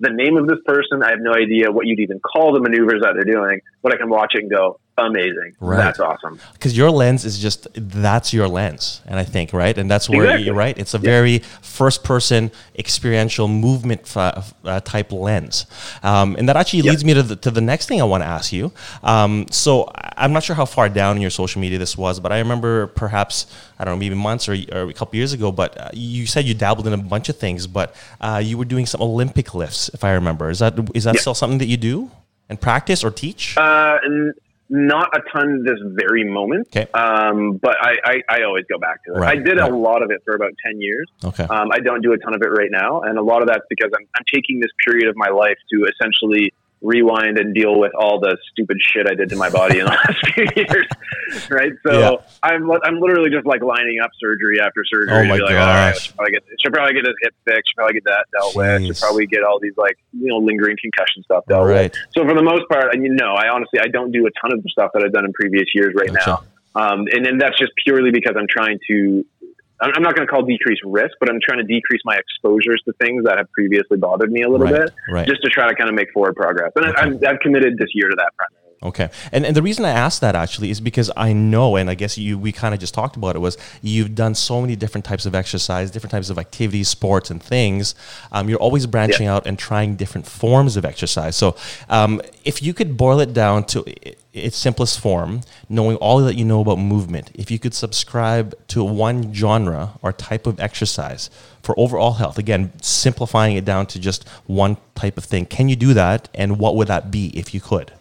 [0.01, 3.03] the name of this person, I have no idea what you'd even call the maneuvers
[3.03, 5.79] that they're doing, but I can watch it and go, "Amazing, Right.
[5.79, 9.91] that's awesome." because your lens is just that's your lens, and I think right, and
[9.91, 10.45] that's where Exactly.
[10.47, 10.77] you're right.
[10.79, 15.67] It's a very first-person experiential movement fa- uh, type lens,
[16.03, 18.29] um, and that actually leads me to the, to the next thing I want to
[18.29, 18.73] ask you.
[19.03, 22.31] Um, so I'm not sure how far down in your social media this was, but
[22.33, 23.47] I remember perhaps
[23.79, 25.51] I don't know, maybe months or, or a couple years ago.
[25.51, 28.67] But uh, you said you dabbled in a bunch of things, but uh, you were
[28.67, 30.51] doing some Olympic lifts, if I remember.
[30.51, 31.21] Is that is that Yeah.
[31.23, 32.11] still something that you do
[32.51, 33.57] and practice or teach?
[33.57, 33.97] Uh,
[34.71, 36.91] not a ton this very moment, Okay.
[36.93, 39.19] um, but I, I, I always go back to it.
[39.19, 39.71] Right, I did right.
[39.71, 41.11] a lot of it for about ten years.
[41.25, 41.45] okay.
[41.45, 43.65] Um, I don't do a ton of it right now, and a lot of that's
[43.69, 46.53] because I'm, I'm taking this period of my life to essentially
[46.83, 49.91] rewind and deal with all the stupid shit I did to my body in the
[50.09, 50.87] last few years.
[51.51, 52.17] Right, so Yeah.
[52.43, 55.15] I'm I'm literally just like lining up surgery after surgery.
[55.15, 57.35] Oh to my be like, all right, should probably get should probably get this hip
[57.45, 57.71] fixed.
[57.71, 58.87] Should probably get that dealt with.
[58.87, 61.93] Should probably get all these like you know lingering concussion stuff dealt with.
[62.17, 64.53] So for the most part, I mean, no, I honestly I don't do a ton
[64.57, 66.31] of the stuff that I've done in previous years right Gotcha.
[66.31, 66.45] now.
[66.73, 69.25] Um, and then that's just purely because I'm trying to.
[69.81, 72.83] I'm I'm not going to call decrease risk, but I'm trying to decrease my exposures
[72.87, 75.27] to things that have previously bothered me a little Right, bit, right.
[75.27, 76.73] just to try to kind of make forward progress.
[76.77, 78.33] And I, I've, I've committed this year to that.
[78.83, 81.95] Okay, and and the reason I asked that actually is because I know, and I
[81.95, 85.05] guess you we kind of just talked about it was you've done so many different
[85.05, 87.95] types of exercise, different types of activities, sports, and things.
[88.33, 91.37] Um, you're always branching out and trying different forms of exercise.
[91.37, 91.57] So,
[91.91, 93.85] um, if you could boil it down to
[94.33, 98.83] its simplest form, knowing all that you know about movement, if you could subscribe to
[98.83, 101.29] one genre or type of exercise
[101.63, 105.77] for overall health, again, simplifying it down to just one type of thing, can you
[105.77, 106.31] do that?
[106.33, 107.93] And what would that be if you could?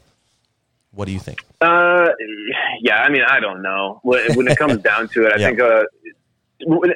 [1.00, 1.46] What do you think?
[1.62, 2.08] Uh,
[2.82, 4.02] yeah, I mean, I don't know.
[4.04, 5.48] When it comes down to it, I Yeah.
[5.48, 5.84] think, uh,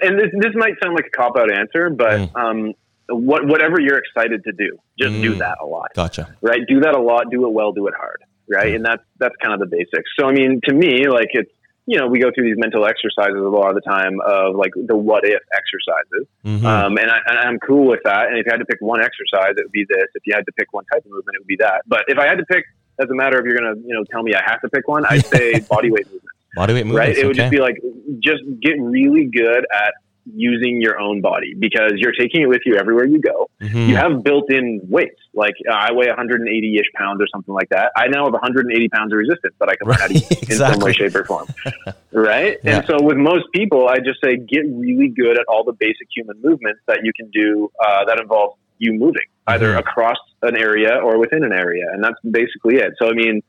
[0.02, 2.36] and this this might sound like a cop out answer, but Mm.
[2.36, 2.74] um,
[3.08, 5.40] what whatever you're excited to do, just do Mm.
[5.40, 5.88] that a lot.
[5.96, 6.36] Gotcha.
[6.42, 6.60] right?
[6.68, 8.76] Do that a lot, do it well, do it hard, right?
[8.76, 10.10] And that's that's kind of the basics.
[10.20, 11.50] So I mean, to me, like it's
[11.86, 14.72] you know we go through these mental exercises a lot of the time of like
[14.76, 16.66] the what if exercises, Mhm.
[16.66, 18.28] um, and, I, and I'm cool with that.
[18.28, 20.08] And if you had to pick one exercise, it would be this.
[20.14, 21.84] If you had to pick one type of movement, it would be that.
[21.88, 22.66] But if I had to pick,
[23.00, 25.06] as a matter of you're gonna you know tell me I have to pick one,
[25.06, 26.24] I'd say body weight movement
[26.56, 27.08] Body weight movements.
[27.08, 27.18] right?
[27.18, 27.44] It would okay.
[27.46, 27.78] just be like,
[28.20, 29.94] just get really good at
[30.36, 33.50] using your own body because you're taking it with you everywhere you go.
[33.62, 33.88] Mhm.
[33.90, 35.20] You have built-in weights.
[35.34, 37.92] Like uh, I weigh 180-ish pounds or something like that.
[37.98, 40.94] I now have 180 pounds of resistance that I can Right, add in some way,
[40.94, 41.48] shape, or form.
[42.14, 42.58] right?
[42.64, 42.78] Yeah.
[42.78, 46.08] And so with most people, I just say get really good at all the basic
[46.16, 49.80] human movements that you can do uh, that involve you moving either Mhm.
[49.80, 52.94] across an area or within an area, and that's basically it.
[52.98, 53.42] So I mean,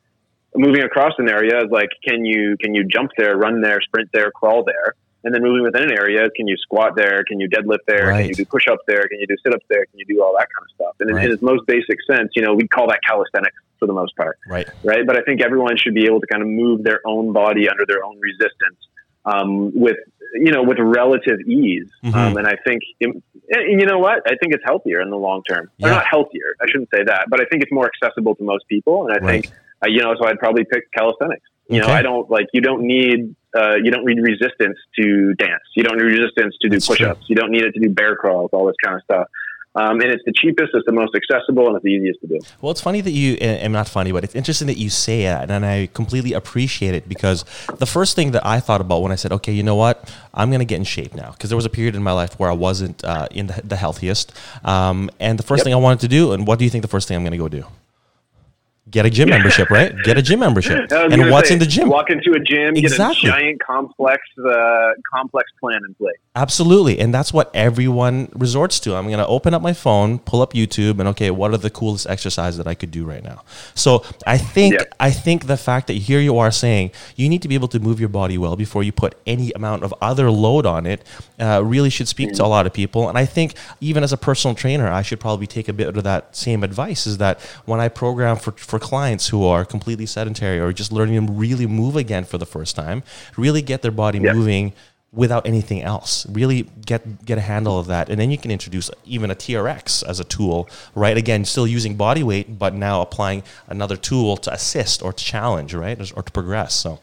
[0.57, 4.11] moving across an area is like can you can you jump there, run there, sprint
[4.13, 7.49] there, crawl there, and then moving within an area, can you squat there, can you
[7.49, 8.21] deadlift there, Right.
[8.21, 10.23] can you do push ups there, can you do sit ups there, can you do
[10.23, 10.95] all that kind of stuff.
[11.01, 13.93] And in- in its most basic sense, you know, we call that calisthenics for the
[13.93, 14.69] most part right.
[14.85, 15.05] right?
[15.07, 17.85] But I think everyone should be able to kind of move their own body under
[17.87, 18.79] their own resistance
[19.25, 19.97] um, with
[20.35, 21.89] you know with relative ease.
[22.05, 22.15] Mhm.
[22.15, 23.23] Um, and I think and
[23.81, 25.71] you know what I think it's healthier in the long term.
[25.79, 25.87] Yeah.
[25.89, 26.57] Or not healthier.
[26.61, 29.07] I shouldn't say that, but I think it's more accessible to most people.
[29.07, 29.43] And I Right.
[29.45, 29.55] think
[29.85, 31.43] uh, you know so I'd probably pick calisthenics.
[31.69, 35.63] You know, I don't like you don't need uh, you don't need resistance to dance.
[35.75, 37.09] You don't need resistance to do That's push true.
[37.09, 37.25] ups.
[37.29, 39.29] You don't need it to do bear crawls, all this kind of stuff.
[39.77, 42.39] Um, and it's the cheapest, it's the most accessible, and it's the easiest to do.
[42.61, 45.25] Well, it's funny that you, and and not funny, but it's interesting that you say
[45.25, 47.45] that, and I completely appreciate it because
[47.79, 50.49] the first thing that I thought about when I said, okay, you know what, I'm
[50.51, 52.51] going to get in shape now, because there was a period in my life where
[52.51, 54.33] I wasn't uh, in the, the healthiest.
[54.65, 55.65] Um, and the first Yep.
[55.65, 57.33] thing I wanted to do, and what do you think the first thing I'm going
[57.33, 57.65] to go do?
[58.95, 59.93] Get a gym membership, right?
[60.05, 60.89] Get a gym membership.
[60.93, 61.89] And what's say, in the gym?
[61.89, 63.29] Walk into a gym, Exactly.
[63.29, 66.15] get a giant complex, uh, complex plan in place.
[66.37, 67.01] Absolutely.
[67.01, 68.95] And that's what everyone resorts to.
[68.95, 71.71] I'm going to open up my phone, pull up YouTube and okay, what are the
[71.71, 73.43] coolest exercises that I could do right now?
[73.75, 74.85] So, I think Yeah.
[75.01, 77.81] I think the fact that here you are saying you need to be able to
[77.81, 81.05] move your body well before you put any amount of other load on it
[81.41, 83.09] uh, really should speak to a lot of people.
[83.09, 86.05] And I think even as a personal trainer, I should probably take a bit of
[86.05, 90.59] that same advice is that when I program for, for clients who are completely sedentary
[90.61, 93.03] or just learning to really move again for the first time,
[93.37, 94.35] really get their body Yeah.
[94.35, 94.73] moving
[95.11, 96.27] without anything else.
[96.29, 100.03] Really get get a handle of that, and then you can introduce even a TRX
[100.03, 101.17] as a tool, right?
[101.17, 105.73] Again, still using body weight, but now applying another tool to assist or to challenge,
[105.73, 106.75] right, or to progress.
[106.75, 106.99] So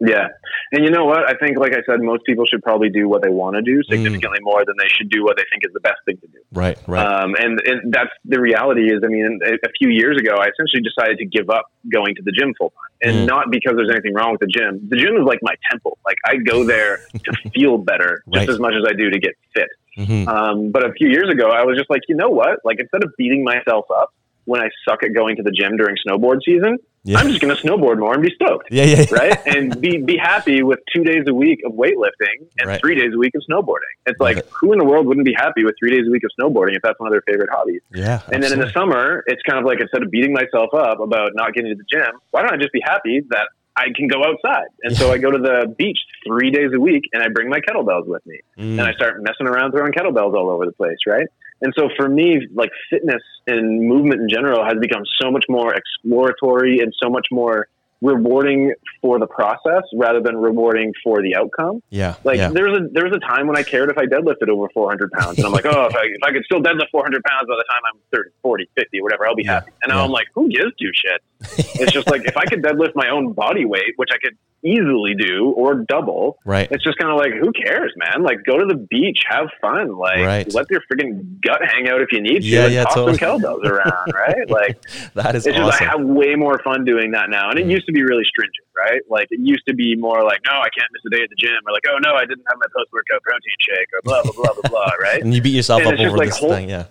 [0.00, 0.28] Yeah.
[0.72, 1.28] And you know what?
[1.28, 3.80] I think, like I said, most people should probably do what they want to do
[3.88, 6.38] significantly more than they should do what they think is the best thing to do.
[6.52, 10.18] right, right, Um, and, and that's the reality is, I mean, a, a few years
[10.18, 12.90] ago, I essentially decided to give up going to the gym full time.
[13.10, 13.26] And Mm.
[13.28, 14.88] not because there's anything wrong with the gym.
[14.88, 15.98] The gym is like my temple.
[16.06, 18.48] Like I go there to feel better just Right.
[18.48, 19.68] as much as I do to get fit.
[19.98, 20.26] Mhm.
[20.26, 22.58] Um, but a few years ago, I was just like, you know what?
[22.64, 24.12] Like instead of beating myself up
[24.44, 27.18] when I suck at going to the gym during snowboard season, Yeah.
[27.18, 28.68] I'm just going to snowboard more and be stoked.
[28.70, 29.14] yeah, yeah, yeah.
[29.14, 29.46] Right.
[29.56, 32.80] and be, be happy with two days a week of weightlifting and Right.
[32.80, 33.92] three days a week of snowboarding.
[34.06, 34.48] It's Love like, it.
[34.60, 36.82] who in the world wouldn't be happy with three days a week of snowboarding if
[36.82, 37.80] that's one of their favorite hobbies?
[37.92, 38.20] yeah.
[38.32, 41.30] And then in the summer, it's kind of like instead of beating myself up about
[41.34, 44.22] not getting to the gym, why don't I just be happy that I can go
[44.24, 44.68] outside?
[44.84, 47.60] And so I go to the beach three days a week and I bring my
[47.60, 48.78] kettlebells with me Mm.
[48.78, 51.26] and I start messing around throwing kettlebells all over the place, right?
[51.64, 55.74] And so for me, like fitness and movement in general has become so much more
[55.74, 57.68] exploratory and so much more
[58.02, 61.82] rewarding for the process rather than rewarding for the outcome.
[61.88, 62.50] yeah, Like yeah.
[62.50, 65.10] there was a there was a time when I cared if I deadlifted over 400
[65.12, 67.56] pounds, and I'm like, oh, if I, if I could still deadlift 400 pounds by
[67.56, 69.72] the time I'm 30, 40, 50, whatever, I'll be Yeah, happy.
[69.82, 70.04] And now yeah.
[70.04, 71.22] I'm like, who gives two shit?
[71.80, 74.36] it's just like if I could deadlift my own body weight, which I could
[74.66, 76.38] easily do, or double.
[76.46, 76.66] Right.
[76.72, 78.22] It's just kind of like, who cares, man?
[78.22, 80.54] Like, go to the beach, have fun, like, Right.
[80.54, 83.18] let your freaking gut hang out if you need to, Yeah, yeah, toss totally.
[83.18, 84.48] some kettlebells around, right?
[84.48, 84.80] Like,
[85.14, 85.82] That is it's just.
[85.82, 87.72] I have way more fun doing that now, and it Mm.
[87.72, 89.02] used to be really stringent, right?
[89.10, 91.36] Like it used to be more like, no, I can't miss a day at the
[91.36, 94.22] gym, or like, oh no, I didn't have my post workout protein shake, or blah
[94.22, 95.20] blah blah blah blah, right?
[95.20, 96.86] and you beat yourself And up over like this whole- thing, yeah.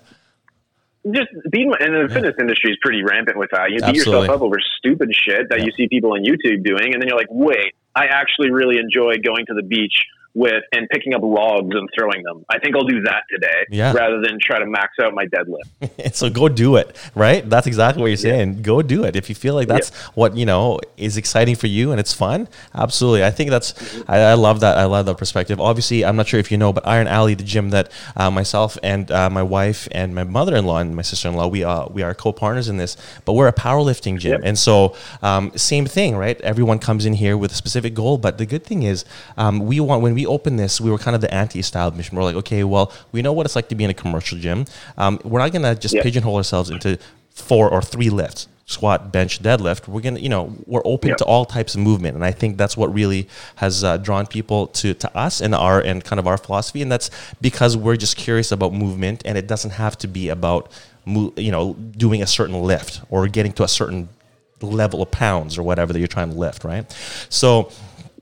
[1.12, 3.72] Just being, and the fitness industry is pretty rampant with that.
[3.72, 5.66] You beat yourself up over stupid shit that Yeah.
[5.66, 9.16] you see people on YouTube doing, and then you're like, wait, I actually really enjoy
[9.18, 10.06] going to the beach
[10.36, 12.44] with and picking up logs and throwing them.
[12.50, 13.94] I think I'll do that today Yeah.
[13.94, 16.14] rather than try to max out my deadlift.
[16.16, 17.48] so go do it, right?
[17.48, 18.64] That's exactly what you're saying.
[18.64, 19.16] Go do it.
[19.16, 22.48] If you feel like that's what, you know, is exciting for you and it's fun,
[22.74, 23.24] absolutely.
[23.24, 24.78] I think that's, I, I love that.
[24.78, 25.62] I love that perspective.
[25.62, 28.78] Obviously, I'm not sure if you know, but Iron Alley, the gym that uh, myself
[28.82, 32.70] and uh, my wife and my mother-in-law and my sister-in-law, we, uh, we are co-partners
[32.70, 34.34] in this, but we're a powerlifting gym.
[34.34, 34.42] Yep.
[34.46, 36.42] And so um, same thing, right?
[36.42, 39.06] Everyone comes in here with a specific goal, but the good thing is
[39.38, 42.14] um, we want, when we opened this, we were kind of the anti-establishment.
[42.18, 44.66] We're like, okay, well, we know what it's like to be in a commercial gym.
[44.98, 46.04] Um, we're not going to just Yep.
[46.04, 46.98] pigeonhole ourselves into
[47.32, 51.18] four or three lifts squat bench deadlift we're gonna you know we're open Yep.
[51.18, 54.68] to all types of movement and i think that's what really has uh, drawn people
[54.68, 57.10] to to us and our and kind of our philosophy and that's
[57.42, 60.72] because we're just curious about movement and it doesn't have to be about
[61.06, 64.08] mo- you know doing a certain lift or getting to a certain
[64.62, 66.90] level of pounds or whatever that you're trying to lift right
[67.28, 67.70] so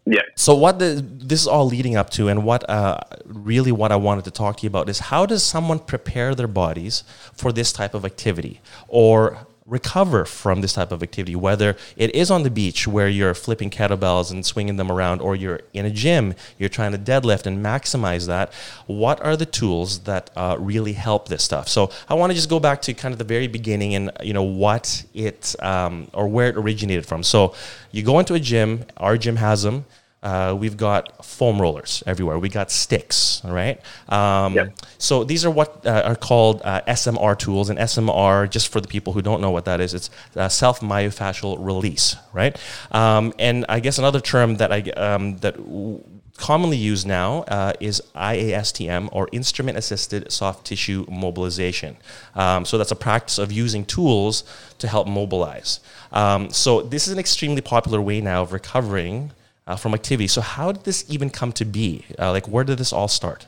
[0.05, 0.21] Yeah.
[0.35, 3.97] so what the, this is all leading up to, and what uh, really what I
[3.97, 7.71] wanted to talk to you about is how does someone prepare their bodies for this
[7.71, 12.51] type of activity, or recover from this type of activity, whether it is on the
[12.51, 16.69] beach where you're flipping kettlebells and swinging them around, or you're in a gym, you're
[16.69, 18.53] trying to deadlift and maximize that.
[18.85, 21.69] What are the tools that uh, really help this stuff?
[21.69, 24.33] So I want to just go back to kind of the very beginning and you
[24.33, 27.23] know what it um, or where it originated from.
[27.23, 27.55] So
[27.91, 29.85] you go into a gym, our gym has them.
[30.23, 32.37] Uh, we've got foam rollers everywhere.
[32.37, 33.81] We got sticks, all right?
[34.07, 34.75] Um, Yep.
[34.99, 37.69] So these are what uh, are called uh, SMR tools.
[37.71, 40.79] And SMR, just for the people who don't know what that is, it's uh, self
[40.81, 42.55] myofascial release, right?
[42.91, 46.03] Um, and I guess another term that I um, that w-
[46.37, 51.97] commonly used now uh, is IASTM or instrument assisted soft tissue mobilization.
[52.35, 54.43] Um, so that's a practice of using tools
[54.79, 55.79] to help mobilize.
[56.11, 59.31] Um, so this is an extremely popular way now of recovering
[59.67, 60.27] uh, from activity.
[60.27, 62.05] So how did this even come to be?
[62.17, 63.45] Uh, like where did this all start?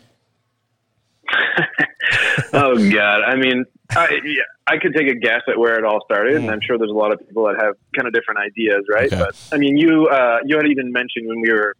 [2.54, 3.22] oh God!
[3.24, 6.50] I mean, I, yeah, I could take a guess at where it all started, and
[6.50, 9.10] I'm sure there's a lot of people that have kind of different ideas, right?
[9.10, 9.22] Mm.
[9.22, 9.26] Okay.
[9.26, 11.76] But I mean, you uh, you had even mentioned when we were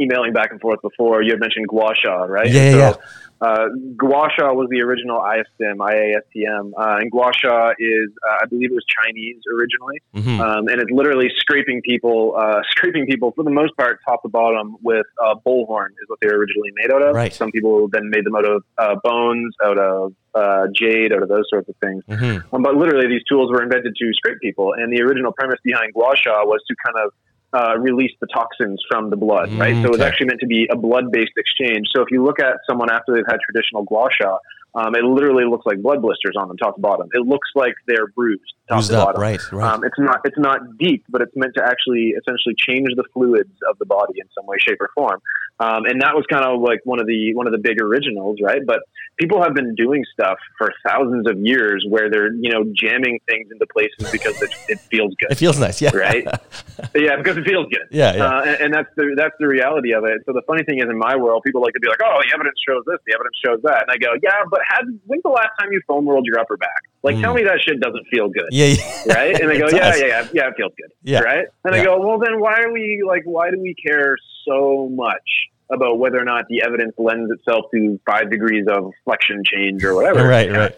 [0.00, 2.50] emailing back and forth before, you had mentioned gua sha, right?
[2.50, 3.00] Yeah, And yeah, so,
[3.40, 8.46] Uh, gua sha was the original ISTM, IASTM, uh, and gua sha is, uh, I
[8.46, 10.40] believe it was Chinese originally, Mhm.
[10.40, 14.28] um, and it's literally scraping people, uh, scraping people for the most part, top to
[14.28, 17.14] bottom, with uh, bullhorn is what they were originally made out of.
[17.14, 17.32] Right.
[17.32, 21.28] Some people then made them out of uh, bones, out of uh, jade, out of
[21.28, 22.04] those sorts of things.
[22.08, 22.44] Mhm.
[22.52, 25.92] Um, but literally, these tools were invented to scrape people, and the original premise behind
[25.94, 27.12] gua sha was to kind of
[27.52, 29.76] uh, release the toxins from the blood, right?
[29.82, 31.86] So it was actually meant to be a blood-based exchange.
[31.94, 34.38] So if you look at someone after they've had traditional gua sha,
[34.74, 37.08] um, it literally looks like blood blisters on them, top to bottom.
[37.12, 39.22] It looks like they're bruised, top Used to up, bottom.
[39.22, 39.72] right, right.
[39.72, 43.50] Um, it's not it's not deep, but it's meant to actually essentially change the fluids
[43.68, 45.20] of the body in some way, shape, or form.
[45.60, 48.38] Um, and that was kind of like one of the one of the big originals,
[48.42, 48.62] right?
[48.64, 48.80] But
[49.18, 53.50] people have been doing stuff for thousands of years where they're you know jamming things
[53.50, 55.94] into places because it, it feels good it feels nice, yeah.
[55.94, 56.24] right?
[56.94, 57.86] yeah, because it feels good.
[57.90, 58.24] Yeah, yeah.
[58.24, 60.22] Uh, and, and that's the that's the reality of it.
[60.24, 62.32] So the funny thing is, in my world, people like to be like, "Oh, the
[62.32, 65.28] evidence shows this, the evidence shows that," and I go, "Yeah, but had when's the
[65.30, 66.82] last time you foam rolled your upper back?
[67.02, 69.02] Like, tell me that shit doesn't feel good." yeah, yeah.
[69.14, 69.40] Right?
[69.40, 70.92] And they go, yeah, yeah, yeah, yeah, it feels good.
[71.02, 71.20] Yeah.
[71.20, 71.46] Right?
[71.64, 71.80] And Yeah.
[71.80, 75.98] I go, well, then why are we like, why do we care so much about
[75.98, 80.26] whether or not the evidence lends itself to five degrees of flexion change or whatever?
[80.26, 80.74] Right, right.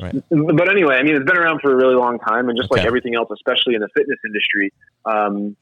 [0.00, 0.14] Right.
[0.30, 2.84] But anyway, I mean, it's been around for a really long time, and just like
[2.84, 4.72] everything else, especially in the fitness industry,
[5.06, 5.56] um,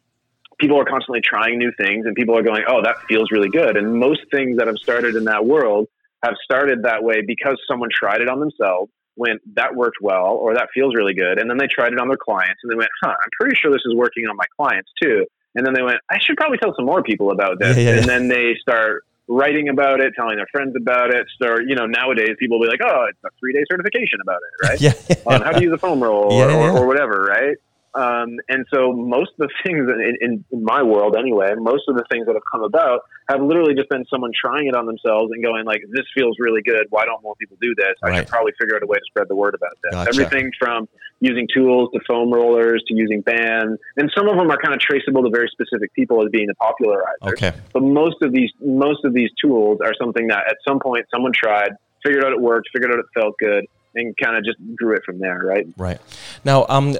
[0.58, 3.76] people are constantly trying new things, and people are going, "Oh, that feels really good."
[3.76, 5.88] And most things that have started in that world
[6.22, 10.54] have started that way because someone tried it on themselves, went, "That worked well," or
[10.54, 12.90] "That feels really good," and then they tried it on their clients, and they went,
[13.02, 15.98] "Huh, I'm pretty sure this is working on my clients too." And then they went,
[16.10, 18.06] "I should probably tell some more people about this," Yeah, yeah, and yeah.
[18.06, 21.26] then they start writing about it, telling their friends about it.
[21.40, 24.40] So, you know, nowadays people will be like, oh, it's a three day certification about
[24.42, 24.80] it, right?
[24.80, 24.92] yeah.
[25.26, 26.70] On how to use a foam roll Yeah, or, yeah.
[26.72, 27.56] or, or whatever, right?
[27.94, 31.96] Um, and so most of the things in, in, in my world anyway, most of
[31.96, 35.30] the things that have come about have literally just been someone trying it on themselves
[35.32, 36.86] and going like, this feels really good.
[36.90, 37.94] Why don't more people do this?
[38.02, 39.92] I should probably figure out a way to spread the word about this.
[39.92, 40.08] Gotcha.
[40.10, 40.88] Everything from
[41.20, 43.80] using tools to foam rollers to using bands.
[43.96, 46.54] And some of them are kind of traceable to very specific people as being the
[46.54, 47.32] popularizers.
[47.32, 47.52] Okay.
[47.72, 51.32] But most of these most of these tools are something that at some point someone
[51.32, 51.70] tried,
[52.04, 55.02] figured out it worked, figured out it felt good, and kind of just grew it
[55.04, 55.66] from there, right?
[55.76, 56.00] Right.
[56.44, 56.96] Now, um,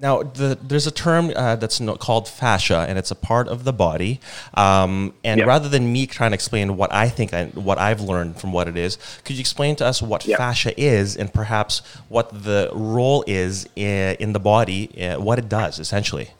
[0.00, 3.64] now the, there's a term uh, that's no, called fascia, and it's a part of
[3.64, 4.20] the body.
[4.54, 5.46] Um, and Yep.
[5.46, 8.66] rather than me trying to explain what I think, and what I've learned from what
[8.66, 10.38] it is, could you explain to us what Yep.
[10.38, 15.48] fascia is, and perhaps what the role is in, in the body, uh, what it
[15.48, 16.30] does essentially?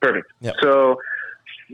[0.00, 0.26] Perfect.
[0.40, 0.54] Yep.
[0.62, 0.96] So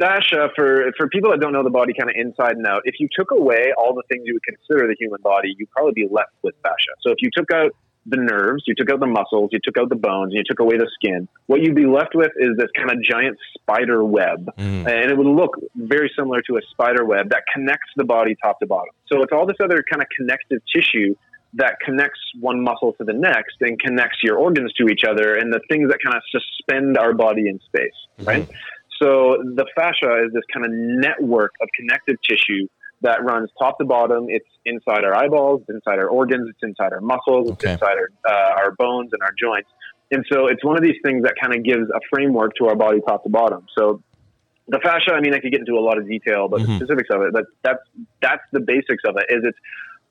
[0.00, 2.82] fascia for for people that don't know the body kind of inside and out.
[2.84, 5.92] If you took away all the things you would consider the human body, you'd probably
[5.92, 6.92] be left with fascia.
[7.02, 7.72] So if you took out
[8.06, 10.60] the nerves, you took out the muscles, you took out the bones, and you took
[10.60, 11.28] away the skin.
[11.46, 14.50] What you'd be left with is this kind of giant spider web.
[14.58, 14.86] Mm.
[14.90, 18.58] And it would look very similar to a spider web that connects the body top
[18.60, 18.92] to bottom.
[19.06, 21.14] So it's all this other kind of connective tissue
[21.54, 25.52] that connects one muscle to the next and connects your organs to each other and
[25.52, 28.24] the things that kind of suspend our body in space, mm-hmm.
[28.24, 28.48] right?
[29.00, 32.68] So the fascia is this kind of network of connective tissue
[33.02, 34.26] that runs top to bottom.
[34.28, 37.72] It's inside our eyeballs, it's inside our organs, it's inside our muscles, it's okay.
[37.74, 39.68] inside our, uh, our bones and our joints.
[40.10, 42.76] And so it's one of these things that kind of gives a framework to our
[42.76, 43.66] body top to bottom.
[43.76, 44.02] So
[44.68, 46.72] the fascia, I mean, I could get into a lot of detail about mm-hmm.
[46.72, 47.82] the specifics of it, but that's,
[48.20, 49.58] that's the basics of it is it's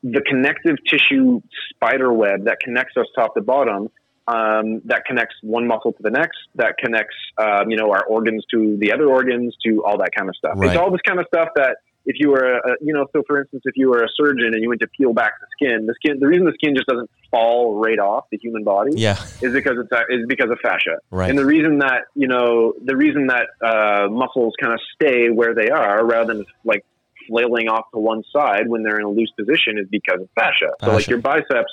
[0.04, 3.89] the connective tissue spider web that connects us top to bottom
[4.28, 8.46] um, that connects one muscle to the next, that connects, um, you know, our organs
[8.52, 10.54] to the other organs, to all that kind of stuff.
[10.56, 10.70] Right.
[10.70, 13.41] It's all this kind of stuff that if you were, a, you know, so for
[13.41, 15.93] instance, if you were a surgeon and you went to peel back the skin, the
[15.93, 19.22] skin, the reason the skin just doesn't fall right off the human body, yeah.
[19.41, 20.97] is because it's uh, is because of fascia.
[21.12, 21.30] Right.
[21.30, 25.54] And the reason that you know the reason that uh, muscles kind of stay where
[25.54, 26.86] they are rather than like
[27.28, 30.72] flailing off to one side when they're in a loose position is because of fascia.
[30.80, 30.86] fascia.
[30.86, 31.72] So like your biceps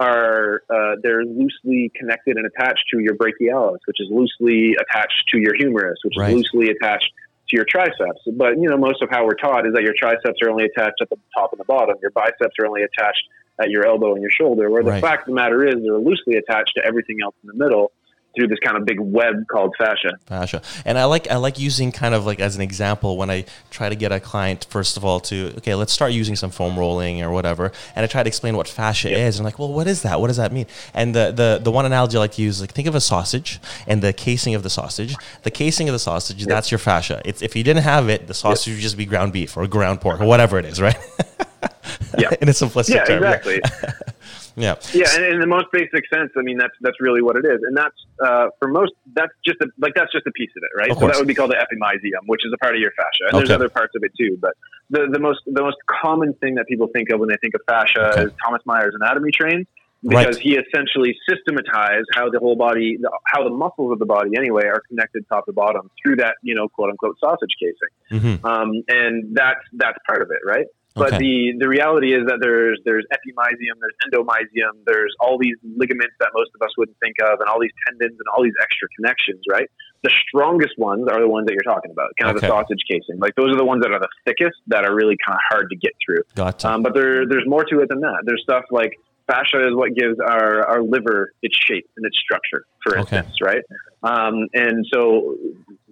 [0.00, 5.38] are uh, they're loosely connected and attached to your brachialis, which is loosely attached to
[5.38, 6.30] your humerus, which right.
[6.30, 7.10] is loosely attached
[7.52, 8.20] to your triceps.
[8.34, 11.00] But you know, most of how we're taught is that your triceps are only attached
[11.00, 11.96] at the top and the bottom.
[12.02, 13.22] Your biceps are only attached
[13.60, 14.70] at your elbow and your shoulder.
[14.70, 15.00] Where the right.
[15.00, 17.92] fact of the matter is, they're loosely attached to everything else in the middle
[18.34, 20.18] through this kind of big web called fascia.
[20.26, 23.44] Fascia, and I like I like using kind of like as an example when I
[23.70, 26.78] try to get a client first of all to okay let's start using some foam
[26.78, 29.18] rolling or whatever, and I try to explain what fascia yep.
[29.18, 29.38] is.
[29.38, 30.20] And I'm like, well, what is that?
[30.20, 30.66] What does that mean?
[30.94, 33.60] And the the the one analogy I like to use like think of a sausage
[33.86, 35.16] and the casing of the sausage.
[35.42, 36.48] The casing of the sausage yep.
[36.48, 37.20] that's your fascia.
[37.24, 38.76] It's if you didn't have it, the sausage yep.
[38.76, 40.96] would just be ground beef or ground pork or whatever it is, right?
[42.18, 43.22] yeah, in a simplistic yeah, term.
[43.22, 43.60] Exactly.
[43.64, 43.92] Yeah.
[44.56, 47.44] Yeah, Yeah, and in the most basic sense, I mean that's that's really what it
[47.44, 50.62] is, and that's uh, for most that's just a, like that's just a piece of
[50.62, 50.90] it, right?
[50.90, 53.24] Of so that would be called the epimysium, which is a part of your fascia,
[53.26, 53.38] and okay.
[53.40, 54.38] there's other parts of it too.
[54.40, 54.54] But
[54.90, 57.60] the the most the most common thing that people think of when they think of
[57.66, 58.22] fascia okay.
[58.24, 59.66] is Thomas Myers anatomy train
[60.02, 60.38] because right.
[60.38, 64.82] he essentially systematized how the whole body, how the muscles of the body anyway, are
[64.88, 68.20] connected top to bottom through that, you know, quote unquote sausage casing.
[68.20, 68.44] Mm-hmm.
[68.44, 70.66] Um, and that's that's part of it, right?
[70.94, 71.18] But okay.
[71.18, 76.30] the, the reality is that there's there's epimysium, there's endomysium, there's all these ligaments that
[76.34, 79.40] most of us wouldn't think of, and all these tendons and all these extra connections,
[79.50, 79.68] right?
[80.02, 82.46] The strongest ones are the ones that you're talking about, kind of okay.
[82.46, 83.18] the sausage casing.
[83.20, 85.70] Like those are the ones that are the thickest, that are really kind of hard
[85.70, 86.22] to get through.
[86.34, 86.68] Gotcha.
[86.68, 88.22] Um, but there there's more to it than that.
[88.26, 88.92] There's stuff like
[89.26, 93.56] fascia is what gives our, our liver its shape and its structure, for instance, okay.
[93.56, 93.64] right?
[94.02, 95.36] Um, and so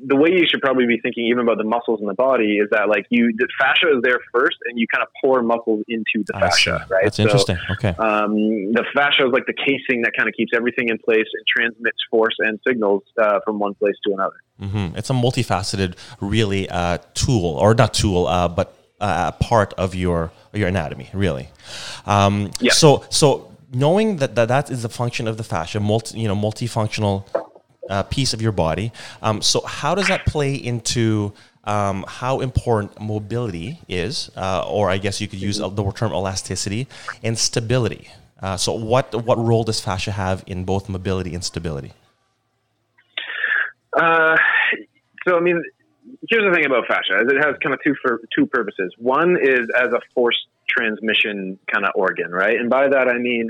[0.06, 2.68] the way you should probably be thinking even about the muscles in the body is
[2.70, 6.24] that like you the fascia is there first and you kind of pour muscles into
[6.26, 8.34] the fascia right that's so, interesting okay um,
[8.72, 11.98] the fascia is like the casing that kind of keeps everything in place and transmits
[12.10, 14.96] force and signals uh, from one place to another mm-hmm.
[14.96, 20.30] it's a multifaceted really uh, tool or not tool uh, but uh, part of your
[20.52, 21.48] your anatomy really
[22.06, 22.72] um, yeah.
[22.72, 26.36] so so knowing that, that that is the function of the fascia multi you know
[26.36, 27.24] multifunctional
[27.90, 28.92] uh, piece of your body.
[29.20, 31.32] Um, so, how does that play into
[31.64, 36.86] um, how important mobility is, uh, or I guess you could use the term elasticity
[37.22, 38.08] and stability?
[38.40, 41.92] Uh, so, what what role does fascia have in both mobility and stability?
[43.92, 44.36] Uh,
[45.26, 45.62] so, I mean,
[46.30, 48.94] here's the thing about fascia: is it has kind of two for two purposes.
[48.98, 52.56] One is as a force transmission kind of organ, right?
[52.56, 53.48] And by that I mean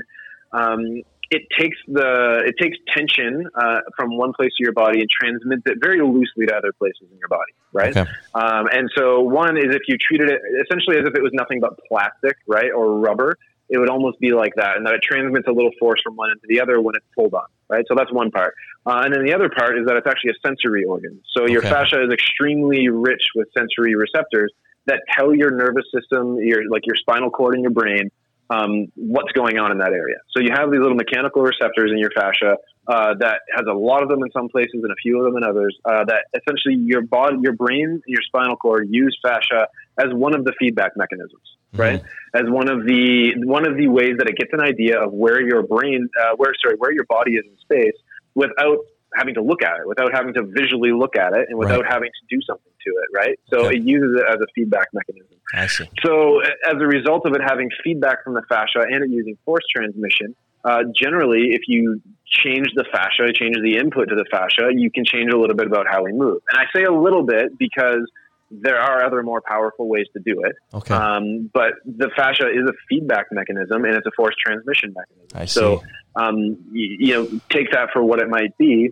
[0.51, 5.09] um, it takes the it takes tension uh, from one place of your body and
[5.09, 7.95] transmits it very loosely to other places in your body, right?
[7.95, 8.09] Okay.
[8.35, 11.61] Um, and so one is if you treated it essentially as if it was nothing
[11.61, 13.37] but plastic, right, or rubber,
[13.71, 16.29] it would almost be like that, and that it transmits a little force from one
[16.31, 17.85] end to the other when it's pulled on, right?
[17.87, 18.53] So that's one part,
[18.85, 21.21] uh, and then the other part is that it's actually a sensory organ.
[21.35, 24.51] So your fascia is extremely rich with sensory receptors
[24.85, 28.11] that tell your nervous system, your like your spinal cord and your brain
[28.51, 30.17] um, what's going on in that area.
[30.35, 32.57] So you have these little mechanical receptors in your fascia
[32.87, 35.41] uh, that has a lot of them in some places and a few of them
[35.41, 35.77] in others.
[35.85, 39.67] Uh, that essentially your body, your brain, your spinal cord use fascia
[40.01, 41.41] as one of the feedback mechanisms,
[41.73, 41.81] mm-hmm.
[41.81, 42.03] right?
[42.33, 45.41] As one of the one of the ways that it gets an idea of where
[45.41, 47.97] your brain, uh, where sorry, where your body is in space
[48.35, 48.79] without
[49.15, 51.91] having to look at it, without having to visually look at it, and without right.
[51.91, 53.39] having to do something to it, right?
[53.49, 53.77] So okay.
[53.77, 55.37] it uses it as a feedback mechanism.
[55.53, 55.89] I see.
[56.03, 59.63] So as a result of it having feedback from the fascia and it using force
[59.75, 60.33] transmission,
[60.63, 65.03] uh, generally, if you change the fascia, change the input to the fascia, you can
[65.03, 66.41] change a little bit about how we move.
[66.51, 68.09] And I say a little bit because
[68.51, 70.55] there are other more powerful ways to do it.
[70.73, 70.93] Okay.
[70.93, 75.37] Um, but the fascia is a feedback mechanism and it's a force transmission mechanism.
[75.39, 75.83] I So,
[76.15, 78.91] um, you, you know, take that for what it might be.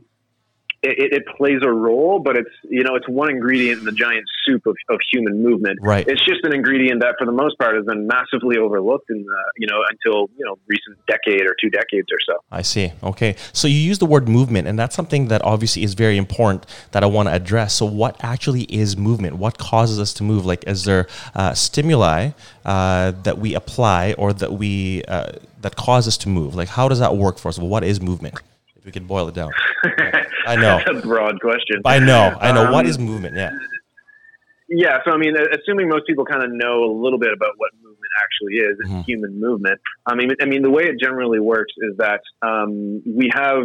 [0.82, 4.26] It, it, plays a role, but it's you know it's one ingredient in the giant
[4.46, 5.80] soup of, of human movement.
[5.82, 6.08] Right.
[6.08, 9.44] It's just an ingredient that, for the most part, has been massively overlooked in the
[9.58, 12.42] you know until you know recent decade or two decades or so.
[12.52, 12.94] I see.
[13.04, 13.36] Okay.
[13.52, 17.04] So you use the word movement, and that's something that obviously is very important that
[17.04, 17.74] I want to address.
[17.74, 19.36] So, what actually is movement?
[19.36, 20.46] What causes us to move?
[20.46, 22.32] Like, is there uh, stimuli
[22.66, 26.56] uh, that we apply or that we uh, that cause us to move?
[26.56, 27.58] Like, how does that work for us?
[27.58, 28.36] Well, what is movement?
[28.78, 29.52] If we could boil it down.
[30.48, 30.80] I know.
[30.86, 31.82] That's a broad question.
[31.86, 32.38] I know.
[32.40, 32.72] I know.
[32.72, 33.36] what Um, is movement?
[33.36, 33.52] Yeah.
[34.72, 37.72] Yeah, so I mean, assuming most people kind of know a little bit about what
[37.82, 39.04] movement actually is, Mhm.
[39.06, 39.80] human movement.
[40.06, 43.64] I mean, I mean, the way it generally works is that um, we have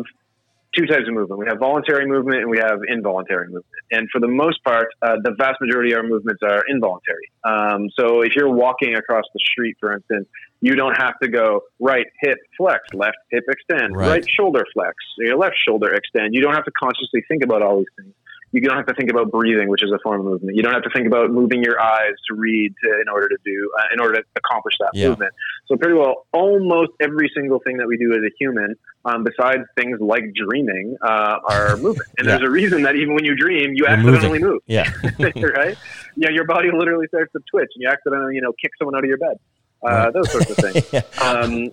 [0.76, 1.38] two types of movement.
[1.40, 3.66] We have voluntary movement and we have involuntary movement.
[3.90, 7.30] And for the most part, uh, the vast majority of our movements are involuntary.
[7.44, 10.26] Um, so if you're walking across the street, for instance,
[10.60, 14.08] you don't have to go right hip flex, left hip extend, Right.
[14.08, 16.34] right, shoulder flex, your left shoulder extend.
[16.34, 18.14] You don't have to consciously think about all these things
[18.54, 20.56] you don't have to think about breathing, which is a form of movement.
[20.56, 23.36] You don't have to think about moving your eyes to read to, in order to
[23.44, 25.08] do uh, in order to accomplish that Yeah.
[25.08, 25.32] movement.
[25.66, 28.74] So pretty well, almost every single thing that we do as a human,
[29.06, 32.08] um, besides things like dreaming, uh, are movement.
[32.18, 32.36] And Yeah.
[32.36, 34.44] there's a reason that even when you dream, you You're accidentally moving.
[34.54, 34.60] move.
[34.66, 34.90] Yeah.
[35.56, 35.76] right?
[36.16, 39.04] Yeah, your body literally starts to twitch, and you accidentally, you know, kick someone out
[39.04, 39.38] of your bed.
[39.82, 40.92] Uh, Those sorts of things.
[40.92, 41.02] yeah.
[41.20, 41.70] Um,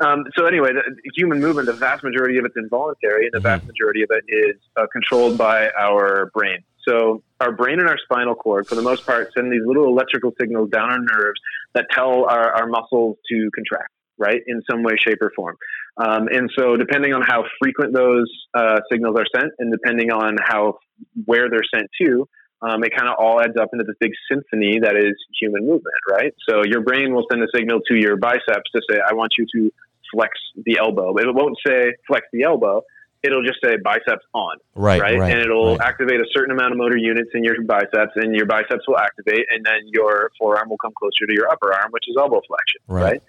[0.00, 3.66] um, so anyway, the human movement, the vast majority of it's involuntary, and the vast
[3.66, 6.58] majority of it is uh, controlled by our brain.
[6.86, 10.32] So our brain and our spinal cord, for the most part, send these little electrical
[10.40, 11.40] signals down our nerves
[11.74, 15.56] that tell our, our muscles to contract, right, in some way, shape, or form.
[15.96, 20.36] Um, and so, depending on how frequent those uh, signals are sent, and depending on
[20.42, 20.78] how
[21.24, 22.28] where they're sent to,
[22.62, 26.02] um, it kind of all adds up into this big symphony that is human movement,
[26.10, 26.32] right?
[26.48, 29.46] So your brain will send a signal to your biceps to say, "I want you
[29.56, 29.70] to
[30.12, 30.32] flex
[30.64, 32.82] the elbow." It won't say flex the elbow.
[33.22, 35.00] It'll just say biceps on, Right.
[35.00, 35.18] right?
[35.18, 35.32] Right.
[35.32, 35.88] and it'll right.
[35.88, 39.46] activate a certain amount of motor units in your biceps, and your biceps will activate,
[39.50, 42.80] and then your forearm will come closer to your upper arm, which is elbow flexion,
[42.88, 43.02] Right.
[43.02, 43.22] right?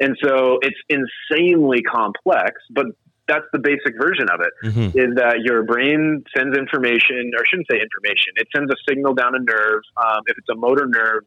[0.00, 2.86] And so it's insanely complex, but
[3.28, 4.88] that's the basic version of it Mhm.
[4.96, 9.14] is that your brain sends information, or I shouldn't say information, it sends a signal
[9.14, 9.82] down a nerve.
[9.96, 11.24] Um, if it's a motor nerve,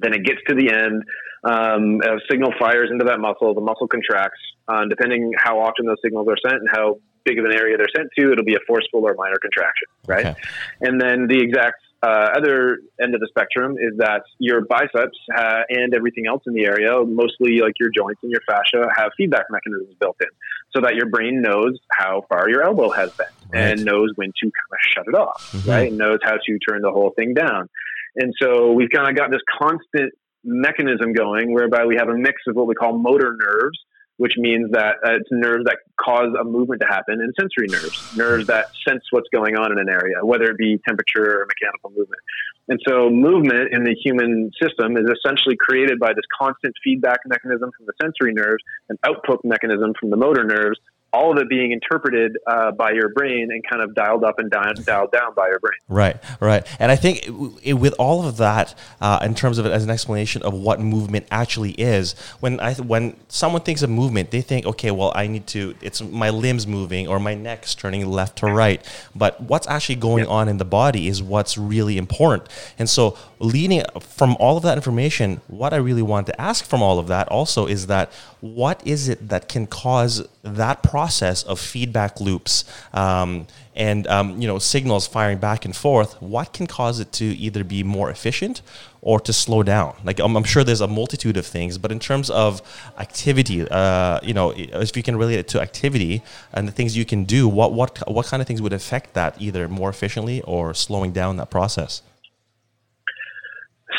[0.00, 1.04] then it gets to the end.
[1.44, 3.52] Um, a signal fires into that muscle.
[3.54, 4.40] The muscle contracts.
[4.68, 7.86] Uh, depending how often those signals are sent and how big of an area they're
[7.94, 10.26] sent to, it'll be a forceful or minor contraction, right?
[10.26, 10.40] Okay.
[10.80, 15.60] And then the exact uh, other end of the spectrum is that your biceps uh,
[15.68, 19.44] and everything else in the area, mostly like your joints and your fascia, have feedback
[19.50, 20.28] mechanisms built in,
[20.74, 23.72] so that your brain knows how far your elbow has been Right.
[23.72, 25.68] and knows when to kind of shut it off, Mhm.
[25.70, 25.88] right?
[25.88, 27.68] And knows how to turn the whole thing down.
[28.16, 32.42] And so we've kind of got this constant mechanism going whereby we have a mix
[32.48, 33.78] of what we call motor nerves,
[34.16, 37.98] which means that uh, it's nerves that cause a movement to happen, and sensory nerves,
[38.12, 41.90] nerves that sense what's going on in an area, whether it be temperature or mechanical
[41.90, 42.20] movement.
[42.68, 47.70] And so, movement in the human system is essentially created by this constant feedback mechanism
[47.76, 50.78] from the sensory nerves and output mechanism from the motor nerves,
[51.12, 54.50] all of it being interpreted uh, by your brain and kind of dialed up and
[54.50, 55.78] down, dialed down by your brain.
[55.88, 57.32] Right, right, and I think it,
[57.62, 60.80] it, with all of that, uh, in terms of it as an explanation of what
[60.80, 65.26] movement actually is, when I when someone thinks of movement, they think, okay, well, I
[65.26, 68.84] need to, it's my limbs moving or my neck's turning left to right,
[69.14, 72.48] but what's actually going on in the body is what's really important.
[72.78, 76.82] And so, leading from all of that information, what I really want to ask from
[76.82, 81.60] all of that also is that what is it that can cause that process of
[81.60, 86.20] feedback loops um, and um, you know signals firing back and forth?
[86.20, 88.62] What can cause it to either be more efficient
[89.00, 89.94] or to slow down?
[90.04, 92.60] Like I'm, I'm sure there's a multitude of things, but in terms of
[92.98, 96.22] activity, uh, you know, if you can relate it to activity
[96.52, 99.40] and the things you can do, what what what kind of things would affect that
[99.40, 102.02] either more efficiently or slowing down that process?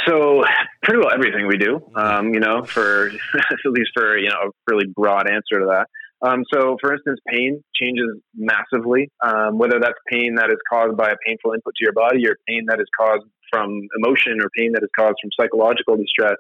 [0.05, 0.43] So
[0.81, 4.49] pretty well everything we do, um, you know, for at least for you know a
[4.67, 5.87] really broad answer to that.
[6.24, 9.11] Um, so, for instance, pain changes massively.
[9.26, 12.38] Um, whether that's pain that is caused by a painful input to your body, or
[12.47, 16.36] pain that is caused from emotion, or pain that is caused from psychological distress,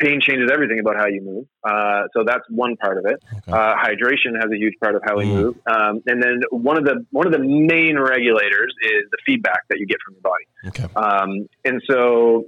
[0.00, 1.44] pain changes everything about how you move.
[1.62, 3.22] Uh, so that's one part of it.
[3.38, 3.52] Okay.
[3.52, 5.34] Uh, hydration has a huge part of how we Mm.
[5.34, 9.60] move, um, and then one of the one of the main regulators is the feedback
[9.70, 10.46] that you get from your body.
[10.68, 10.88] Okay.
[10.96, 12.46] Um, and so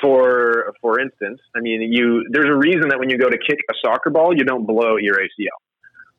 [0.00, 3.58] for for instance, I mean, you there's a reason that when you go to kick
[3.70, 5.58] a soccer ball, you don't blow your ACL,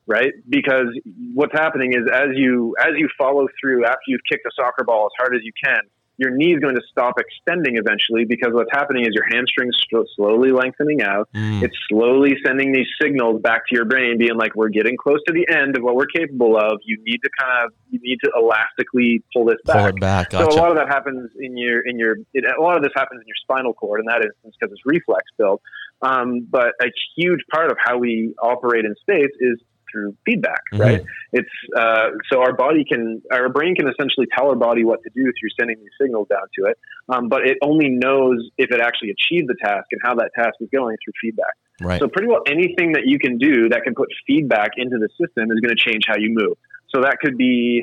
[0.06, 0.32] right?
[0.48, 0.88] Because
[1.34, 5.06] what's happening is as you as you follow through after you've kicked a soccer ball
[5.06, 5.80] as hard as you can,
[6.16, 9.74] your knee is going to stop extending eventually because what's happening is your hamstrings
[10.14, 11.28] slowly lengthening out.
[11.34, 11.62] Mm.
[11.62, 15.32] It's slowly sending these signals back to your brain, being like, "We're getting close to
[15.32, 16.78] the end of what we're capable of.
[16.84, 20.30] You need to kind of you need to elastically pull this back." Pull it back.
[20.30, 20.52] Gotcha.
[20.52, 22.92] So a lot of that happens in your in your it, a lot of this
[22.94, 25.62] happens in your spinal cord in that instance because it's reflex built.
[26.02, 29.58] Um, but a huge part of how we operate in space is
[29.94, 30.82] through feedback, mm-hmm.
[30.82, 31.04] right?
[31.32, 35.10] It's uh, so our body can, our brain can essentially tell our body what to
[35.14, 36.78] do through sending these signals down to it,
[37.08, 40.56] um, but it only knows if it actually achieved the task and how that task
[40.60, 41.54] is going through feedback.
[41.80, 42.00] Right.
[42.00, 45.50] So pretty well anything that you can do that can put feedback into the system
[45.50, 46.56] is going to change how you move.
[46.94, 47.82] So that could be,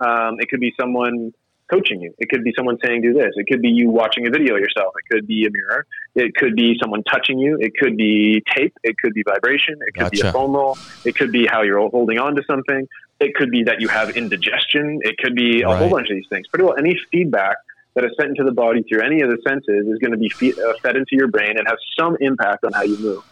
[0.00, 1.32] um, it could be someone
[1.70, 2.14] coaching you.
[2.18, 3.32] It could be someone saying, do this.
[3.36, 4.94] It could be you watching a video yourself.
[4.98, 5.86] It could be a mirror.
[6.14, 7.56] It could be someone touching you.
[7.60, 8.76] It could be tape.
[8.82, 9.78] It could be vibration.
[9.86, 10.22] It could gotcha.
[10.22, 10.76] be a foam roll.
[11.04, 12.88] It could be how you're holding on to something.
[13.20, 15.00] It could be that you have indigestion.
[15.02, 15.78] It could be a right.
[15.78, 16.48] whole bunch of these things.
[16.48, 17.56] Pretty well any feedback
[17.94, 20.30] that is sent into the body through any of the senses is going to be
[20.52, 23.24] uh, fed into your brain and have some impact on how you move.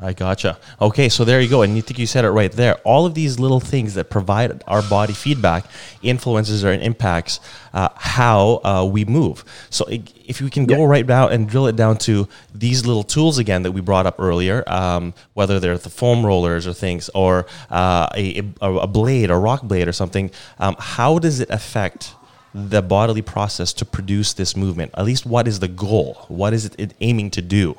[0.00, 0.58] I gotcha.
[0.80, 1.62] Okay, so there you go.
[1.62, 2.74] And you think you said it right there.
[2.78, 5.66] All of these little things that provide our body feedback
[6.02, 7.38] influences or impacts
[7.72, 9.44] uh, how uh, we move.
[9.70, 10.86] So if we can go yeah.
[10.86, 14.16] right now and drill it down to these little tools again that we brought up
[14.18, 19.34] earlier, um, whether they're the foam rollers or things, or uh, a, a, blade, a
[19.34, 22.14] RockBlade or something, um, how does it affect
[22.52, 24.90] the bodily process to produce this movement?
[24.94, 26.24] At least what is the goal?
[26.26, 27.76] What is it aiming to do?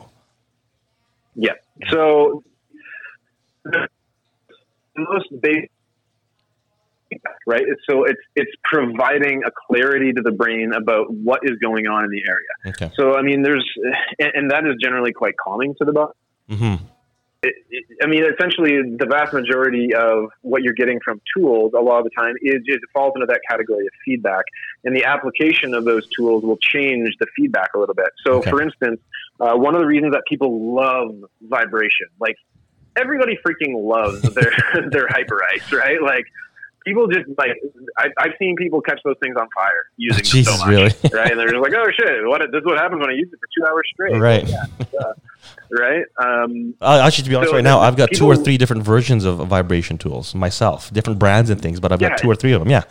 [1.36, 1.54] Yeah.
[1.92, 2.44] So
[3.64, 3.88] the
[4.96, 5.72] most basic
[7.46, 7.64] right?
[7.90, 12.10] So it's it's providing a clarity to the brain about what is going on in
[12.10, 12.74] the area.
[12.74, 12.92] Okay.
[12.96, 13.66] So I mean, there's
[14.20, 16.14] and, and that is generally quite calming to the body.
[16.50, 16.86] Mm-hmm.
[17.44, 21.82] It, it, I mean, essentially, the vast majority of what you're getting from tools, a
[21.82, 24.46] lot of the time, is, is it falls into that category of feedback,
[24.84, 28.10] and the application of those tools will change the feedback a little bit.
[28.26, 28.50] So, okay.
[28.50, 29.00] for instance,
[29.40, 31.12] uh, one of the reasons that people love
[31.42, 32.36] vibration, like
[32.96, 34.52] everybody freaking loves their
[34.90, 36.02] their hyper ice, right?
[36.02, 36.26] Like
[36.86, 37.52] people just like
[37.98, 40.84] I, have seen people catch those things on fire using Jesus, so much, really?
[41.14, 41.32] right?
[41.32, 42.42] And they're just like, oh shit, what?
[42.52, 44.48] This is what happens when I use it for two hours straight, right?
[44.48, 44.66] Yeah,
[45.00, 45.14] uh,
[45.72, 46.06] right.
[46.18, 48.58] Um, uh, actually, to be honest, so right now I've got people, two or three
[48.58, 52.36] different versions of vibration tools myself, different brands and things, but I've got two or
[52.36, 52.70] three of them.
[52.70, 52.84] Yeah.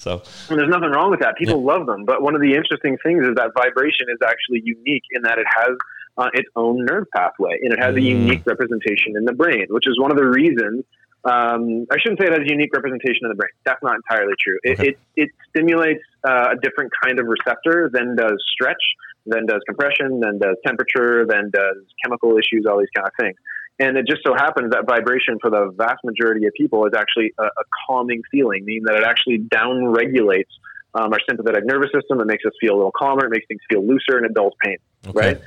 [0.00, 1.36] So and there's nothing wrong with that.
[1.36, 1.72] People yeah.
[1.76, 5.22] love them, but one of the interesting things is that vibration is actually unique in
[5.22, 5.76] that it has
[6.16, 7.98] uh, its own nerve pathway and it has mm.
[7.98, 10.84] a unique representation in the brain, which is one of the reasons.
[11.22, 13.52] Um, I shouldn't say it has a unique representation in the brain.
[13.64, 14.58] That's not entirely true.
[14.62, 14.88] It, okay.
[14.88, 18.80] it, it, stimulates uh, a different kind of receptor than does stretch,
[19.26, 23.36] than does compression, than does temperature, than does chemical issues, all these kind of things.
[23.80, 27.32] And it just so happens that vibration for the vast majority of people is actually
[27.38, 30.50] a, a calming feeling, meaning that it actually down regulates
[30.94, 32.20] um, our sympathetic nervous system.
[32.20, 33.24] It makes us feel a little calmer.
[33.24, 34.76] It makes things feel looser and it dulls pain,
[35.06, 35.18] okay.
[35.18, 35.40] right?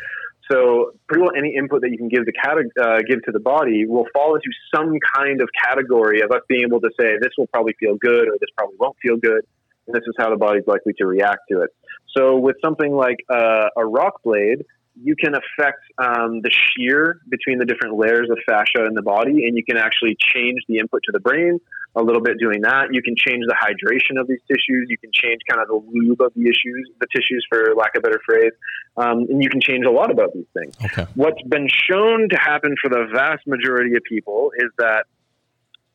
[0.51, 3.39] So pretty well any input that you can give the cate- uh, give to the
[3.39, 7.31] body will fall into some kind of category of us being able to say this
[7.37, 9.45] will probably feel good or this probably won't feel good,
[9.87, 11.69] and this is how the body's likely to react to it.
[12.17, 14.63] So with something like uh, a RockBlade,
[15.01, 19.45] you can affect um, the shear between the different layers of fascia in the body,
[19.47, 21.59] and you can actually change the input to the brain
[21.95, 22.87] a little bit doing that.
[22.91, 24.87] You can change the hydration of these tissues.
[24.89, 27.99] You can change kind of the lube of the issues, the tissues, for lack of
[27.99, 28.51] a better phrase,
[28.97, 30.75] um, and you can change a lot about these things.
[30.83, 31.05] Okay.
[31.15, 35.05] What's been shown to happen for the vast majority of people is that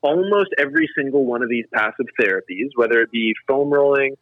[0.01, 4.14] almost every single one of these passive therapies, whether it be foam rolling,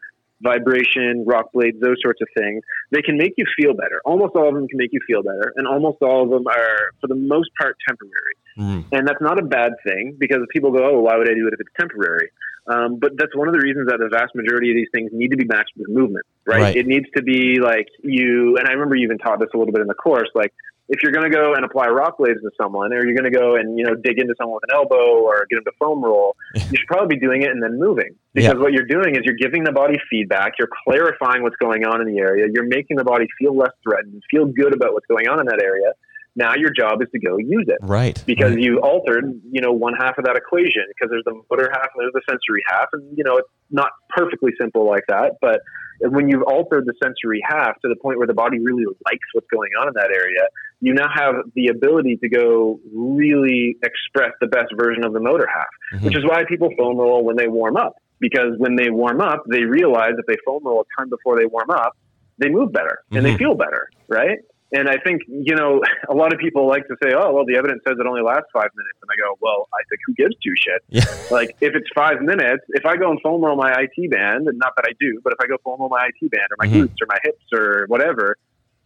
[0.42, 4.00] vibration, RockBlades, those sorts of things, they can make you feel better.
[4.04, 6.90] Almost all of them can make you feel better, and almost all of them are,
[7.00, 8.34] for the most part, temporary.
[8.58, 8.84] Mm.
[8.92, 11.54] And that's not a bad thing because people go, oh, why would I do it
[11.54, 12.30] if it's temporary?
[12.68, 15.30] Um, but that's one of the reasons that the vast majority of these things need
[15.30, 16.60] to be matched with movement, right?
[16.60, 16.76] right?
[16.76, 19.72] It needs to be like you, and I remember you even taught this a little
[19.72, 20.52] bit in the course, like
[20.88, 23.56] if you're going to go and apply RockBlades to someone, or you're going to go
[23.56, 26.36] and you know dig into someone with an elbow or get them to foam roll,
[26.54, 28.60] you should probably be doing it and then moving because yeah.
[28.60, 32.06] what you're doing is you're giving the body feedback, you're clarifying what's going on in
[32.06, 35.40] the area, you're making the body feel less threatened, feel good about what's going on
[35.40, 35.92] in that area.
[36.36, 38.22] Now your job is to go use it, right?
[38.26, 38.62] Because right.
[38.62, 42.04] you altered, you know, one half of that equation because there's the motor half and
[42.04, 45.60] there's the sensory half, and you know it's not perfectly simple like that, but
[46.00, 49.46] when you've altered the sensory half to the point where the body really likes what's
[49.52, 50.44] going on in that area,
[50.80, 55.46] you now have the ability to go really express the best version of the motor
[55.52, 56.04] half, mm-hmm.
[56.06, 57.94] which is why people foam roll when they warm up.
[58.18, 61.46] Because when they warm up, they realize if they foam roll a ton before they
[61.46, 61.92] warm up,
[62.38, 63.38] they move better and they Mhm.
[63.38, 64.38] feel better, right?
[64.72, 67.56] And I think, you know, a lot of people like to say, oh, well, the
[67.56, 68.98] evidence says it only lasts five minutes.
[69.00, 70.82] And I go, well, I think who gives two shit?
[70.88, 71.04] Yeah.
[71.30, 74.58] Like, if it's five minutes, if I go and foam roll my IT band, and
[74.58, 76.66] not that I do, but if I go foam roll my IT band or my
[76.68, 76.84] Mhm.
[76.86, 78.36] glutes or my hips or whatever,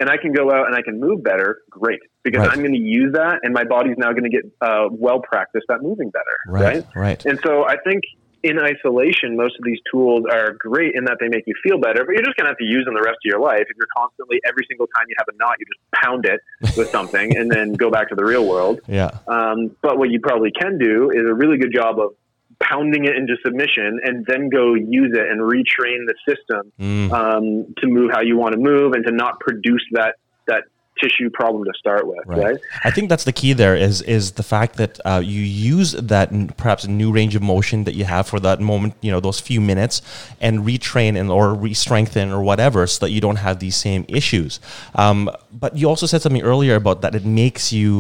[0.01, 2.01] and I can go out and I can move better, great.
[2.25, 2.51] Because Right.
[2.53, 5.67] I'm going to use that, and my body's now going to get uh, well practiced
[5.71, 6.85] at moving better, Right.
[6.95, 7.25] Right.
[7.25, 8.03] and so I think
[8.43, 12.05] in isolation, most of these tools are great in that they make you feel better,
[12.07, 13.61] but you're just going to have to use them the rest of your life.
[13.69, 16.41] If you're constantly, every single time you have a knot, you just pound it
[16.75, 18.81] with something and then go back to the real world.
[18.89, 19.11] Yeah.
[19.29, 22.15] Um, but what you probably can do is a really good job of
[22.63, 27.13] pounding it into submission and then go use it and retrain the system Mm.
[27.13, 30.65] um, to move how you want to move and to not produce that, that
[31.03, 32.45] tissue problem to start with, Right.
[32.45, 32.59] right?
[32.85, 33.53] I think that's the key.
[33.55, 35.43] There is is the fact that uh, you
[35.77, 39.11] use that n- perhaps new range of motion that you have for that moment, you
[39.13, 40.03] know, those few minutes,
[40.41, 44.61] and retrain and or re-strengthen or whatever, so that you don't have these same issues.
[44.95, 45.31] Um,
[45.63, 47.91] but you also said something earlier about that it makes you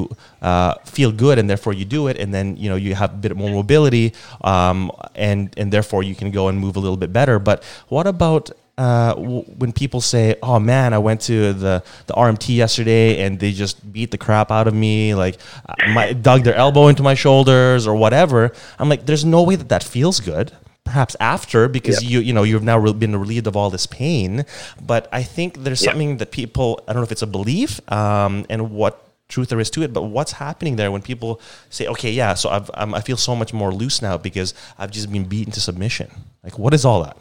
[0.43, 3.17] uh, feel good, and therefore you do it, and then you know you have a
[3.25, 7.13] bit more mobility, um, and and therefore you can go and move a little bit
[7.13, 7.39] better.
[7.39, 8.51] But what about
[8.83, 11.75] uh, w- when people say, "Oh man, I went to the
[12.09, 15.37] the RMT yesterday and they just beat the crap out of me, like
[15.69, 18.41] uh, my dug their elbow into my shoulders or whatever,"
[18.79, 20.49] I'm like, "There's no way that that feels good."
[20.93, 22.11] Perhaps after, because Yep.
[22.13, 24.45] you you know you've now re- been relieved of all this pain,
[24.93, 25.91] but I think there's Yep.
[25.93, 27.71] something that people I don't know if it's a belief
[28.01, 28.95] um, and what
[29.35, 31.31] truth there is to it, but what's happening there when people
[31.77, 34.51] say, "Okay, yeah, so I've, I'm, I feel so much more loose now because
[34.81, 36.09] I've just been beaten to submission."
[36.43, 37.17] Like, what is all that?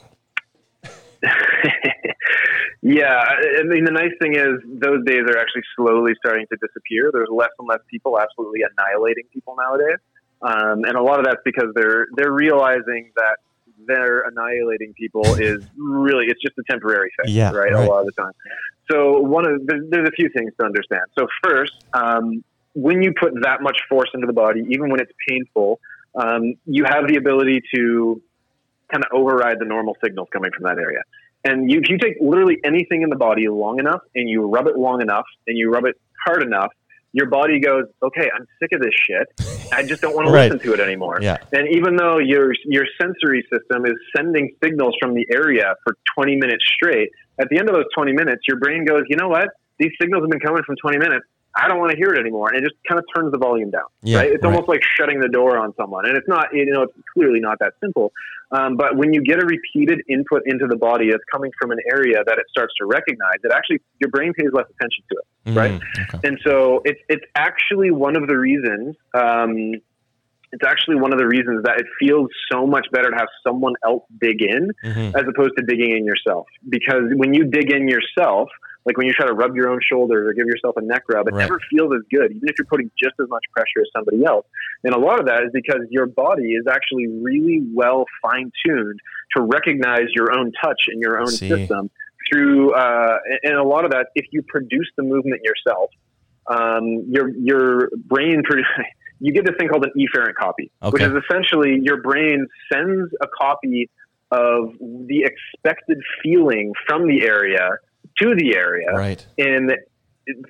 [2.89, 7.11] Yeah, I mean, the nice thing is those days are actually slowly starting to disappear.
[7.13, 9.99] There's less and less people absolutely annihilating people nowadays,
[10.41, 13.37] um, and a lot of that's because they're they're realizing that
[13.85, 17.71] they're annihilating people is really it's just a temporary thing, Yeah, right?
[17.71, 17.73] right.
[17.73, 18.33] A lot of the time.
[18.89, 21.03] So one of there's, there's a few things to understand.
[21.17, 25.11] So first, um, when you put that much force into the body, even when it's
[25.27, 25.79] painful,
[26.15, 28.19] um, you have the ability to
[28.91, 31.01] kind of override the normal signals coming from that area.
[31.43, 34.67] And you, if you take literally anything in the body long enough and you rub
[34.67, 36.71] it long enough and you rub it hard enough,
[37.11, 39.27] your body goes, okay, I'm sick of this shit.
[39.73, 41.19] I just don't want to listen to it anymore.
[41.21, 41.37] Yeah.
[41.51, 46.35] And even though your your sensory system is sending signals from the area for 20
[46.35, 47.09] minutes straight,
[47.39, 49.49] at the end of those 20 minutes, your brain goes, you know what?
[49.79, 51.25] These signals have been coming from 20 minutes.
[51.55, 53.71] I don't want to hear it anymore, and it just kind of turns the volume
[53.71, 53.89] down.
[54.01, 54.31] Yeah, right?
[54.31, 54.53] It's right.
[54.53, 56.53] almost like shutting the door on someone, and it's not.
[56.53, 58.11] You know, it's clearly not that simple.
[58.51, 61.79] Um, but when you get a repeated input into the body that's coming from an
[61.91, 65.25] area that it starts to recognize, it actually your brain pays less attention to it
[65.55, 65.71] right?
[65.71, 66.27] Mm, okay.
[66.27, 68.95] and so it's it's actually one of the reasons.
[69.13, 69.73] Um,
[70.51, 73.73] it's actually one of the reasons that it feels so much better to have someone
[73.85, 75.15] else dig in Mhm.
[75.15, 76.47] as opposed to digging in yourself.
[76.67, 78.49] Because when you dig in yourself,
[78.89, 81.27] like when you try to rub your own shoulders or give yourself a neck rub,
[81.27, 81.43] it Right.
[81.43, 84.47] never feels as good, even if you're putting just as much pressure as somebody else.
[84.83, 88.99] And a lot of that is because your body is actually really well fine tuned
[89.35, 91.49] to recognize your own touch and your own See.
[91.49, 91.91] system
[92.27, 95.91] through, uh, and a lot of that, if you produce the movement yourself,
[96.47, 98.63] um, your your brain produ-
[99.19, 103.27] you get this thing called an efferent copy, which is essentially your brain sends a
[103.27, 103.87] copy
[104.31, 107.69] of the expected feeling from the area
[108.21, 109.25] to the area, Right.
[109.37, 109.71] and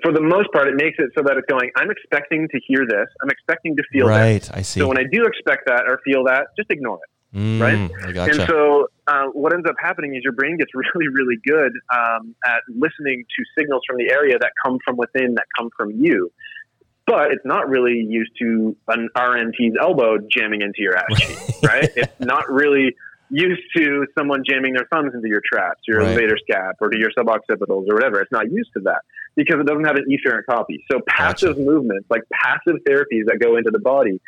[0.04, 1.72] for the most part, it makes it so that it's going.
[1.76, 3.08] I'm expecting to hear this.
[3.24, 4.18] I'm expecting to feel this.
[4.18, 4.50] Right.
[4.54, 4.80] I see.
[4.82, 7.38] So when I do expect that or feel that, just ignore it.
[7.38, 8.14] Mm, right?
[8.14, 8.42] Gotcha.
[8.42, 12.36] And so, uh, what ends up happening is your brain gets really, really good um,
[12.46, 16.32] at listening to signals from the area that come from within, that come from you.
[17.06, 21.90] But it's not really used to an RMT's elbow jamming into your ass cheek, right?
[21.96, 22.96] It's not really
[23.30, 26.18] used to someone jamming their thumbs into your traps, your Right.
[26.18, 28.22] levator scap, or to your suboccipitals, or whatever.
[28.22, 29.02] It's not used to that
[29.36, 30.84] because it doesn't have an efferent copy.
[30.92, 34.20] So passive movements, like passive therapies that go into the body,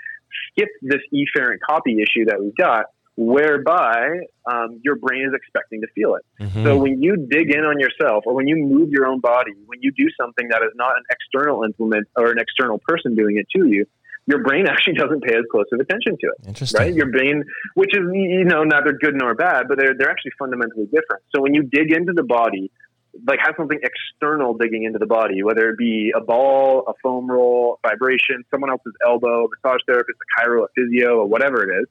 [0.51, 2.85] skip this efferent copy issue that we've got,
[3.17, 4.19] whereby
[4.51, 6.23] um, your brain is expecting to feel it.
[6.41, 6.63] Mhm.
[6.63, 9.79] So when you dig in on yourself, or when you move your own body, when
[9.81, 13.47] you do something that is not an external implement or an external person doing it
[13.55, 13.85] to you,
[14.27, 16.79] your brain actually doesn't pay as close of attention to it Interesting.
[16.79, 16.93] right?
[16.93, 17.43] Your brain,
[17.75, 21.23] which is you know neither good nor bad, but they're they're actually fundamentally different.
[21.35, 22.71] So when you dig into the body,
[23.27, 27.29] like have something external digging into the body, whether it be a ball, a foam
[27.29, 31.81] roll, vibration, someone else's elbow, a massage therapist, a chiro, a physio, or whatever it
[31.81, 31.87] is.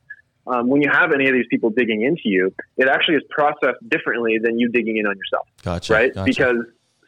[0.47, 3.87] Um, when you have any of these people digging into you, it actually is processed
[3.89, 5.93] differently than you digging in on yourself, Gotcha.
[5.93, 6.15] right?
[6.15, 6.25] Gotcha.
[6.25, 6.65] Because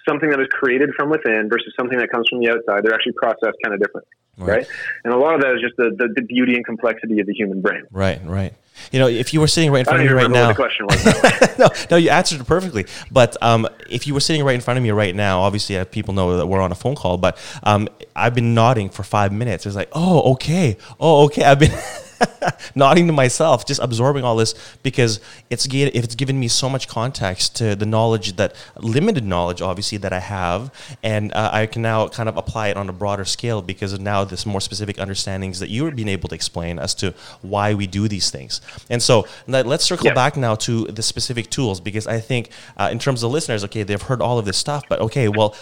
[0.09, 3.13] something that is created from within versus something that comes from the outside, they're actually
[3.13, 4.67] processed kind of differently, right?
[5.05, 7.35] And a lot of that is just the, the, the beauty and complexity of the
[7.35, 7.85] human brain.
[7.91, 8.55] Right, right.
[8.91, 10.63] you know, if you were sitting right in front of me right now, what the
[10.63, 11.59] question was.
[11.59, 12.87] no, no, you answered it perfectly.
[13.11, 15.85] But um, if you were sitting right in front of me right now, obviously uh,
[15.85, 17.19] people know that we're on a phone call.
[17.19, 19.67] But um, I've been nodding for five minutes.
[19.67, 21.45] It's like, oh, okay, oh, okay.
[21.45, 21.73] I've been.
[22.75, 25.21] nodding to myself, just absorbing all this because
[25.51, 29.99] it's if it's given me so much context to the knowledge that limited knowledge, obviously
[29.99, 30.73] that I have,
[31.03, 34.01] and uh, I can now kind of apply it on a broader scale because of
[34.01, 37.75] now this more specific understandings that you are being able to explain as to why
[37.75, 38.61] we do these things.
[38.91, 40.15] And so let, us circle Yeah.
[40.15, 43.83] back now to the specific tools because I think uh, in terms of listeners, okay,
[43.83, 45.55] they've heard all of this stuff, but okay, well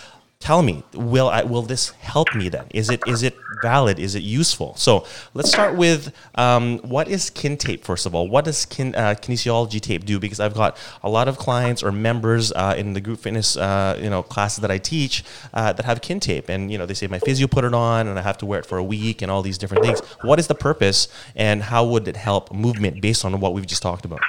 [0.50, 2.66] tell me will I, will this help me then?
[2.74, 4.00] Is it is it valid?
[4.00, 4.74] Is it useful?
[4.76, 8.26] So let's start with um, what is kin tape first of all?
[8.26, 10.18] What does kin, uh, kinesiology tape do?
[10.18, 13.96] Because i've got a lot of clients or members uh, in the group fitness uh,
[14.02, 15.22] you know classes that i teach
[15.54, 16.48] uh, that have kin tape.
[16.48, 18.58] And you know they say my physio put it on and i have to wear
[18.58, 20.00] it for a week and all these different things.
[20.22, 21.06] What is the purpose
[21.36, 24.20] and how would it help movement based on what we've just talked about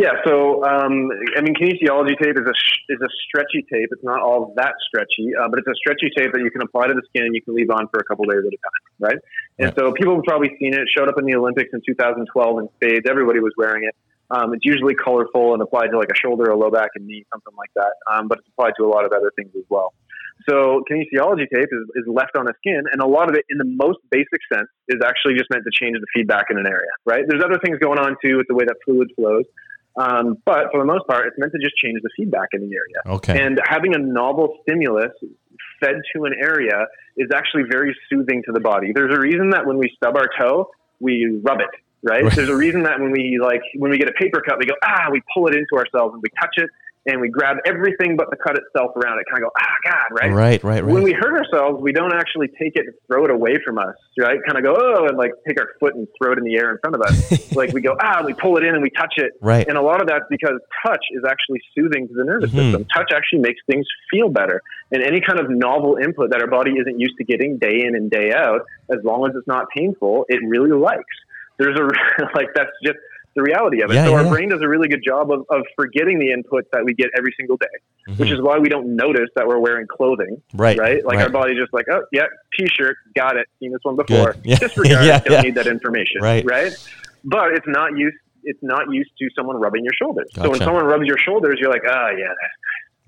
[0.00, 3.92] Yeah, so um, I mean, kinesiology tape is a sh- is a stretchy tape.
[3.92, 6.88] It's not all that stretchy, uh, but it's a stretchy tape that you can apply
[6.88, 8.82] to the skin and you can leave on for a couple days at a time,
[8.98, 9.20] right?
[9.58, 9.76] And Right.
[9.76, 10.80] so people have probably seen it.
[10.80, 12.24] It showed up in the Olympics in 2012
[12.60, 13.04] in spades.
[13.10, 13.94] Everybody was wearing it.
[14.30, 17.26] Um, it's usually colorful and applied to like a shoulder, a low back, and knee,
[17.30, 17.92] something like that.
[18.10, 19.92] Um, but it's applied to a lot of other things as well.
[20.48, 23.58] So kinesiology tape is, is left on the skin, and a lot of it, in
[23.58, 26.88] the most basic sense, is actually just meant to change the feedback in an area,
[27.04, 27.24] right?
[27.28, 29.44] There's other things going on too with the way that fluid flows,
[29.96, 32.74] um, but for the most part, it's meant to just change the feedback in the
[32.74, 33.16] area.
[33.18, 35.12] okay And having a novel stimulus
[35.80, 36.86] fed to an area
[37.16, 38.92] is actually very soothing to the body.
[38.94, 41.66] There's a reason that when we stub our toe, we rub it,
[42.02, 42.22] right?
[42.22, 42.34] Right.
[42.34, 44.74] There's a reason that when we like when we get a paper cut, we go
[44.84, 46.70] ah, we pull it into ourselves and we touch it
[47.06, 50.08] and we grab everything but the cut itself around it, kind of go ah, God,
[50.20, 50.32] right?
[50.32, 53.56] right right When we hurt ourselves, we don't actually take it and throw it away
[53.64, 54.38] from us, right?
[54.46, 56.70] Kind of go, oh, and like take our foot and throw it in the air
[56.70, 57.50] in front of us.
[57.56, 59.32] like we go, ah, and we pull it in and we touch it.
[59.40, 62.58] right And a lot of that's because touch is actually soothing to the nervous Mhm.
[62.64, 62.84] system.
[62.94, 64.60] Touch actually makes things feel better.
[64.92, 67.94] And any kind of novel input that our body isn't used to getting day in
[67.94, 71.00] and day out, as long as it's not painful, it really likes.
[71.58, 71.84] There's a,
[72.34, 72.98] like, that's just
[73.34, 73.94] the reality of it.
[73.94, 74.30] Yeah, so yeah, our yeah.
[74.30, 77.32] brain does a really good job of, of forgetting the inputs that we get every
[77.36, 78.32] single day, which Mhm.
[78.34, 81.04] is why we don't notice that we're wearing clothing right right?
[81.04, 81.24] Like right.
[81.24, 82.26] our body's just like, oh yeah,
[82.58, 84.34] t-shirt, got it, seen this one before.
[84.44, 84.56] Yeah.
[84.56, 86.44] Disregard, Yeah, don't need that information, Right.
[86.44, 86.72] Right?
[87.24, 88.16] But it's not used.
[88.42, 90.30] It's not used to someone rubbing your shoulders.
[90.34, 92.32] So when someone rubs your shoulders, you're like, oh yeah,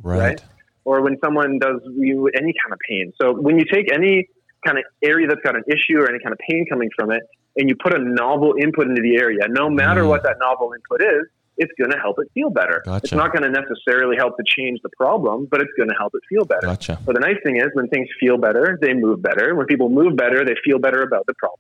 [0.03, 0.45] right right?
[0.85, 3.13] or when someone does you any kind of pain.
[3.21, 4.29] So when you take any
[4.65, 7.23] kind of area that's got an issue or any kind of pain coming from it,
[7.57, 10.09] and you put a novel input into the area, no matter Mm.
[10.09, 11.27] what that novel input is,
[11.59, 12.83] it's going to help it feel better.
[12.87, 13.05] Gotcha.
[13.05, 16.13] It's not going to necessarily help to change the problem, but it's going to help
[16.15, 16.67] it feel better.
[16.67, 19.55] gotcha But the nice thing is, when things feel better, they move better.
[19.55, 21.59] When people move better, they feel better about the problem.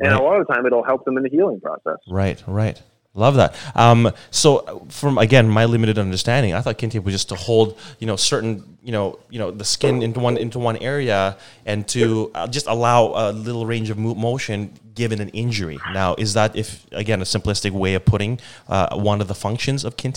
[0.00, 0.20] And Right.
[0.20, 1.98] a lot of the time, it'll help them in the healing process.
[2.08, 2.80] Right, right.
[3.14, 3.54] Love that.
[3.74, 8.06] Um, so, from again my limited understanding, I thought kin was just to hold, you
[8.06, 11.36] know, certain, you know, you know, the skin into one into one area
[11.66, 15.78] and to uh, just allow a little range of motion given an injury.
[15.92, 19.84] Now, is that if again a simplistic way of putting uh, one of the functions
[19.84, 20.14] of kin?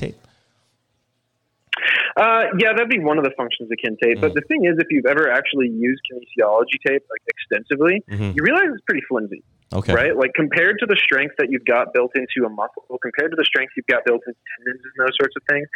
[2.16, 4.22] Uh, yeah, that'd be one of the functions of kin tape.
[4.22, 8.34] But the thing is, if you've ever actually used kinesiology tape like extensively, Mhm.
[8.38, 9.44] you realize it's pretty flimsy,
[9.74, 9.94] Okay.
[9.94, 10.16] right?
[10.16, 13.46] Like compared to the strength that you've got built into a muscle, compared to the
[13.46, 15.68] strength you've got built into tendons and those sorts of things,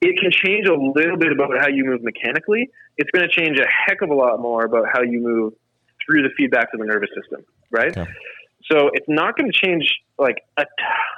[0.00, 2.70] it can change a little bit about how you move mechanically.
[2.96, 5.52] It's going to change a heck of a lot more about how you move
[6.04, 7.96] through the feedback to the nervous system, right?
[7.96, 8.10] Okay.
[8.70, 9.84] So it's not going to change
[10.18, 10.64] like a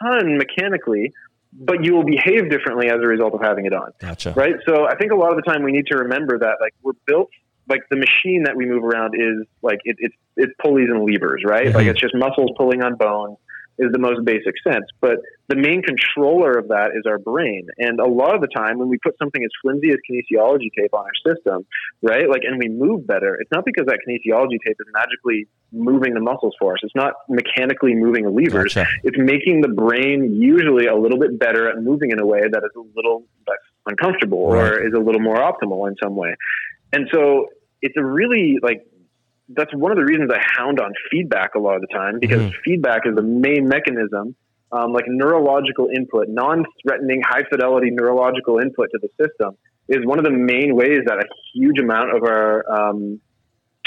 [0.02, 1.12] ton mechanically,
[1.52, 4.32] but you will behave differently as a result of having it on Gotcha.
[4.36, 4.54] right?
[4.66, 6.92] So I think a lot of the time we need to remember that like we're
[7.06, 7.30] built
[7.68, 11.42] like the machine that we move around is like it, it's it's pulleys and levers,
[11.46, 11.66] right?
[11.68, 11.74] Mhm.
[11.74, 13.38] Like it's just muscles pulling on bones
[13.78, 14.84] is the most basic sense.
[15.00, 15.16] But
[15.48, 17.66] the main controller of that is our brain.
[17.78, 20.92] And a lot of the time when we put something as flimsy as kinesiology tape
[20.92, 21.64] on our system,
[22.02, 22.28] right?
[22.28, 26.20] Like and we move better, it's not because that kinesiology tape is magically moving the
[26.20, 26.80] muscles for us.
[26.82, 28.86] It's not mechanically moving levers Gotcha.
[29.04, 32.62] it's making the brain usually a little bit better at moving in a way that
[32.62, 36.34] is a little less uncomfortable or is a little more optimal in some way.
[36.92, 37.46] And so
[37.80, 38.86] it's a really like
[39.48, 42.42] that's one of the reasons I hound on feedback a lot of the time because
[42.42, 42.52] Mhm.
[42.64, 44.34] feedback is the main mechanism,
[44.70, 49.56] um, like neurological input, non-threatening, high-fidelity neurological input to the system
[49.88, 53.20] is one of the main ways that a huge amount of our um,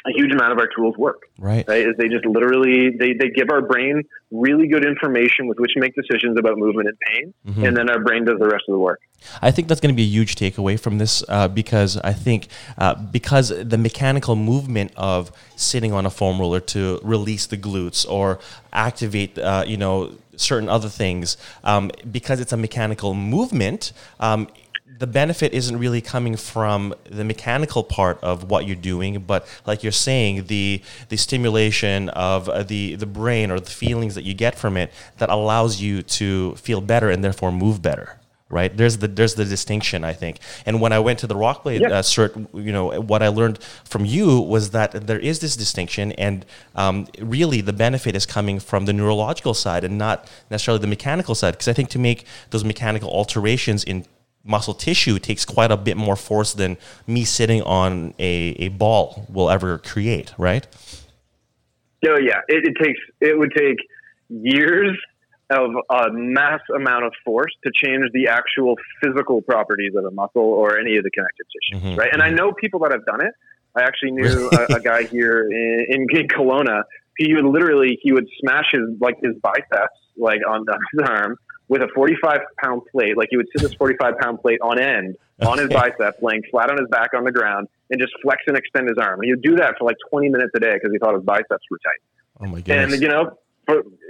[0.07, 1.23] a huge amount of our tools work.
[1.39, 1.65] Right.
[1.67, 1.87] Right.
[1.87, 5.79] Is they just literally they, they give our brain really good information with which to
[5.79, 7.63] make decisions about movement and pain, Mm-hmm.
[7.65, 8.99] and then our brain does the rest of the work.
[9.41, 12.47] I think that's going to be a huge takeaway from this uh, because I think
[12.77, 18.07] uh, because the mechanical movement of sitting on a foam roller to release the glutes
[18.07, 18.39] or
[18.73, 23.93] activate, uh, you know, certain other things, um, because it's a mechanical movement.
[24.19, 24.47] Um,
[24.87, 29.83] the benefit isn't really coming from the mechanical part of what you're doing, but like
[29.83, 34.33] you're saying, the the stimulation of uh, the the brain or the feelings that you
[34.33, 38.77] get from it that allows you to feel better and therefore move better right?
[38.77, 40.37] There's the there's the distinction I think.
[40.67, 41.87] And when I went to the RockBlade Yeah.
[41.97, 46.11] uh, cert, you know, what I learned from you was that there is this distinction,
[46.13, 46.45] and
[46.75, 51.33] um, really the benefit is coming from the neurological side and not necessarily the mechanical
[51.33, 51.51] side.
[51.51, 54.05] Because I think to make those mechanical alterations in
[54.45, 56.77] muscle tissue takes quite a bit more force than
[57.07, 60.67] me sitting on a, a ball will ever create, right?
[62.07, 63.77] Oh yeah, it, it takes it would take
[64.29, 64.95] years
[65.49, 70.41] of a mass amount of force to change the actual physical properties of a muscle
[70.41, 71.97] or any of the connective tissue, Mhm.
[71.97, 72.09] right?
[72.11, 73.33] And I know people that have done it.
[73.75, 76.83] I actually knew a, a guy here in, in, in Kelowna.
[77.17, 81.37] He would literally he would smash his like his biceps like on the, his arm
[81.67, 83.17] with a 45 pound plate.
[83.17, 86.69] Like he would sit this 45 pound plate on end on his bicep, laying flat
[86.69, 89.19] on his back on the ground, and just flex and extend his arm.
[89.19, 91.23] And he would do that for like 20 minutes a day because he thought his
[91.23, 91.99] biceps were tight.
[92.41, 92.93] Oh my goodness.
[92.93, 93.37] And you know,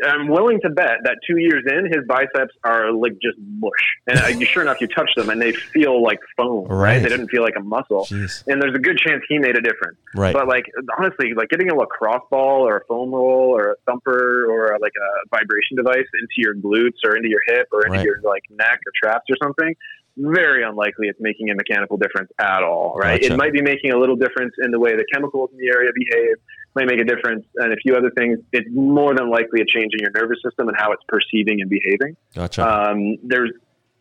[0.06, 3.72] I'm willing to bet that two years in, his biceps are like just mush.
[4.08, 6.96] And sure enough, you touch them and they feel like foam, right?
[6.96, 7.04] Right.
[7.04, 8.06] They didn't feel like a muscle.
[8.06, 8.44] Jeez.
[8.48, 9.98] And there's a good chance he made a difference.
[10.14, 10.34] Right.
[10.34, 10.66] But like
[10.98, 14.80] honestly, like getting a lacrosse ball or a foam roll or a thumper or a,
[14.80, 18.06] like a vibration device into your glutes or into your hip or into Right.
[18.06, 19.74] your like neck or traps or something,
[20.18, 23.22] very unlikely it's making a mechanical difference at all, right?
[23.22, 23.34] Gotcha.
[23.34, 25.92] It might be making a little difference in the way the chemicals in the area
[25.94, 26.36] behave,
[26.76, 28.40] might make a difference, and a few other things.
[28.52, 31.70] It's more than likely a change in your nervous system and how it's perceiving and
[31.70, 32.18] behaving.
[32.34, 32.68] Gotcha.
[32.68, 33.52] Um, there's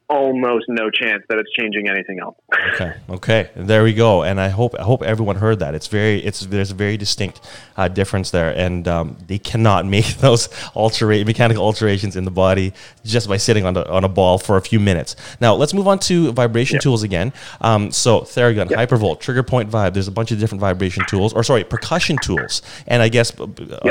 [0.08, 2.36] almost no chance that it's changing anything else.
[2.74, 2.94] Okay.
[3.08, 3.50] Okay.
[3.56, 4.22] There we go.
[4.22, 5.74] And I hope I hope everyone heard that.
[5.74, 7.40] It's very it's there's a very distinct
[7.76, 12.72] uh, difference there, and um, they cannot make those altera- mechanical alterations in the body
[13.04, 15.16] just by sitting on a, on a ball for a few minutes.
[15.40, 17.32] Now let's move on to vibration tools again.
[17.60, 18.84] Um, so Theragun, Yeah.
[18.84, 19.94] Hypervolt, Trigger Point Vibe.
[19.94, 23.46] There's a bunch of different vibration tools, or sorry, percussion tools, and I guess uh,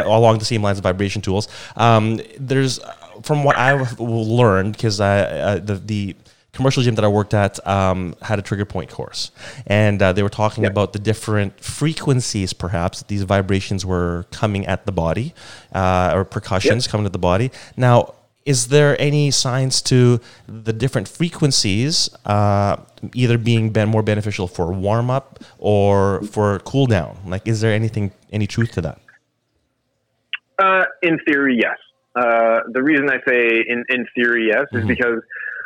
[0.05, 1.47] along the same lines of vibration tools.
[1.75, 2.79] Um, there's
[3.23, 6.15] from what I've learned because I uh, the the
[6.51, 9.31] commercial gym that I worked at um, had a trigger point course,
[9.65, 10.69] and uh, they were talking Yeah.
[10.69, 15.33] about the different frequencies, perhaps that these vibrations were coming at the body,
[15.73, 16.91] uh, or percussions Yeah.
[16.91, 17.51] coming at the body.
[17.75, 18.13] Now,
[18.45, 22.75] is there any science to the different frequencies uh,
[23.15, 27.17] either being ben- more beneficial for warm up or for cool down?
[27.25, 28.99] Like, is there anything any truth to that?
[30.59, 31.77] Uh, in theory, yes.
[32.15, 34.87] Uh, the reason I say in, in theory, yes, is Mhm.
[34.87, 35.21] because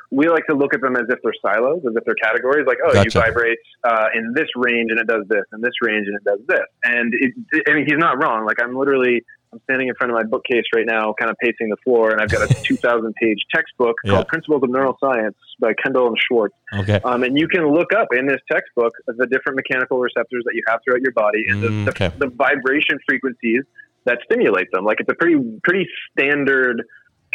[0.09, 2.65] we like to look at them as if they're silos, as if they're categories.
[2.65, 3.03] Like, oh, Gotcha.
[3.13, 6.23] you vibrate uh, in this range and it does this, and this range and it
[6.23, 6.65] does this.
[6.85, 7.33] And it,
[7.69, 8.45] I mean, he's not wrong.
[8.45, 9.21] Like, I'm literally,
[9.51, 12.21] I'm standing in front of my bookcase right now, kind of pacing the floor, and
[12.21, 14.11] I've got a 2,000 page textbook Yeah.
[14.13, 16.55] called Principles of Neuroscience by Kandel and Schwartz.
[16.73, 17.01] Okay.
[17.03, 20.61] Um, and you can look up in this textbook the different mechanical receptors that you
[20.69, 23.63] have throughout your body and the, Mm, the, the vibration frequencies
[24.07, 24.83] that stimulate them.
[24.85, 26.83] Like it's a pretty pretty standard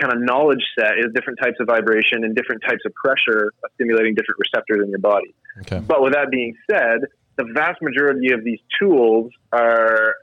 [0.01, 4.15] kind of knowledge set is different types of vibration and different types of pressure stimulating
[4.15, 5.35] different receptors in your body.
[5.61, 5.81] Okay.
[5.81, 7.01] But with that being said,
[7.37, 10.15] the vast majority of these tools are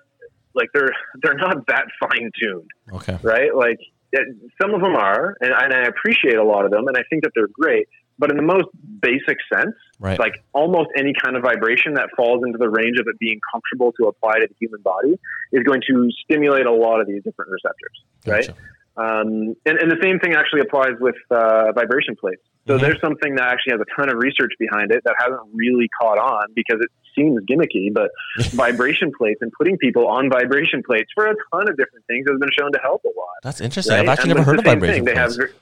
[0.55, 3.17] like they're they're not that fine tuned Okay.
[3.21, 3.55] right?
[3.55, 3.77] Like
[4.11, 4.27] it,
[4.61, 7.23] some of them are, and, and I appreciate a lot of them, and I think
[7.23, 7.87] that they're great.
[8.19, 8.67] But in the most
[9.01, 10.19] basic sense, Right.
[10.19, 13.91] like almost any kind of vibration that falls into the range of it being comfortable
[13.99, 15.17] to apply to the human body
[15.51, 17.97] is going to stimulate a lot of these different receptors,
[18.27, 18.49] right?
[18.97, 22.41] Um, and, and the same thing actually applies with uh, vibration plates.
[22.67, 22.81] So Mhm.
[22.81, 26.19] there's something that actually has a ton of research behind it that hasn't really caught
[26.19, 28.11] on because it seems gimmicky, but
[28.53, 32.39] vibration plates and putting people on vibration plates for a ton of different things has
[32.39, 33.27] been shown to help a lot.
[33.43, 33.95] That's interesting.
[33.95, 34.03] Right?
[34.03, 34.95] I've actually And never heard of vibration.
[34.95, 35.13] same thing.
[35.15, 35.53] They have plates.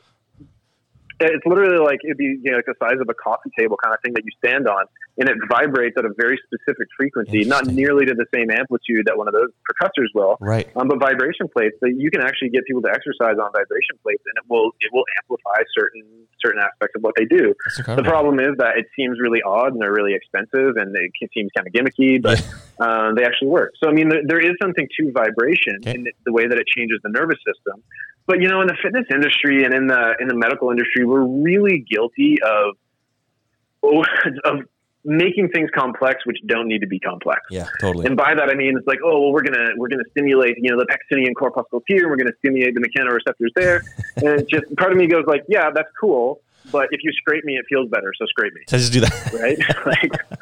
[1.19, 3.93] It's literally like it'd be you know, like the size of a coffee table kind
[3.93, 4.85] of thing that you stand on,
[5.17, 9.17] and it vibrates at a very specific frequency, not nearly to the same amplitude that
[9.17, 10.37] one of those percussors will.
[10.39, 10.69] right.
[10.75, 14.23] Um, but vibration plates, that you can actually get people to exercise on vibration plates,
[14.25, 16.03] and it will it will amplify certain
[16.43, 17.53] certain aspects of what they do.
[17.87, 21.29] The problem is that it seems really odd and they're really expensive and it can-
[21.33, 22.37] seems kind of gimmicky, but
[22.79, 23.73] uh, they actually work.
[23.83, 25.95] So I mean, there, there is something to vibration Okay.
[25.95, 27.81] in the way that it changes the nervous system.
[28.27, 31.25] But you know, in the fitness industry and in the in the medical industry, we're
[31.25, 32.75] really guilty of
[34.43, 34.59] of
[35.05, 37.39] making things complex which don't need to be complex.
[37.49, 38.05] Yeah, totally.
[38.05, 40.69] And by that I mean it's like, oh, well, we're gonna we're gonna stimulate, you
[40.69, 43.83] know, the Pacinian corpuscles here, and we're gonna stimulate the mechanoreceptors there,
[44.17, 46.41] and it just part of me goes like, yeah, that's cool,
[46.71, 49.33] but if you scrape me, it feels better, so scrape me, So just do that.
[49.33, 49.57] right?
[49.85, 50.36] like,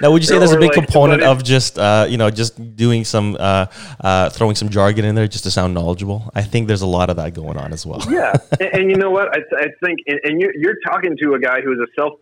[0.00, 2.52] Now, would you say there's a big like- component of just uh, you know just
[2.76, 3.66] doing some uh,
[4.00, 6.30] uh, throwing some jargon in there just to sound knowledgeable?
[6.34, 8.02] I think there's a lot of that going on as well.
[8.10, 9.28] yeah, and, and you know what?
[9.36, 12.14] I, I think, and, and you're, you're talking to a guy who's a self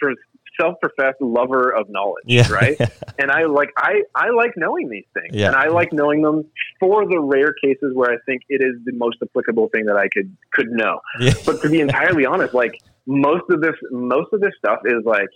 [0.61, 2.51] self-professed lover of knowledge, Yeah.
[2.51, 2.77] right?
[3.19, 5.49] and I like I I like knowing these things, Yeah.
[5.49, 6.45] and I like knowing them
[6.81, 10.09] for the rare cases where I think it is the most applicable thing that I
[10.09, 11.01] could could know.
[11.21, 11.35] Yeah.
[11.47, 15.29] But to be entirely honest, like most of this most of this stuff is like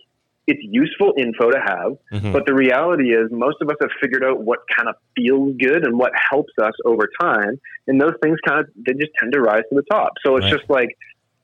[0.47, 2.33] it's useful info to have, Mhm.
[2.33, 5.87] but the reality is most of us have figured out what kind of feels good
[5.87, 9.41] and what helps us over time, and those things kind of they just tend to
[9.41, 10.13] rise to the top.
[10.25, 10.53] So it's Right.
[10.59, 10.97] just like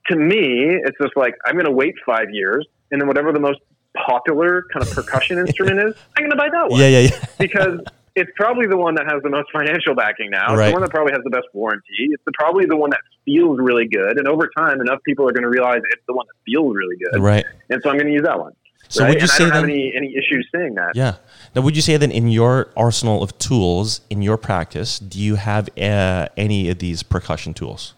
[0.09, 3.39] to me, it's just like I'm going to wait five years, and then whatever the
[3.39, 3.59] most
[3.95, 7.25] popular kind of percussion instrument is, I'm going to buy that one Yeah, yeah, yeah.
[7.39, 7.79] because
[8.15, 10.51] it's probably the one that has the most financial backing now.
[10.53, 10.67] It's Right.
[10.67, 12.09] the one that probably has the best warranty.
[12.11, 14.17] It's the, probably the one that feels really good.
[14.17, 16.97] And over time, enough people are going to realize it's the one that feels really
[16.97, 17.21] good.
[17.21, 17.45] Right.
[17.69, 18.53] And so I'm going to use that one.
[18.89, 19.09] So right?
[19.09, 20.91] would you and say I don't have any, any issues saying that.
[20.95, 21.15] Yeah.
[21.55, 25.35] Now, would you say that in your arsenal of tools in your practice, do you
[25.35, 27.93] have uh, any of these percussion tools,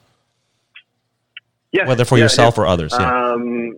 [1.71, 1.87] Yeah.
[1.87, 2.63] whether for Yeah, yourself yeah.
[2.63, 2.93] or others?
[2.97, 3.31] Yeah.
[3.33, 3.77] Um,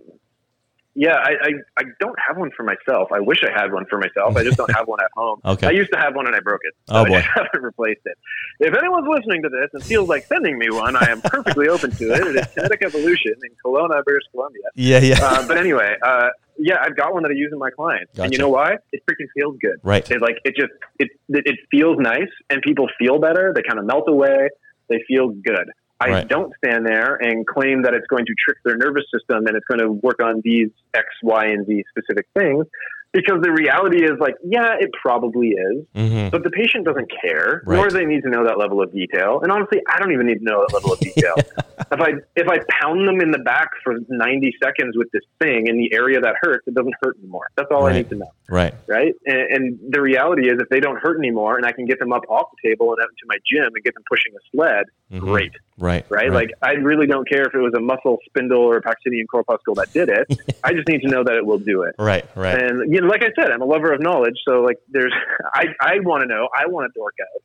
[0.94, 3.08] yeah, I, I, I don't have one for myself.
[3.12, 4.36] I wish I had one for myself.
[4.36, 5.40] I just don't have one at home.
[5.54, 5.66] Okay.
[5.66, 6.74] I used to have one and I broke it.
[6.88, 7.16] Oh, boy.
[7.16, 8.16] I haven't replaced it.
[8.60, 11.90] If anyone's listening to this and feels like sending me one, I am perfectly open
[11.92, 12.26] to it.
[12.26, 14.62] It is Kinetic Evolution in Kelowna, British Columbia.
[14.74, 15.18] yeah, yeah.
[15.22, 18.32] Uh, but anyway, uh, yeah, I've got one that I use in my clients, and
[18.32, 18.76] you know why?
[18.92, 19.76] It freaking feels good.
[19.82, 20.08] Right.
[20.08, 23.52] It like it just it it it feels nice, and people feel better.
[23.54, 24.48] They kind of melt away.
[24.88, 25.68] They feel good.
[26.04, 26.28] I Right.
[26.28, 29.66] don't stand there and claim that it's going to trick their nervous system and it's
[29.66, 32.66] going to work on these X, Y, and Z specific things.
[33.12, 37.62] Because the reality is, like, yeah, it probably is, hmm but the patient doesn't care,
[37.64, 37.76] Right.
[37.76, 39.38] nor do they need to know that level of detail.
[39.40, 41.36] And honestly, I don't even need to know that level of detail.
[41.92, 45.68] if I if I pound them in the back for ninety seconds with this thing
[45.68, 47.46] in the area that hurts, it doesn't hurt anymore.
[47.56, 47.94] That's all Right.
[47.94, 48.74] I need to know, Right.
[48.88, 49.12] right?
[49.26, 52.12] And, and the reality is, if they don't hurt anymore, and I can get them
[52.12, 54.86] up off the table and out into my gym and get them pushing a sled,
[55.12, 55.20] Mhm.
[55.20, 56.06] great, Right.
[56.08, 56.30] right?
[56.30, 59.74] Like I really don't care if it was a muscle spindle or a Pacinian corpuscle
[59.74, 60.56] that did it.
[60.64, 61.94] I just need to know that it will do it.
[61.98, 62.24] Right.
[62.36, 62.62] Right.
[62.62, 65.12] And you know, like I said, I'm a lover of knowledge, so like there's,
[65.54, 67.42] I, I want to know, I want to dork out.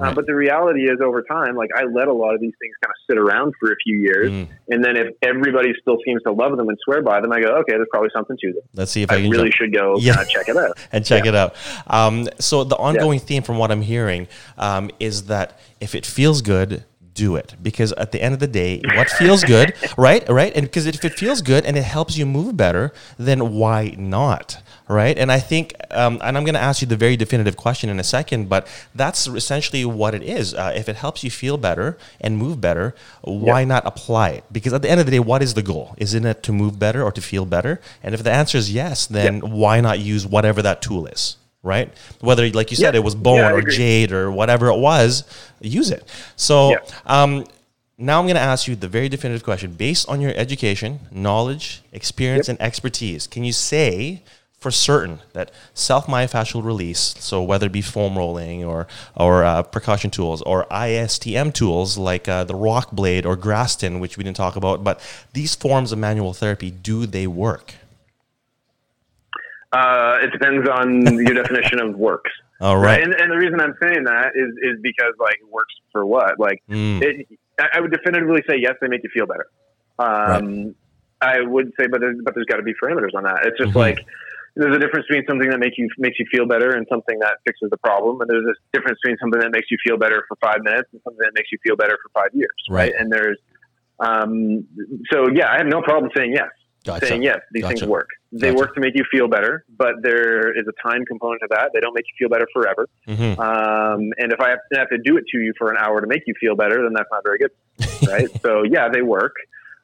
[0.00, 2.72] Uh, but the reality is, over time, like I let a lot of these things
[2.84, 4.48] kind of sit around for a few years, Mm.
[4.68, 7.48] and then if everybody still seems to love them and swear by them, I go,
[7.58, 8.62] okay, there's probably something to them.
[8.74, 10.22] Let's see if I, I can really jump- should go Yeah.
[10.22, 10.78] check it out.
[10.92, 11.56] and check it out.
[11.88, 16.42] Um, so the ongoing theme from what I'm hearing um, is that if it feels
[16.42, 16.84] good,
[17.18, 20.66] do it because at the end of the day, what feels good, right, right, and
[20.66, 24.62] because if it feels good and it helps you move better, then why not?
[24.88, 27.90] Right, and I think, um, and I'm going to ask you the very definitive question
[27.90, 30.54] in a second, but that's essentially what it is.
[30.54, 34.44] Uh, if it helps you feel better and move better, why not apply it?
[34.50, 35.94] Because at the end of the day, what is the goal?
[35.98, 37.82] Isn't it to move better or to feel better?
[38.02, 41.36] And if the answer is yes, then why not use whatever that tool is?
[41.62, 41.92] Right?
[42.20, 43.00] Whether, like you said, Yeah.
[43.00, 45.24] it was bone Yeah, or jade or whatever it was,
[45.60, 46.04] use it.
[46.36, 46.76] So, Yeah.
[47.06, 47.44] um,
[47.98, 49.72] now I'm going to ask you the very definitive question.
[49.72, 54.22] Based on your education, knowledge, experience, and expertise, can you say
[54.60, 58.86] for certain that self-myofascial release, so whether it be foam rolling or
[59.16, 64.24] or uh, percussion tools or ISTM tools like uh, the RockBlade or Graston, which we
[64.24, 65.00] didn't talk about, but
[65.32, 67.74] these forms of manual therapy, do they work?
[69.72, 72.30] Uh, it depends on your definition of works.
[72.60, 73.02] All right.
[73.02, 76.38] And, and the reason I'm saying that is, is because like it works for what?
[76.40, 77.02] Like Mm.
[77.02, 77.26] it,
[77.74, 79.46] I would definitively say yes, they make you feel better.
[79.98, 80.74] Um,
[81.20, 83.40] I would say, but there's, but there's got to be parameters on that.
[83.44, 83.76] It's just Mhm.
[83.76, 83.98] like
[84.56, 87.38] there's a difference between something that makes you makes you feel better and something that
[87.44, 90.36] fixes the problem, and there's a difference between something that makes you feel better for
[90.40, 92.92] five minutes and something that makes you feel better for five years, Right.
[92.92, 93.00] right?
[93.00, 93.38] And there's
[94.00, 94.64] um,
[95.12, 96.48] so yeah, I have no problem saying yes
[96.88, 97.06] Gotcha.
[97.06, 97.76] saying yes, these Gotcha.
[97.80, 98.08] things work.
[98.32, 98.58] They Gotcha.
[98.58, 101.70] work to make you feel better, but there is a time component to that.
[101.74, 102.88] They don't make you feel better forever.
[103.06, 103.38] Mhm.
[103.38, 106.00] Um, and if I have to, have to do it to you for an hour
[106.00, 107.50] to make you feel better, then that's not very good,
[108.08, 108.28] right?
[108.42, 109.34] so yeah, they work,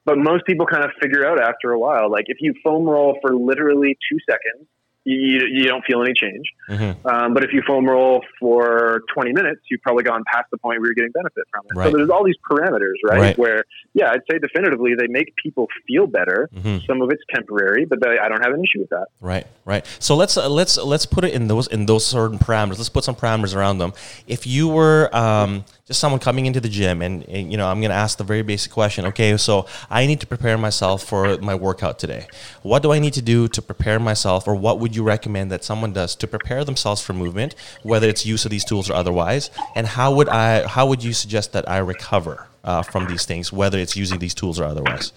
[0.06, 2.10] but most people kind of figure out after a while.
[2.10, 4.66] Like if you foam roll for literally two seconds,
[5.04, 6.46] you, you don't feel any change.
[6.68, 7.04] Mhm.
[7.04, 10.80] Um, but if you foam roll for 20 minutes, you've probably gone past the point
[10.80, 11.78] where you're getting benefit from it.
[11.78, 11.90] Right.
[11.90, 13.20] So there's all these parameters, right?
[13.20, 13.38] Right.
[13.38, 16.48] Where, yeah, I'd say definitively they make people feel better.
[16.56, 16.86] Mhm.
[16.86, 19.08] Some of it's temporary, but they, I don't have an issue with that.
[19.20, 19.84] Right, right.
[19.98, 22.78] So let's uh, let's let's put it in those in those certain parameters.
[22.78, 23.92] Let's put some parameters around them.
[24.26, 27.80] If you were um, just someone coming into the gym and, and you know i'm
[27.80, 31.36] going to ask the very basic question okay so i need to prepare myself for
[31.38, 32.26] my workout today.
[32.62, 35.62] What do i need to do to prepare myself or what would you recommend that
[35.62, 39.50] someone does to prepare themselves for movement whether it's use of these tools or otherwise?
[39.74, 43.52] And how would i how would you suggest that i recover uh, from these things
[43.52, 45.12] whether it's using these tools or otherwise?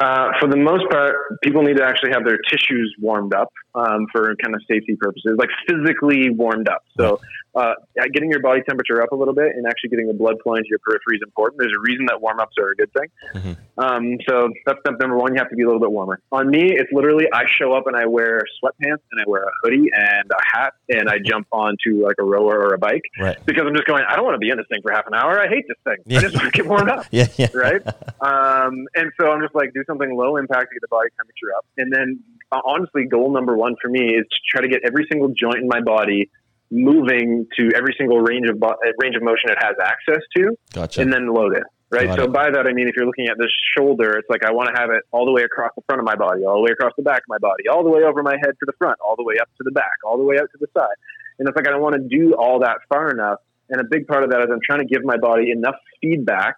[0.00, 1.14] Uh, for the most part,
[1.44, 5.36] people need to actually have their tissues warmed up um, for kind of safety purposes,
[5.38, 6.84] like physically warmed up.
[6.96, 7.20] So
[7.54, 7.74] uh,
[8.12, 10.68] getting your body temperature up a little bit and actually getting the blood flowing to
[10.68, 11.60] your periphery is important.
[11.60, 13.08] There's a reason that warm ups are a good thing.
[13.34, 13.80] Mm-hmm.
[13.80, 15.34] Um, so that's step number one.
[15.34, 16.20] You have to be a little bit warmer.
[16.32, 19.50] On me, it's literally I show up and I wear sweatpants and I wear a
[19.62, 23.36] hoodie and a hat and I jump onto like a rower or a bike right.
[23.44, 24.04] because I'm just going.
[24.08, 25.40] I don't want to be in this thing for half an hour.
[25.40, 25.96] I hate this thing.
[26.06, 26.18] Yeah.
[26.18, 27.06] I just want to get warmed up.
[27.10, 27.48] yeah, yeah.
[27.54, 27.82] Right.
[28.20, 31.52] Um, and so I'm just like do something low impact to get the body temperature
[31.56, 32.20] up, and then
[32.64, 35.68] honestly, goal number one for me is to try to get every single joint in
[35.68, 36.30] my body
[36.70, 40.56] moving to every single range of bo- uh, range of motion it has access to,
[40.72, 41.00] gotcha.
[41.02, 41.62] and then load it.
[41.90, 42.06] Right.
[42.06, 42.32] Got so it.
[42.32, 44.80] by that I mean if you're looking at this shoulder, it's like I want to
[44.80, 46.92] have it all the way across the front of my body, all the way across
[46.96, 49.14] the back of my body, all the way over my head to the front, all
[49.16, 50.96] the way up to the back, all the way out to the side.
[51.38, 53.38] And it's like I don't want to do all that far enough.
[53.68, 56.54] And a big part of that is I'm trying to give my body enough feedback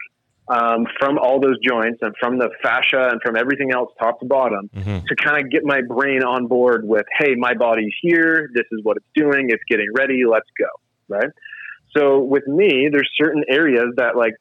[0.49, 4.27] um, from all those joints and from the fascia and from everything else, top to
[4.27, 4.99] bottom, mm-hmm.
[5.07, 8.51] to kind of get my brain on board with, hey, my body's here.
[8.55, 9.47] This is what it's doing.
[9.49, 10.23] It's getting ready.
[10.31, 10.67] Let's go.
[11.09, 11.31] Right.
[11.97, 14.35] So with me, there's certain areas that like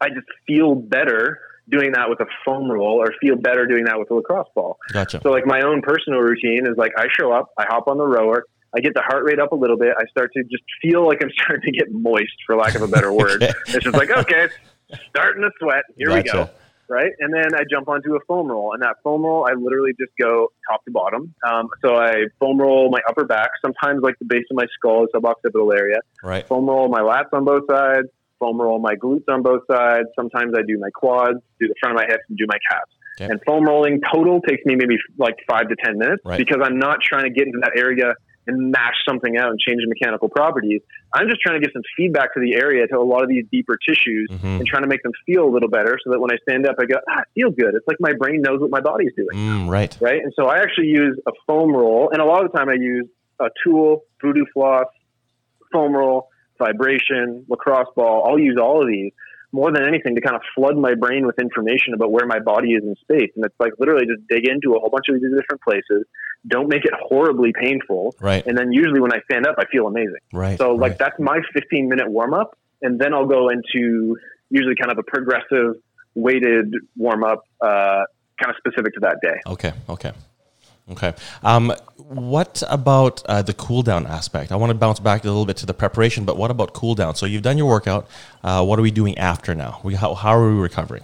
[0.00, 1.38] I just feel better
[1.68, 4.78] doing that with a foam roll or feel better doing that with a lacrosse ball.
[4.92, 5.20] Gotcha.
[5.22, 8.06] So like my own personal routine is like I show up, I hop on the
[8.06, 8.44] rower,
[8.74, 9.94] I get the heart rate up a little bit.
[9.98, 12.88] I start to just feel like I'm starting to get moist, for lack of a
[12.88, 13.42] better word.
[13.42, 13.52] okay.
[13.68, 14.48] It's just like, okay,
[15.08, 15.84] starting to sweat.
[15.96, 16.22] Here gotcha.
[16.22, 16.50] we go.
[16.88, 17.10] Right.
[17.18, 18.72] And then I jump onto a foam roll.
[18.72, 21.34] And that foam roll, I literally just go top to bottom.
[21.48, 25.06] Um, so I foam roll my upper back, sometimes like the base of my skull,
[25.12, 25.98] suboccipital area.
[26.22, 26.46] Right.
[26.46, 28.06] Foam roll my lats on both sides,
[28.38, 30.06] foam roll my glutes on both sides.
[30.14, 32.92] Sometimes I do my quads, do the front of my hips, and do my calves.
[33.20, 33.32] Okay.
[33.32, 36.36] And foam rolling total takes me maybe like five to 10 minutes right.
[36.36, 38.12] because I'm not trying to get into that area
[38.46, 40.80] and mash something out and change the mechanical properties.
[41.14, 43.44] I'm just trying to give some feedback to the area to a lot of these
[43.50, 44.46] deeper tissues mm-hmm.
[44.46, 46.76] and trying to make them feel a little better so that when I stand up,
[46.78, 47.74] I go, ah, I feel good.
[47.74, 49.36] It's like my brain knows what my body's doing.
[49.36, 49.96] Mm, right.
[50.00, 50.22] Right.
[50.22, 52.10] And so I actually use a foam roll.
[52.12, 53.06] And a lot of the time I use
[53.40, 54.86] a tool, voodoo floss,
[55.72, 56.28] foam roll,
[56.58, 58.26] vibration, lacrosse ball.
[58.26, 59.12] I'll use all of these
[59.52, 62.72] more than anything to kind of flood my brain with information about where my body
[62.72, 63.30] is in space.
[63.36, 66.04] And it's like literally just dig into a whole bunch of these different places.
[66.46, 68.14] Don't make it horribly painful.
[68.20, 68.46] Right.
[68.46, 70.20] And then usually when I stand up, I feel amazing.
[70.32, 70.58] Right.
[70.58, 70.98] So like right.
[70.98, 72.56] that's my 15 minute warm up.
[72.82, 74.16] And then I'll go into
[74.50, 75.76] usually kind of a progressive
[76.14, 78.04] weighted warm up, uh,
[78.40, 79.40] kind of specific to that day.
[79.46, 79.72] Okay.
[79.88, 80.12] Okay.
[80.90, 81.14] Okay.
[81.42, 84.52] Um, what about uh, the cool down aspect?
[84.52, 86.94] I want to bounce back a little bit to the preparation, but what about cool
[86.94, 87.16] down?
[87.16, 88.06] So you've done your workout.
[88.44, 89.80] Uh, what are we doing after now?
[89.82, 91.02] We, how, how are we recovering?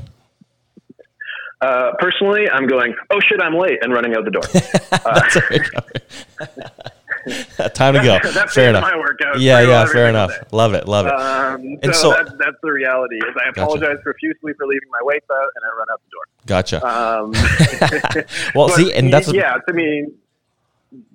[1.60, 4.42] Uh, personally, I'm going, oh shit, I'm late, and running out the door.
[7.74, 8.18] Time to go.
[8.30, 8.82] that's fair enough.
[8.82, 9.38] my workout.
[9.38, 10.32] Yeah, yeah, fair enough.
[10.52, 11.12] Love it, love it.
[11.12, 13.16] Um, and so, so that's, that's, the reality.
[13.16, 14.02] Is I apologize gotcha.
[14.02, 16.24] profusely for leaving my weights out, and I run out the door.
[16.46, 16.84] Gotcha.
[16.84, 17.32] Um,
[18.54, 19.58] well, see, and that's yeah.
[19.68, 20.12] I mean,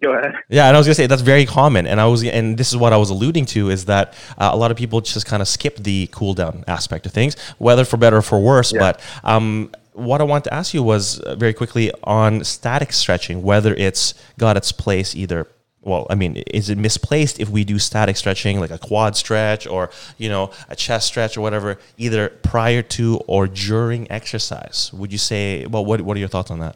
[0.02, 0.36] go ahead.
[0.50, 2.78] Yeah, and I was gonna say that's very common, and I was, and this is
[2.78, 5.48] what I was alluding to is that uh, a lot of people just kind of
[5.48, 8.72] skip the cool down aspect of things, whether for better or for worse.
[8.72, 8.80] Yeah.
[8.80, 13.44] But um, what I want to ask you was uh, very quickly on static stretching,
[13.44, 15.48] whether it's got its place either
[15.82, 19.66] well, I mean, is it misplaced if we do static stretching, like a quad stretch
[19.66, 24.92] or, you know, a chest stretch or whatever, either prior to or during exercise?
[24.94, 26.76] Would you say, well, what, what are your thoughts on that?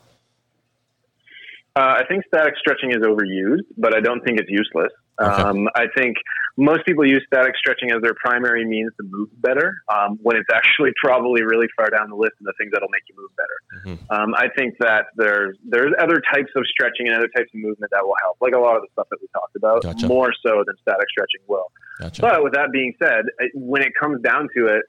[1.75, 4.91] Uh, I think static stretching is overused, but I don't think it's useless.
[5.21, 5.41] Okay.
[5.41, 6.17] Um, I think
[6.61, 10.49] most people use static stretching as their primary means to move better um, when it's
[10.53, 13.57] actually probably really far down the list of the things that'll make you move better.
[13.85, 14.13] Mm-hmm.
[14.13, 17.91] Um, I think that there's there's other types of stretching and other types of movement
[17.91, 20.07] that will help, like a lot of the stuff that we talked about, gotcha.
[20.07, 21.71] more so than static stretching will.
[21.99, 22.21] Gotcha.
[22.21, 24.85] But with that being said, when it comes down to it,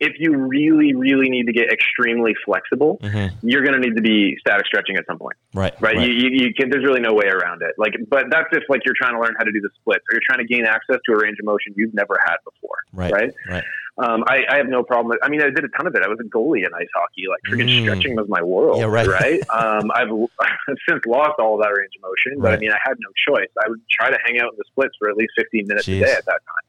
[0.00, 3.34] if you really, really need to get extremely flexible, mm-hmm.
[3.46, 5.36] you're going to need to be static stretching at some point.
[5.52, 5.74] Right.
[5.80, 5.96] Right.
[5.96, 6.08] right.
[6.08, 7.74] You, you, you, can, there's really no way around it.
[7.78, 10.14] Like, but that's if like you're trying to learn how to do the splits or
[10.14, 12.78] you're trying to gain access to a range of motion you've never had before.
[12.92, 13.12] Right.
[13.12, 13.34] Right.
[13.48, 13.64] Right.
[13.98, 15.08] Um, I, I, have no problem.
[15.08, 16.02] With, I mean, I did a ton of it.
[16.04, 17.24] I was a goalie in ice hockey.
[17.28, 17.82] Like, freaking mm.
[17.82, 18.78] stretching was my world.
[18.78, 19.08] Yeah, right.
[19.08, 19.40] Right.
[19.50, 20.06] um, I've,
[20.40, 22.54] I've since lost all of that range of motion, but.
[22.54, 23.48] I mean, I had no choice.
[23.64, 26.02] I would try to hang out in the splits for at least 15 minutes Jeez.
[26.02, 26.68] a day at that time.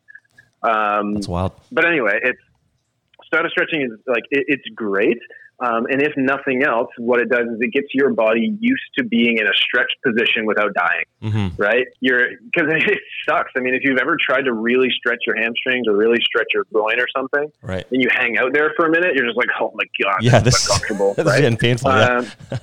[0.61, 1.53] Um, That's wild.
[1.72, 2.41] But anyway, it's
[3.30, 5.18] static stretching is like it, it's great.
[5.61, 9.03] Um, and if nothing else, what it does is it gets your body used to
[9.03, 11.61] being in a stretched position without dying, Mm-hmm.
[11.61, 11.85] right?
[11.99, 13.51] You're because it sucks.
[13.57, 16.64] I mean, if you've ever tried to really stretch your hamstrings or really stretch your
[16.73, 17.85] groin or something, Right.
[17.91, 20.39] and you hang out there for a minute, you're just like, oh my god, Yeah,
[20.39, 21.41] this is uncomfortable, this is right?
[21.41, 21.91] getting painful.
[21.91, 22.23] Yeah.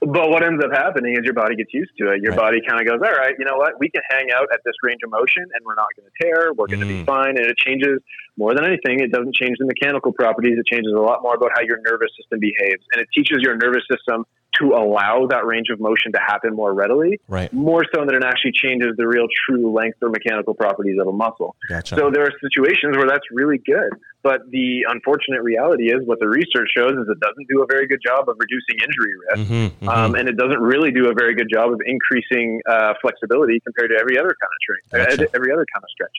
[0.00, 2.22] But what ends up happening is your body gets used to it.
[2.22, 2.38] Your Right.
[2.38, 3.80] body kind of goes, all right, you know what?
[3.80, 6.52] We can hang out at this range of motion and we're not going to tear.
[6.54, 7.00] We're going to Mm.
[7.00, 7.36] be fine.
[7.36, 8.00] And it changes
[8.36, 9.00] more than anything.
[9.00, 10.56] It doesn't change the mechanical properties.
[10.56, 12.84] It changes a lot more about how your nervous system behaves.
[12.92, 14.24] And it teaches your nervous system
[14.60, 17.52] to allow that range of motion to happen more readily, Right.
[17.52, 21.12] more so than it actually changes the real true length or mechanical properties of a
[21.12, 21.54] muscle.
[21.68, 21.96] Gotcha.
[21.96, 23.90] So there are situations where that's really good.
[24.22, 27.86] But the unfortunate reality is what the research shows is it doesn't do a very
[27.86, 29.50] good job of reducing injury risk.
[29.50, 29.88] Mhm, mhm.
[29.88, 33.90] Um, and it doesn't really do a very good job of increasing uh, flexibility compared
[33.90, 35.22] to every other kind of train, Gotcha.
[35.24, 36.16] uh, every other kind of stretch.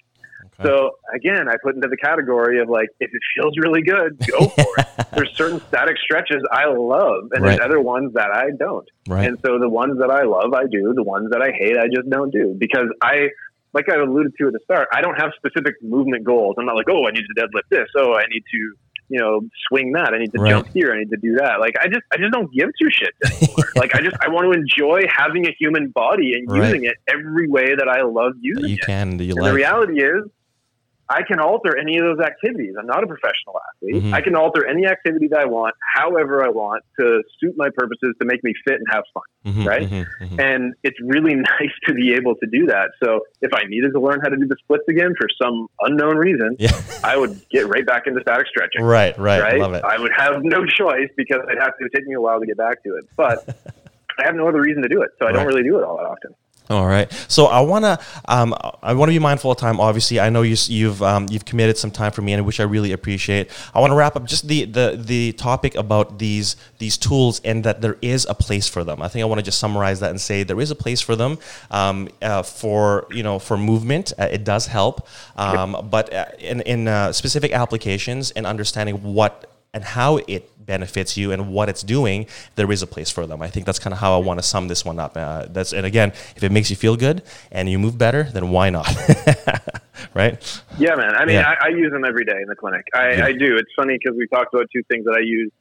[0.60, 0.64] Okay.
[0.70, 4.48] So again, I put into the category of like, if it feels really good, go
[4.48, 4.88] for it.
[5.14, 7.58] There's certain static stretches I love, and Right.
[7.58, 8.88] there's other ones that I don't.
[9.08, 9.28] right.
[9.28, 10.94] And so the ones that I love, I do.
[10.96, 13.30] The ones that I hate, I just don't do because I,
[13.74, 16.56] like I alluded to at the start, I don't have specific movement goals.
[16.60, 17.88] I'm not like, oh, I need to deadlift this.
[17.98, 18.60] Oh, I need to,
[19.10, 20.14] you know, swing that.
[20.14, 20.52] I need to Right.
[20.52, 20.92] jump here.
[20.94, 21.60] I need to do that.
[21.60, 23.66] Like I just, I just don't give two shits anymore.
[23.76, 26.66] like I just, I want to enjoy having a human body and Right.
[26.66, 28.86] using it every way that I love using you it.
[28.86, 29.20] can.
[29.20, 30.24] You And the reality is,
[31.12, 32.76] I can alter any of those activities.
[32.80, 34.04] I'm not a professional athlete.
[34.04, 34.14] Mhm.
[34.14, 38.14] I can alter any activity that I want, however I want, to suit my purposes,
[38.22, 39.24] to make me fit and have fun.
[39.54, 39.90] Mhm, right?
[39.90, 40.40] mhm, mhm.
[40.40, 42.90] And it's really nice to be able to do that.
[43.04, 46.18] So if I needed to learn how to do the splits again for some unknown
[46.18, 46.70] reason, Yeah.
[47.04, 48.84] I would get right back into static stretching.
[48.84, 49.18] Right.
[49.18, 49.42] Right.
[49.42, 49.60] Right?
[49.60, 49.84] Love it.
[49.84, 52.40] I would have no choice because I'd have to it would take me a while
[52.40, 53.06] to get back to it.
[53.18, 53.48] But
[54.20, 55.10] I have no other reason to do it.
[55.18, 55.38] So I Right.
[55.38, 56.36] don't really do it all that often.
[56.70, 57.12] All right.
[57.28, 57.98] So I wanna,
[58.28, 59.80] um, I want to be mindful of time.
[59.80, 62.64] Obviously, I know you, you've um, you've committed some time for me, and which I
[62.64, 63.50] really appreciate.
[63.74, 67.64] I want to wrap up just the, the the topic about these these tools, and
[67.64, 69.02] that there is a place for them.
[69.02, 71.16] I think I want to just summarize that and say there is a place for
[71.16, 71.40] them
[71.72, 74.14] um, uh, for you know for movement.
[74.20, 79.50] Uh, it does help, um, but uh, in in uh, specific applications and understanding what
[79.74, 83.42] and how it benefits you and what it's doing, there is a place for them.
[83.42, 85.18] I think that's kind of how I want to sum this one up.
[85.18, 87.18] Uh, that's and again, if it makes you feel good
[87.52, 88.88] and you move better, then why not?
[90.14, 90.36] right?
[90.78, 91.14] Yeah, man.
[91.16, 91.56] I mean, Yeah.
[91.62, 92.86] I, I use them every day in the clinic.
[92.94, 93.26] I, Yeah.
[93.26, 93.58] I do.
[93.58, 95.52] It's funny because we talked about two things that I use.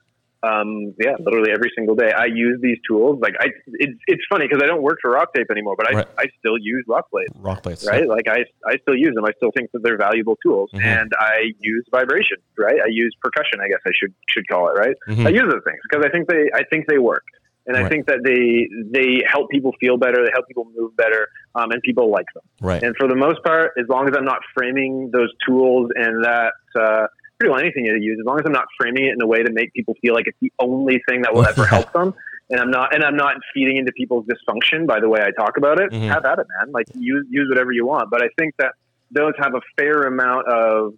[0.42, 2.12] Um, yeah, literally every single day.
[2.16, 3.18] I use these tools.
[3.20, 6.08] Like I, it's it's funny because I don't work for RockTape anymore, but I, Right.
[6.16, 7.34] I still use RockBlades.
[7.40, 7.84] Rock plates.
[7.88, 8.06] right?
[8.06, 9.24] Like I, I still use them.
[9.24, 10.84] I still think that they're valuable tools, Mhm.
[10.84, 12.78] and I use vibration, right?
[12.80, 13.58] I use percussion.
[13.60, 14.94] I guess I should should call it, right?
[15.08, 15.26] Mhm.
[15.26, 17.24] I use those things because I think they, I think they work,
[17.66, 20.24] and I think that they they help people feel better.
[20.24, 22.44] They help people move better, um, and people like them.
[22.62, 22.80] Right.
[22.84, 26.52] And for the most part, as long as I'm not framing those tools and that.
[26.78, 27.08] Uh,
[27.38, 29.42] Pretty well anything I use, as long as I'm not framing it in a way
[29.42, 32.14] to make people feel like it's the only thing that will ever help them,
[32.50, 35.56] and I'm not and I'm not feeding into people's dysfunction by the way I talk
[35.56, 35.90] about it.
[35.92, 36.08] Mhm.
[36.08, 36.72] Have at it, man.
[36.72, 38.10] Like use use whatever you want.
[38.10, 38.72] But I think that
[39.12, 40.94] those have a fair amount of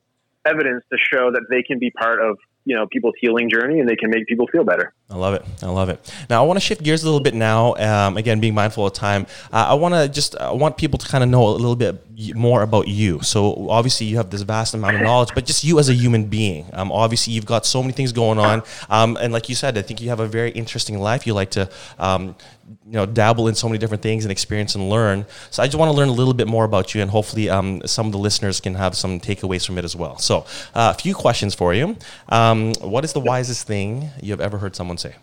[0.47, 3.89] evidence to show that they can be part of you know people's healing journey and
[3.89, 4.93] they can make people feel better.
[5.09, 5.45] I love it.
[5.63, 6.13] I love it.
[6.29, 7.75] Now I want to shift gears a little bit now.
[7.75, 11.09] Um, again, being mindful of time, uh, I want to just I want people to
[11.09, 12.05] kind of know a little bit
[12.37, 13.21] more about you.
[13.23, 16.27] So obviously you have this vast amount of knowledge, but just you as a human
[16.27, 16.67] being.
[16.73, 19.83] Um, obviously you've got so many things going on, um, and like you said, I
[19.83, 21.27] think you have a very interesting life.
[21.27, 21.69] You like to
[21.99, 22.37] um,
[22.87, 25.27] you know dabble in so many different things and experience and learn.
[25.51, 27.83] So I just want to learn a little bit more about you, and hopefully um,
[27.87, 30.19] some of the listeners can have some takeaways from it as well.
[30.19, 31.97] So uh, a few questions for you.
[32.29, 35.17] Um, what is the wisest thing you have ever heard someone say?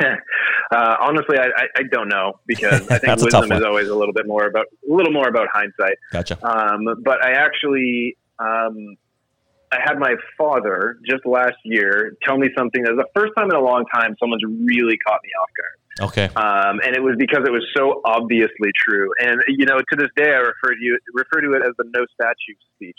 [0.00, 3.88] uh, honestly, I, I, don't know because I think That's a tough wisdom is always
[3.88, 5.98] a little bit more about a little more about hindsight.
[6.12, 6.38] Gotcha.
[6.44, 8.96] Um, but I actually, um,
[9.72, 13.50] I had my father just last year tell me something that was the first time
[13.50, 15.78] in a long time someone's really caught me off guard.
[16.00, 16.24] Okay.
[16.34, 19.10] Um, and it was because it was so obviously true.
[19.20, 21.84] And you know, to this day, I refer to you refer to it as the
[21.94, 22.98] no statue speech.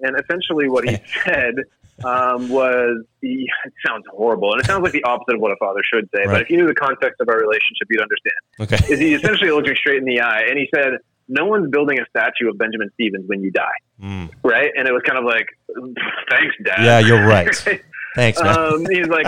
[0.00, 1.54] And essentially, what he said
[2.02, 5.56] um, was, he, it sounds horrible, and it sounds like the opposite of what a
[5.56, 6.22] father should say.
[6.22, 6.32] Right.
[6.34, 8.92] But if you knew the context of our relationship, you'd understand Okay.
[8.92, 11.98] is he essentially looked me straight in the eye and he said, "No one's building
[12.00, 14.30] a statue of Benjamin Stevens when you die, Mm.
[14.42, 15.46] right?" And it was kind of like,
[16.30, 17.54] "Thanks, Dad." Yeah, you're right.
[18.14, 18.56] Thanks, man.
[18.56, 19.26] um, he's like,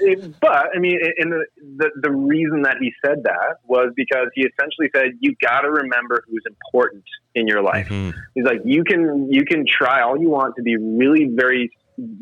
[0.00, 1.44] it- but I mean, and the,
[1.76, 5.70] the the reason that he said that was because he essentially said, "You got to
[5.70, 7.04] remember who's important
[7.36, 8.12] in your life." Mhm.
[8.34, 11.70] He's like, "You can you can try all you want to be really very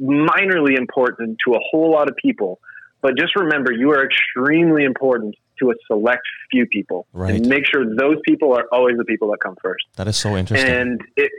[0.00, 2.60] minorly important to a whole lot of people."
[3.00, 7.34] But just remember, you are extremely important to a select few people, Right.
[7.36, 9.84] and make sure those people are always the people that come first.
[9.96, 10.70] That is so interesting.
[10.70, 11.30] And it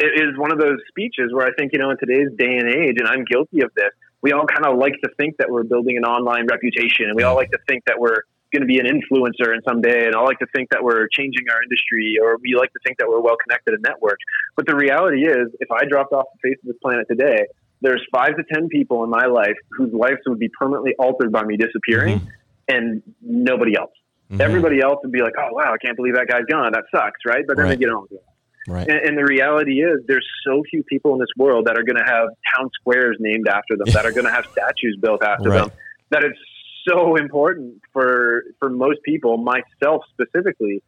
[0.00, 2.68] it is one of those speeches where I think you know in today's day and
[2.68, 3.90] age, and I'm guilty of this.
[4.22, 7.22] we all kind of like to think that we're building an online reputation, and we
[7.22, 8.22] all like to think that we're
[8.52, 11.06] going to be an influencer in some day, and I like to think that we're
[11.08, 14.24] changing our industry, or we like to think that we're well connected and networked.
[14.56, 17.46] But the reality is, if I dropped off the face of this planet today,
[17.80, 21.44] there's five to ten people in my life whose lives would be permanently altered by
[21.44, 22.28] me disappearing, mm-hmm.
[22.68, 23.92] And nobody else.
[24.30, 24.40] Mm-hmm.
[24.40, 26.72] Everybody else would be like, "Oh wow, I can't believe that guy's gone.
[26.72, 27.78] That sucks, right?" But then right.
[27.78, 28.24] they get on with it.
[28.68, 28.86] Right.
[28.86, 31.96] And, and, the reality is, there's so few people in this world that are going
[31.96, 35.48] to have town squares named after them, that are going to have statues built after
[35.48, 35.62] right.
[35.62, 35.70] them,
[36.10, 36.38] that it's
[36.86, 40.82] so important for for most people, myself specifically,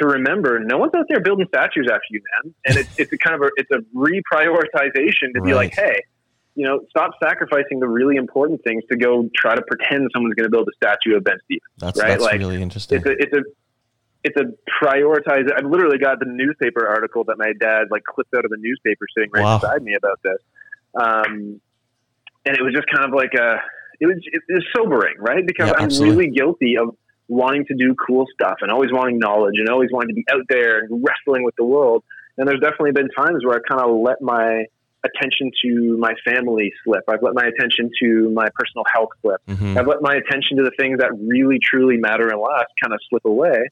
[0.00, 2.54] to remember no one's out there building statues after you, man.
[2.66, 5.44] And it's it's a kind of a it's a reprioritization to right.
[5.44, 6.00] be like, hey,
[6.56, 10.44] you know, stop sacrificing the really important things to go try to pretend someone's going
[10.44, 11.62] to build a statue of Ben Stevens.
[11.76, 12.08] That's, right?
[12.08, 12.98] that's like, really interesting.
[12.98, 13.42] It's a it's a
[14.24, 15.52] it's a prioritize.
[15.54, 19.06] I've literally got the newspaper article that my dad like clipped out of the newspaper
[19.16, 19.58] sitting right wow.
[19.58, 20.38] beside me about this.
[20.94, 21.60] Um,
[22.46, 23.60] and it was just kind of like a
[24.00, 25.46] it was it was sobering, right?
[25.46, 26.16] Because yeah, I'm absolutely.
[26.16, 26.96] really guilty of
[27.28, 30.46] wanting to do cool stuff and always wanting knowledge and always wanting to be out
[30.48, 32.02] there and wrestling with the world.
[32.38, 34.66] And there's definitely been times where I've kind of let my
[35.06, 37.04] attention to my family slip.
[37.08, 39.40] I've let my attention to my personal health slip.
[39.48, 39.78] Mm-hmm.
[39.78, 43.00] I've let my attention to the things that really truly matter in life kind of
[43.08, 43.62] slip away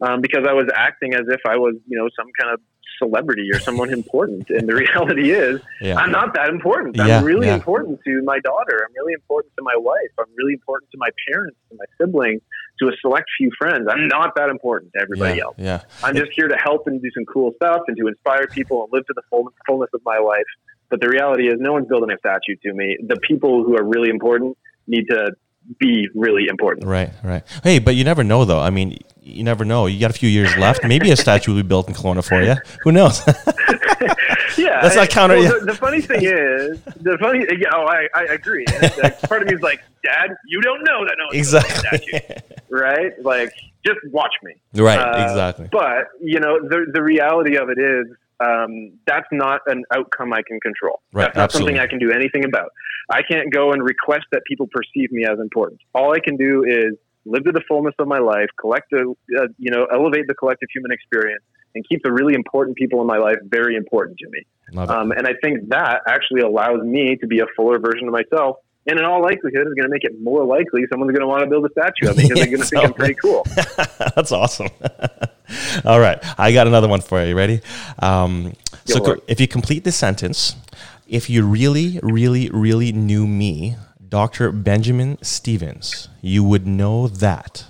[0.00, 2.60] um, because I was acting as if I was, you know, some kind of
[2.98, 4.50] celebrity or someone important.
[4.50, 5.96] And the reality is, yeah.
[5.96, 6.98] I'm not that important.
[7.00, 7.54] I'm yeah, really yeah.
[7.54, 8.86] important to my daughter.
[8.86, 10.12] I'm really important to my wife.
[10.18, 12.42] I'm really important to my parents, to my siblings,
[12.80, 13.86] to a select few friends.
[13.88, 15.56] I'm not that important to everybody else.
[15.58, 15.82] Yeah.
[16.02, 18.92] I'm just here to help and do some cool stuff and to inspire people and
[18.92, 20.44] live to the fullness, fullness of my life.
[20.90, 22.96] But the reality is, no one's building a statue to me.
[23.00, 24.56] The people who are really important
[24.86, 25.32] need to
[25.78, 26.86] be really important.
[26.86, 27.42] Right, right.
[27.62, 28.60] Hey, but you never know, though.
[28.60, 29.86] I mean, you never know.
[29.86, 30.84] You got a few years left.
[30.84, 32.54] Maybe a statue will be built in Kelowna for you.
[32.82, 33.22] Who knows?
[34.58, 35.36] yeah, that's not counter.
[35.36, 37.46] Well, the, the, funny thing is, the funny.
[37.58, 38.64] Yeah, oh, I, I agree.
[39.22, 42.00] part of me is like, Dad, you don't know that no one's exactly.
[42.00, 43.12] statue, right?
[43.24, 43.52] Like,
[43.86, 44.54] just watch me.
[44.74, 45.68] Right, uh, exactly.
[45.72, 48.06] But you know, the the reality of it is,
[48.40, 51.00] um, that's not an outcome I can control.
[51.12, 51.74] Right, that's not absolutely.
[51.74, 52.70] something I can do anything about.
[53.10, 55.80] I can't go and request that people perceive me as important.
[55.94, 56.96] All I can do is
[57.26, 60.68] live to the fullness of my life, collect a, uh, you know, elevate the collective
[60.72, 61.42] human experience,
[61.74, 64.46] and keep the really important people in my life very important to me.
[64.76, 68.56] Um, and I think that actually allows me to be a fuller version of myself.
[68.86, 71.42] And in all likelihood, is going to make it more likely someone's going to want
[71.42, 73.46] to build a statue of me because they're going to think I'm pretty cool.
[74.14, 74.68] That's awesome.
[75.84, 77.34] all right, I got another one for you.
[77.34, 77.60] Ready?
[78.00, 78.52] Um,
[78.84, 80.56] so, co- if you complete this sentence,
[81.08, 84.52] if you really, really, really knew me, Dr.
[84.52, 87.64] Benjamin Stevens, you would know that.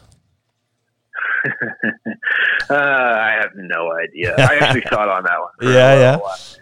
[2.70, 4.35] Uh, I have no idea.
[4.36, 5.73] I actually thought on that one.
[5.74, 6.19] Yeah, yeah.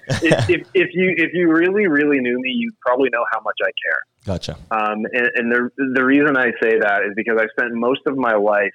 [0.08, 3.56] if, if, if, you if you really really knew me, you probably know how much
[3.62, 4.00] I care.
[4.24, 4.56] Gotcha.
[4.70, 8.16] Um, and, and the the reason I say that is because I spent most of
[8.16, 8.72] my life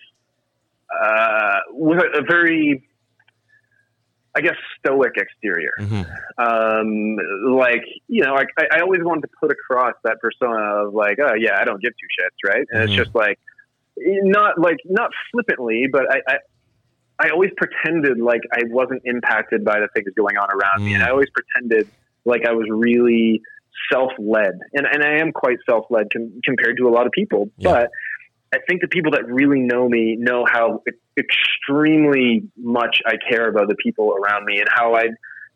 [1.03, 2.83] uh, with a, a very
[4.37, 5.71] I guess stoic exterior.
[5.79, 6.03] Mm-hmm.
[6.37, 10.93] Um, like you know, like I, I, always wanted to put across that persona of
[10.93, 12.67] like, oh yeah, I don't give two shits, right?
[12.69, 12.89] And mm-hmm.
[12.89, 13.39] it's just like
[13.97, 16.37] not like not flippantly, but I, I
[17.19, 20.85] I always pretended like I wasn't impacted by the things going on around mm.
[20.85, 21.11] me, and I mm.
[21.11, 21.87] always pretended
[22.25, 23.41] like I was really
[23.91, 27.71] self-led, and and I am quite self-led com- compared to a lot of people, yeah.
[27.71, 27.91] but
[28.53, 30.83] I think the people that really know me know how
[31.17, 35.09] extremely much I care about the people around me and how I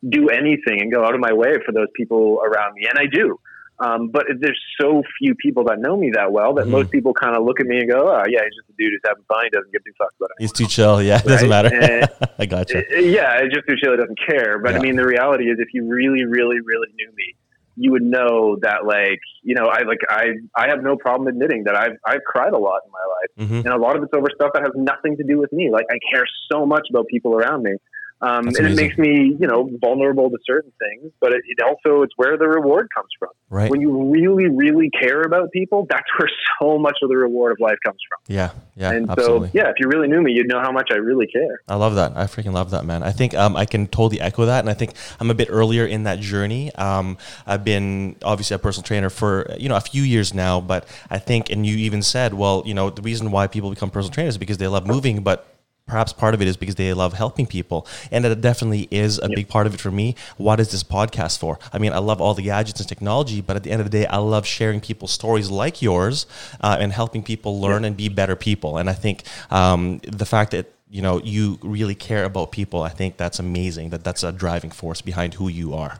[0.07, 2.87] do anything and go out of my way for those people around me.
[2.89, 3.39] And I do.
[3.81, 6.71] Um, but there's so few people that know me that well that mm-hmm.
[6.71, 8.91] most people kind of look at me and go, "Oh, yeah, he's just a dude
[8.93, 9.43] who's having fun.
[9.45, 11.01] He doesn't give two fucks about it." He's too chill.
[11.01, 12.07] Yeah, it doesn't matter.
[12.39, 12.83] I got you.
[12.91, 13.91] Yeah, just too chill.
[13.93, 14.59] He doesn't care.
[14.59, 14.77] But yeah.
[14.77, 17.35] I mean, the reality is, if you really, really, really knew me,
[17.75, 21.63] you would know that like you know I like I I have no problem admitting
[21.63, 23.67] that I've I've cried a lot in my life mm-hmm.
[23.67, 25.85] and a lot of it's over stuff that has nothing to do with me like
[25.89, 27.75] I care so much about people around me
[28.21, 28.71] um, and amazing.
[28.71, 32.37] it makes me, you know, vulnerable to certain things, but it, it, also it's where
[32.37, 33.29] the reward comes from.
[33.49, 33.69] Right.
[33.69, 36.29] When you really, really care about people, that's where
[36.61, 38.33] so much of the reward of life comes from.
[38.33, 39.49] Yeah, yeah, and absolutely.
[39.49, 41.61] so yeah, if you really knew me, you'd know how much I really care.
[41.67, 42.15] I love that.
[42.15, 43.01] I freaking love that, man.
[43.01, 45.85] I think um, I can totally echo that, and I think I'm a bit earlier
[45.85, 46.73] in that journey.
[46.75, 47.17] Um,
[47.47, 51.17] I've been obviously a personal trainer for you know a few years now, but I
[51.17, 54.35] think, and you even said, well, you know, the reason why people become personal trainers
[54.35, 55.47] is because they love moving, but
[55.85, 59.23] perhaps part of it is because they love helping people and that definitely is a
[59.23, 59.35] yep.
[59.35, 62.21] big part of it for me what is this podcast for i mean i love
[62.21, 64.79] all the gadgets and technology but at the end of the day i love sharing
[64.79, 66.25] people's stories like yours
[66.61, 67.89] uh, and helping people learn yep.
[67.89, 71.95] and be better people and i think um, the fact that you know you really
[71.95, 75.73] care about people i think that's amazing that that's a driving force behind who you
[75.73, 75.99] are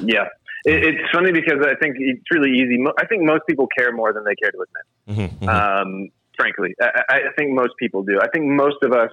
[0.00, 0.26] yeah
[0.64, 2.78] it's funny because I think it's really easy.
[2.96, 5.30] I think most people care more than they care to admit.
[5.30, 5.48] Mhm, mhm.
[5.48, 6.10] Um,
[6.42, 8.18] frankly, I, I think most people do.
[8.20, 9.10] I think most of us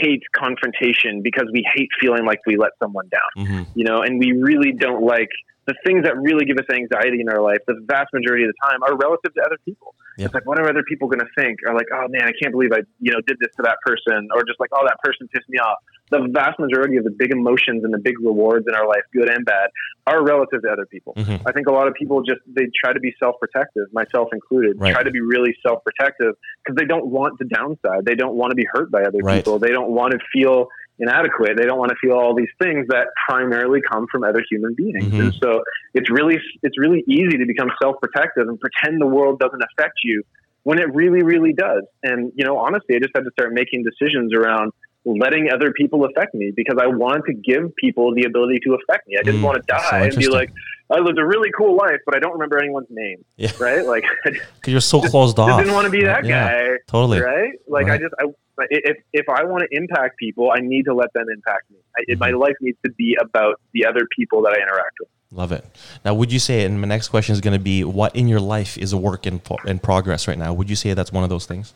[0.00, 3.46] hate confrontation because we hate feeling like we let someone down.
[3.46, 3.66] Mhm.
[3.74, 5.30] You know, and we really don't like
[5.68, 7.58] the things that really give us anxiety in our life.
[7.68, 9.94] The vast majority of the time are relative to other people.
[10.16, 10.24] Yeah.
[10.24, 11.60] It's like, what are other people going to think?
[11.64, 14.28] Or like, oh man, I can't believe I, you know, did this to that person,
[14.34, 15.76] or just like, oh, that person pissed me off.
[16.10, 19.28] The vast majority of the big emotions and the big rewards in our life, good
[19.28, 19.68] and bad,
[20.06, 21.12] are relative to other people.
[21.14, 21.42] Mhm.
[21.46, 24.80] I think a lot of people just they try to be self-protective, myself included.
[24.80, 24.94] Right.
[24.94, 26.34] Try to be really self-protective
[26.64, 28.06] because they don't want the downside.
[28.06, 29.44] They don't want to be hurt by other Right.
[29.44, 29.58] people.
[29.58, 30.68] They don't want to feel
[30.98, 31.56] inadequate.
[31.56, 35.12] They don't want to feel all these things that primarily come from other human beings.
[35.12, 35.20] Mhm.
[35.20, 35.62] And so
[35.94, 40.22] it's really it's really easy to become self-protective and pretend the world doesn't affect you
[40.64, 41.84] when it really really does.
[42.02, 44.72] And you know, honestly, I just had to start making decisions around
[45.04, 49.08] letting other people affect me because I wanted to give people the ability to affect
[49.08, 49.16] me.
[49.18, 50.52] I didn't Mm, want to so die and be like,
[50.90, 53.24] I lived a really cool life, but I don't remember anyone's name.
[53.36, 53.50] Yeah.
[53.60, 53.84] Right?
[53.84, 55.58] Like, Because you're so closed off.
[55.58, 56.76] didn't want to be that Yeah, guy.
[56.86, 57.20] Totally.
[57.20, 57.52] Right?
[57.68, 58.24] Like, I just, I,
[58.70, 61.76] if, if I want to impact people, I need to let them impact me.
[61.96, 62.18] I, Mm-hmm.
[62.20, 65.08] My life needs to be about the other people that I interact with.
[65.30, 65.64] Love it.
[66.06, 68.40] Now, would you say, and my next question is going to be, what in your
[68.40, 70.54] life is a work in, in progress right now?
[70.54, 71.74] Would you say that's one of those things?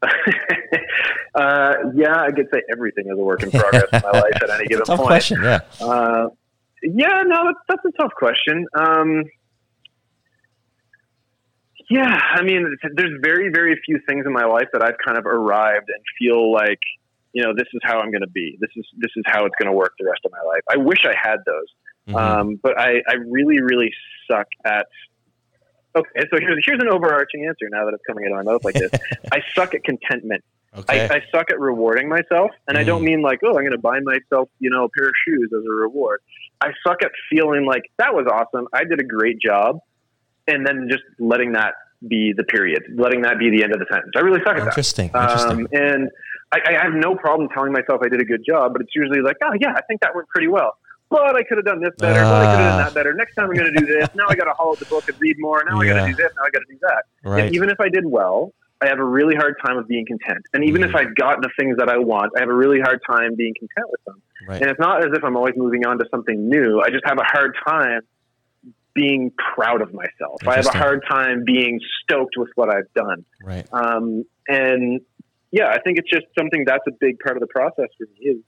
[1.34, 4.50] uh, yeah, I could say everything is a work in progress in my life at
[4.50, 5.08] any given Tough point.
[5.08, 5.42] question.
[5.42, 5.60] Yeah.
[5.80, 6.28] Uh,
[6.82, 8.66] yeah, no, that's, that's a tough question.
[8.74, 9.24] Um,
[11.88, 15.26] yeah, I mean, there's very, very few things in my life that I've kind of
[15.26, 16.78] arrived and feel like,
[17.32, 18.56] you know, this is how I'm going to be.
[18.60, 20.62] This is this is how it's going to work the rest of my life.
[20.70, 21.66] I wish I had those,
[22.08, 22.16] Mhm.
[22.20, 23.92] um, but I, I really, really
[24.30, 24.86] suck at.
[25.96, 27.68] Okay, so here's here's an overarching answer.
[27.70, 28.90] Now that it's coming out of my mouth like this,
[29.32, 30.44] I suck at contentment.
[30.76, 31.08] Okay.
[31.10, 33.06] I, I suck at rewarding myself, and I don't Mm.
[33.06, 35.64] mean like, oh, I'm going to buy myself, you know, a pair of shoes as
[35.64, 36.20] a reward.
[36.60, 38.68] I suck at feeling like that was awesome.
[38.72, 39.78] I did a great job,
[40.46, 41.74] and then just letting that
[42.08, 44.12] be the period, letting that be the end of the sentence.
[44.16, 44.66] I really suck at that.
[44.68, 45.06] interesting.
[45.14, 45.50] Interesting.
[45.50, 46.08] Um, and
[46.52, 49.20] I, I have no problem telling myself I did a good job, but it's usually
[49.20, 50.76] like, oh yeah, I think that worked pretty well.
[51.10, 52.20] But I could have done this better.
[52.22, 53.12] but I could have done that better.
[53.14, 54.08] Next time I'm going to do this.
[54.14, 55.62] Now I got to haul out the book and read more.
[55.68, 56.30] Now I got to do this.
[56.36, 57.04] Now I got to do that.
[57.24, 57.44] right.
[57.46, 58.52] And even if I did well,
[58.82, 60.44] I have a really hard time of being content.
[60.54, 60.88] And even Mhm.
[60.88, 63.54] if I've got the things that I want, I have a really hard time being
[63.58, 64.22] content with them.
[64.48, 64.62] right.
[64.62, 66.80] And it's not as if I'm always moving on to something new.
[66.80, 68.00] I just have a hard time
[68.94, 70.40] being proud of myself.
[70.46, 73.24] I have a hard time being stoked with what I've done.
[73.44, 73.66] Right.
[73.72, 75.00] Um, and
[75.52, 78.30] yeah, I think it's just something that's a big part of the process for me
[78.30, 78.38] is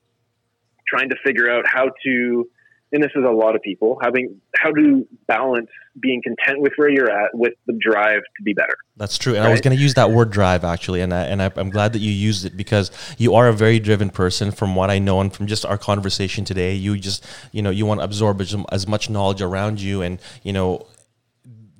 [0.88, 2.50] trying to figure out how to,
[2.92, 5.68] and this is a lot of people having how to balance
[6.00, 8.76] being content with where you're at with the drive to be better.
[8.96, 9.34] That's true.
[9.34, 11.00] And I was going to use that word drive actually.
[11.00, 13.78] And, I, and I, I'm glad that you used it because you are a very
[13.78, 16.74] driven person from what I know and from just our conversation today.
[16.74, 20.20] You just, you know, you want to absorb as, as much knowledge around you and,
[20.42, 20.86] you know,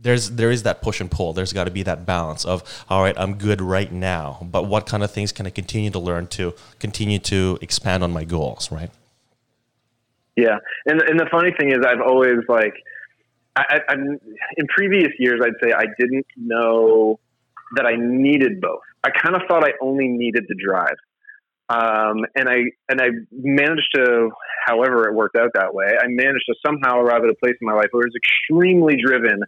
[0.01, 1.33] there's there is that push and pull.
[1.33, 4.85] There's got to be that balance of all right, I'm good right now, but what
[4.85, 8.73] kind of things can I continue to learn to continue to expand on my goals,
[8.73, 8.91] right?
[10.37, 12.75] Yeah, and and the funny thing is, I've always like,
[13.57, 14.19] I, I, I'm
[14.57, 17.21] in previous years, I'd say I didn't know
[17.77, 18.81] that I needed both.
[19.05, 20.97] I kind of thought I only needed the drive,
[21.69, 24.31] um, and I and I managed to,
[24.67, 27.67] however it worked out that way, I managed to somehow arrive at a place in
[27.67, 29.43] my life where I was extremely driven,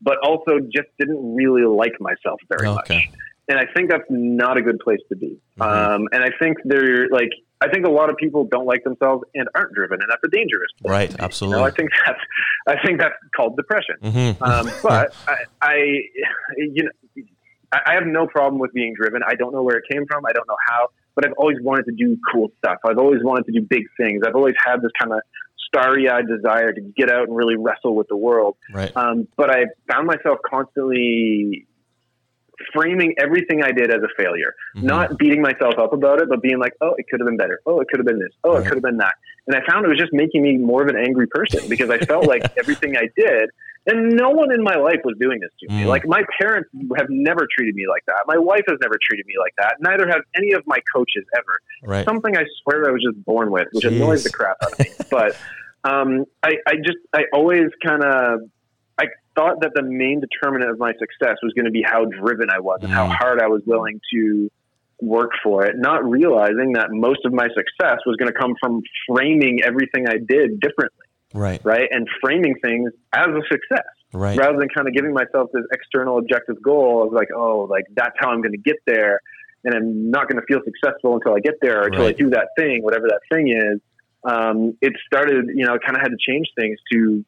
[0.00, 3.08] but also just didn't really like myself very much
[3.48, 5.38] and I think that's not a good place to be.
[5.58, 5.64] Mhm.
[5.64, 9.24] Um, and I think they're like, I think a lot of people don't like themselves
[9.34, 10.70] and aren't driven, and that's a dangerous.
[10.80, 11.16] place Right, be.
[11.18, 11.60] You absolutely.
[11.60, 12.20] know, I think that's,
[12.68, 13.96] I think that's called depression.
[14.02, 14.42] Mm-hmm.
[14.42, 15.74] Um, but I, I,
[16.56, 17.24] you know,
[17.72, 19.22] I I have no problem with being driven.
[19.26, 20.24] I don't know where it came from.
[20.24, 22.78] I don't know how, but I've always wanted to do cool stuff.
[22.86, 24.22] I've always wanted to do big things.
[24.26, 25.20] I've always had this kind of
[25.68, 28.56] starry-eyed desire to get out and really wrestle with the world.
[28.72, 28.90] right.
[28.96, 31.66] Um, but I found myself constantly
[32.72, 34.82] framing everything I did as a failure, Mhm.
[34.84, 37.60] not beating myself up about it, but being like, oh, it could have been better.
[37.66, 38.32] Oh, it could have been this.
[38.44, 38.60] Oh, Right.
[38.60, 39.14] it could have been that.
[39.46, 41.98] And I found it was just making me more of an angry person because I
[41.98, 43.50] felt like everything I did,
[43.86, 45.84] and no one in my life was doing this to me.
[45.84, 45.86] Mm.
[45.86, 46.68] Like my parents
[46.98, 48.20] have never treated me like that.
[48.26, 49.76] My wife has never treated me like that.
[49.80, 52.04] Neither have any of my coaches ever Right.
[52.04, 53.96] something I swear I was just born with, which Jeez.
[53.96, 54.90] annoys the crap out of me.
[55.10, 55.36] But
[55.84, 58.40] um, I, I just, I always kind of,
[59.38, 62.58] thought that the main determinant of my success was going to be how driven I
[62.58, 63.16] was and how Mm.
[63.20, 64.50] hard I was willing to
[65.00, 68.82] work for it, not realizing that most of my success was going to come from
[69.08, 71.60] framing everything I did differently, Right.
[71.64, 71.88] right?
[71.92, 74.36] And framing things as a success Right.
[74.38, 78.16] rather than kind of giving myself this external objective goal of like, oh, like that's
[78.18, 79.20] how I'm going to get there,
[79.64, 82.30] and I'm not going to feel successful until I get there, or until I do
[82.30, 83.80] that thing, whatever that thing is.
[84.24, 87.24] um, it started, you know, kind of had to change things to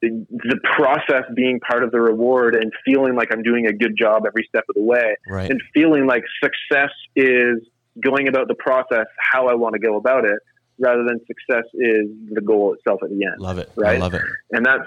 [0.00, 4.24] the, process being part of the reward and feeling like I'm doing a good job
[4.26, 5.50] every step of the way Right.
[5.50, 7.58] and feeling like success is
[8.02, 10.38] going about the process how I want to go about it
[10.78, 13.40] rather than success is the goal itself at the end.
[13.40, 13.68] Love it.
[13.76, 14.00] I Right.
[14.00, 14.22] love it.
[14.52, 14.84] And that's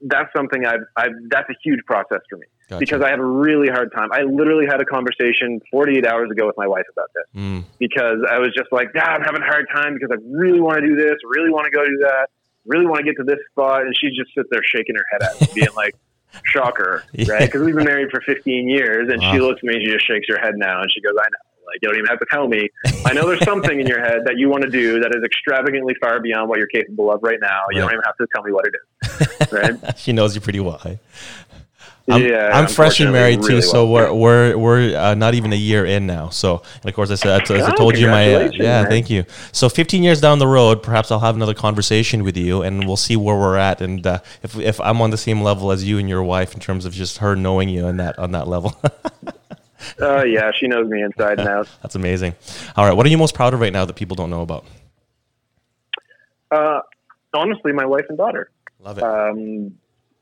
[0.00, 2.78] that's something I've, I've that's a huge process for me Gotcha.
[2.80, 4.10] because I have a really hard time.
[4.12, 8.18] I literally had a conversation 48 hours ago with my wife about this Mm, because
[8.30, 10.86] I was just like, God, I'm having a hard time because I really want to
[10.86, 12.28] do this, really want to go do that,
[12.68, 13.82] really want to get to this spot.
[13.82, 15.94] And she just sits there shaking her head at me, being like,
[16.44, 17.32] shocker, Yeah.
[17.32, 17.40] right?
[17.46, 19.08] Because we've been married for 15 years.
[19.12, 20.82] And she looks at me and she just shakes her head now.
[20.82, 21.38] And she goes, I know.
[21.66, 22.66] Like, you don't even have to tell me.
[23.04, 25.94] I know there's something in your head that you want to do that is extravagantly
[26.00, 27.60] far beyond what you're capable of right now.
[27.70, 29.48] You don't even have to tell me what it is.
[29.52, 29.98] Right?
[29.98, 30.80] she knows you pretty well.
[32.10, 32.50] I'm, yeah.
[32.52, 35.84] I'm fresh and married too, really so we're we're we're uh, not even a year
[35.84, 36.30] in now.
[36.30, 38.86] So, and of course, I said as I told you my uh, yeah, man.
[38.90, 39.24] thank you.
[39.52, 42.96] So, 15 years down the road, perhaps I'll have another conversation with you, and we'll
[42.96, 45.98] see where we're at, and uh, if if I'm on the same level as you
[45.98, 48.80] and your wife in terms of just her knowing you on that on that level.
[50.00, 50.50] Oh, yeah.
[50.58, 51.68] She knows me inside and out.
[51.82, 52.34] That's amazing.
[52.76, 54.64] All right, what are you most proud of right now that people don't know about?
[56.50, 56.80] Uh,
[57.34, 58.50] honestly, my wife and daughter.
[58.80, 59.04] Love it.
[59.04, 59.78] um,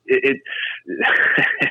[0.07, 0.41] it,
[0.89, 1.71] it's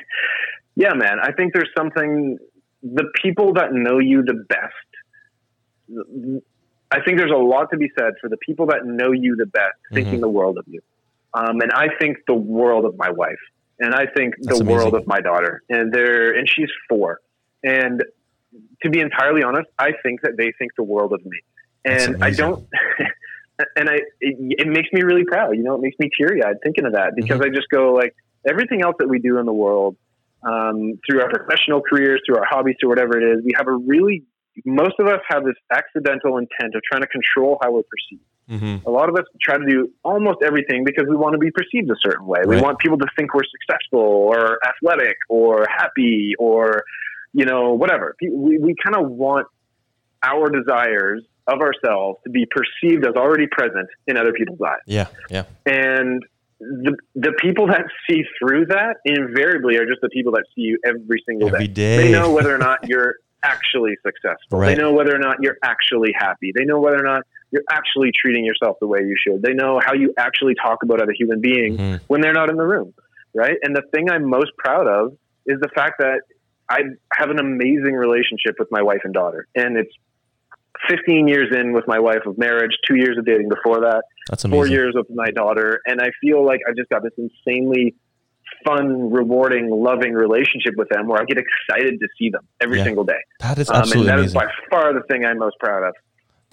[0.76, 1.18] yeah, man.
[1.22, 2.38] I think there's something.
[2.82, 4.72] The people that know you the best.
[6.90, 9.46] I think there's a lot to be said for the people that know you the
[9.46, 10.20] best, thinking Mhm.
[10.20, 10.80] the world of you.
[11.34, 13.38] Um, and I think the world of my wife,
[13.80, 17.20] and I think That's the world of my daughter, and they're and she's four.
[17.62, 18.04] And
[18.82, 21.40] to be entirely honest, I think that they think the world of me,
[21.84, 22.66] and I don't.
[23.76, 25.56] and I, it, it makes me really proud.
[25.56, 27.52] You know, it makes me teary eyed thinking of that because Mm-hmm.
[27.52, 28.14] I just go like
[28.48, 29.96] everything else that we do in the world,
[30.42, 33.72] um, through our professional careers, through our hobbies, through whatever it is, we have a
[33.72, 34.24] really,
[34.64, 38.24] most of us have this accidental intent of trying to control how we're perceived.
[38.48, 38.86] Mm-hmm.
[38.86, 41.90] A lot of us try to do almost everything because we want to be perceived
[41.90, 42.40] a certain way.
[42.46, 46.84] We want people to think we're successful or athletic or happy or,
[47.32, 48.14] you know, whatever.
[48.22, 49.48] We, we kind of want
[50.22, 54.80] our desires of ourselves to be perceived as already present in other people's eyes.
[54.86, 55.44] Yeah, yeah.
[55.64, 56.22] And
[56.58, 60.78] the, the people that see through that invariably are just the people that see you
[60.84, 61.96] every single Every day.
[61.96, 62.02] day.
[62.04, 64.58] They know whether or not you're actually successful.
[64.58, 64.74] Right.
[64.74, 66.52] They know whether or not you're actually happy.
[66.56, 69.42] They know whether or not you're actually treating yourself the way you should.
[69.42, 72.00] They know how you actually talk about other human beings Mhm.
[72.08, 72.92] when they're not in the room,
[73.34, 73.56] right?
[73.62, 75.16] And the thing I'm most proud of
[75.46, 76.22] is the fact that
[76.68, 76.80] I
[77.12, 79.46] have an amazing relationship with my wife and daughter.
[79.54, 79.92] And it's
[80.88, 84.44] 15 years in with my wife of marriage, two years of dating before that That's
[84.44, 84.56] amazing.
[84.56, 84.76] four amazing.
[84.78, 87.94] years with my daughter, and I feel like I've just got this insanely
[88.64, 92.84] fun, rewarding, loving relationship with them where I get excited to see them every Yeah.
[92.84, 93.18] single day.
[93.40, 94.48] That is Um, and absolutely that is amazing.
[94.70, 95.94] by far the thing I'm most proud of.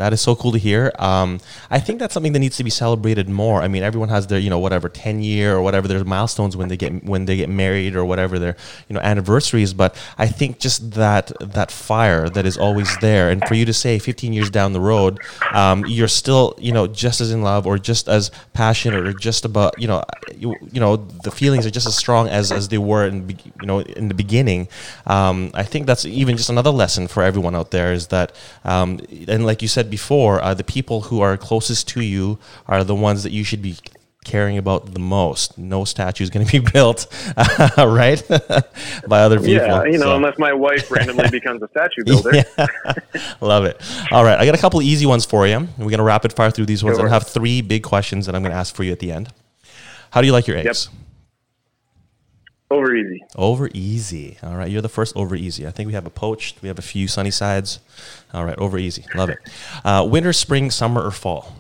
[0.04, 0.92] That is so cool to hear.
[1.00, 1.40] Um,
[1.72, 3.62] I think that's something that needs to be celebrated more.
[3.62, 6.68] I mean, everyone has their, you know, whatever ten year or whatever their milestones when
[6.68, 8.58] they get when they get married or whatever their,
[8.90, 9.74] you know, anniversaries.
[9.74, 13.72] But I think just that that fire that is always there, and for you to
[13.72, 15.22] say 15 years down the road,
[15.54, 19.46] um, you're still, you know, just as in love or just as passionate or just
[19.46, 20.04] about, you know,
[20.36, 23.30] you, you know, the feelings are just as strong as as they were in,
[23.62, 24.68] you know, in the beginning.
[25.08, 28.36] Um, I think that's even just another lesson for everyone out there is that,
[28.66, 29.00] um,
[29.30, 32.96] and like you said before, uh, the people who are closest to you are the
[32.96, 33.76] ones that you should be
[34.26, 35.58] caring about the most.
[35.58, 37.06] No statue is going to be built,
[37.78, 38.20] right,
[39.08, 39.52] by other people.
[39.68, 42.32] Yeah, you know, So- unless my wife randomly becomes a statue builder.
[42.36, 42.66] yeah.
[43.42, 43.76] Love it.
[44.12, 44.40] All right.
[44.40, 45.60] I got a couple easy ones for you.
[45.78, 46.98] We're going to rapid fire through these ones.
[46.98, 49.12] Go I have three big questions that I'm going to ask for you at the
[49.12, 49.30] end.
[50.12, 50.90] How do you like your eggs?
[52.74, 53.24] Over easy.
[53.36, 54.38] Over easy.
[54.42, 54.70] All right.
[54.72, 55.68] You're the first over easy.
[55.68, 56.62] I think we have a poached.
[56.62, 57.80] We have a few sunny sides.
[58.34, 58.58] All right.
[58.58, 59.06] Over easy.
[59.16, 59.38] Love it.
[59.86, 61.56] Uh, winter, spring, summer, or fall?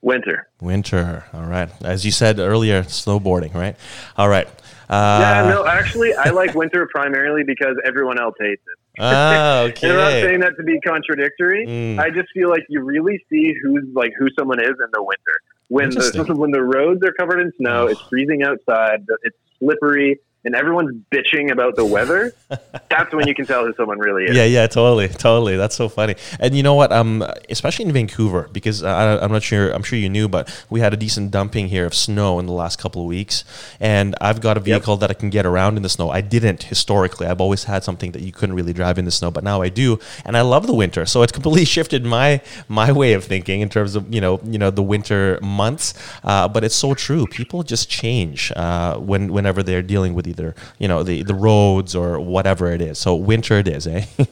[0.00, 0.48] Winter.
[0.60, 1.24] Winter.
[1.34, 1.68] All right.
[1.82, 3.76] As you said earlier, snowboarding, right?
[4.16, 4.46] All right.
[4.88, 8.78] Uh, yeah, no, actually, I like winter primarily because everyone else hates it.
[9.02, 11.66] Ah, And I'm not saying that to be contradictory.
[11.66, 11.98] Mm.
[11.98, 15.34] I just feel like you really see who's like who someone is in the winter.
[15.68, 17.86] When the when the roads are covered in snow, Oh.
[17.88, 22.32] it's freezing outside, it's slippery, and everyone's bitching about the weather.
[22.88, 24.36] that's when you can tell who someone really is.
[24.36, 25.56] Yeah, yeah, totally, totally.
[25.56, 26.14] That's so funny.
[26.38, 26.92] And you know what?
[26.92, 29.72] Um, especially in Vancouver, because I, I'm not sure.
[29.72, 32.52] I'm sure you knew, but we had a decent dumping here of snow in the
[32.52, 33.44] last couple of weeks,
[33.80, 36.10] and I've got a vehicle that I can get around in the snow.
[36.10, 37.26] I didn't historically.
[37.26, 39.68] I've always had something that you couldn't really drive in the snow, but now I
[39.68, 41.06] do, and I love the winter.
[41.06, 44.58] So it's completely shifted my my way of thinking in terms of you know you
[44.58, 45.92] know the winter months.
[46.22, 47.26] Uh, but it's so true.
[47.26, 51.94] People just change uh, when whenever they're dealing with either you know the the roads
[51.94, 52.98] or whatever it is.
[52.98, 54.04] So winter it is, eh?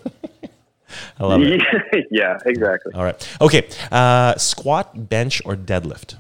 [1.19, 1.61] I love it.
[2.11, 2.93] yeah, exactly.
[2.95, 3.37] All right.
[3.41, 3.69] Okay.
[3.91, 6.17] Uh, squat, bench, or deadlift?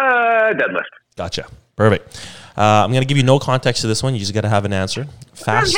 [0.00, 0.90] Uh, deadlift.
[1.16, 1.46] Gotcha.
[1.76, 2.16] Perfect.
[2.56, 4.14] Uh, I'm going to give you no context to this one.
[4.14, 5.06] You just got to have an answer.
[5.32, 5.76] Fast.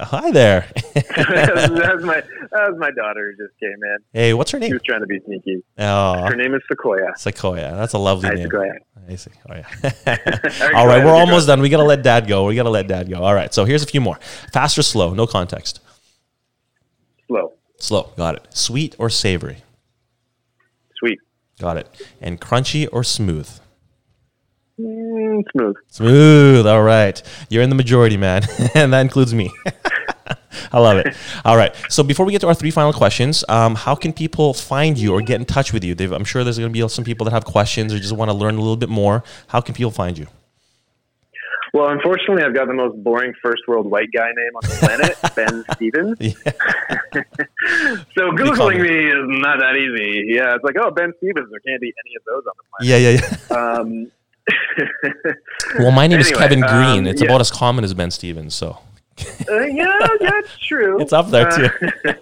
[0.00, 0.66] Hi there.
[0.94, 2.20] that was my
[2.52, 3.96] that was my daughter who just came in.
[4.12, 4.70] hey, what's her name?
[4.70, 5.62] She was trying to be sneaky.
[5.78, 7.12] Oh, Her name is Sequoia.
[7.16, 7.74] Sequoia.
[7.76, 8.44] That's a lovely Hi, name.
[8.44, 8.72] Sequoia.
[9.08, 9.30] I see.
[9.48, 9.52] Oh.
[9.52, 9.66] All right,
[10.06, 11.60] All go right, ahead, we're almost done.
[11.60, 12.44] We got to let dad go.
[12.46, 13.22] We got to let dad go.
[13.22, 14.16] All right, so here's a few more.
[14.52, 15.14] Fast or slow?
[15.14, 15.80] No context.
[17.26, 18.10] Slow, Slow.
[18.16, 18.46] Got it.
[18.50, 19.58] Sweet or savory?
[20.96, 21.18] sweet,
[21.60, 21.88] Got it.
[22.20, 23.48] And crunchy or smooth?
[24.78, 25.76] Mm, smooth.
[25.88, 26.66] Smooth.
[26.66, 27.22] All right.
[27.48, 28.42] You're in the majority, man.
[28.74, 29.50] and that includes me.
[30.72, 31.16] I love it.
[31.44, 31.74] All right.
[31.88, 35.14] So before we get to our three final questions, um, how can people find you
[35.14, 35.94] or get in touch with you?
[35.94, 38.30] They've, I'm sure there's going to be some people that have questions or just want
[38.30, 39.22] to learn a little bit more.
[39.48, 40.26] How can people find you?
[41.74, 45.16] Well, unfortunately, I've got the most boring first world white guy name on the planet,
[45.36, 46.18] Ben Stevens.
[48.14, 50.32] so googling me is not that easy.
[50.34, 51.50] Yeah, it's like, oh, Ben Stevens.
[51.50, 52.88] There can't be any of those on the planet.
[52.88, 53.78] Yeah, yeah, yeah.
[53.78, 54.10] Um,
[55.78, 57.00] Well, my name is Kevin Green.
[57.00, 57.28] um, it's yeah.
[57.28, 58.54] about as common as Ben Stevens.
[58.54, 58.78] So
[59.48, 61.00] uh, yeah, that's true.
[61.00, 61.68] it's up there too.
[62.06, 62.12] Uh,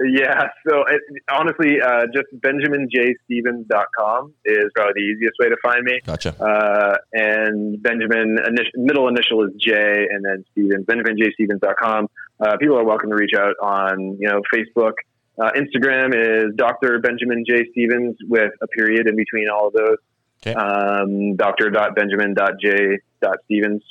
[0.00, 0.48] yeah.
[0.68, 1.00] So it,
[1.30, 6.00] honestly, uh, just BenjaminJStevens.com is probably the easiest way to find me.
[6.04, 6.34] Gotcha.
[6.40, 10.86] Uh, and Benjamin, initial, middle initial is J, and then Stevens.
[10.86, 12.08] BenjaminJStevens.com.
[12.40, 14.92] Uh, people are welcome to reach out on you know Facebook.
[15.38, 16.98] Uh, Instagram is Dr.
[16.98, 17.66] Benjamin J.
[17.72, 19.98] Stevens with a period in between all of those.
[20.46, 20.54] Okay.
[20.54, 23.82] Um, Dr.Benjamin.J.Stevens.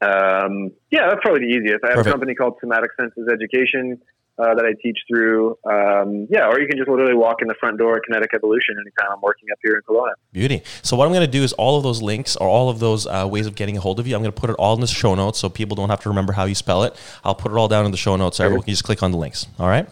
[0.00, 1.84] Um, yeah, that's probably the easiest.
[1.84, 2.06] I have Perfect.
[2.06, 4.00] a company called Somatic Senses Education
[4.38, 5.58] uh, that I teach through.
[5.70, 8.76] Um, yeah, or you can just literally walk in the front door at Kinetic Evolution
[8.80, 10.12] anytime I'm working up here in Kelowna.
[10.32, 10.62] Beauty.
[10.82, 13.06] So what I'm going to do is all of those links or all of those
[13.06, 14.80] uh, ways of getting a hold of you, I'm going to put it all in
[14.80, 16.96] the show notes so people don't have to remember how you spell it.
[17.22, 19.12] I'll put it all down in the show notes so everyone can just click on
[19.12, 19.46] the links.
[19.58, 19.86] All right.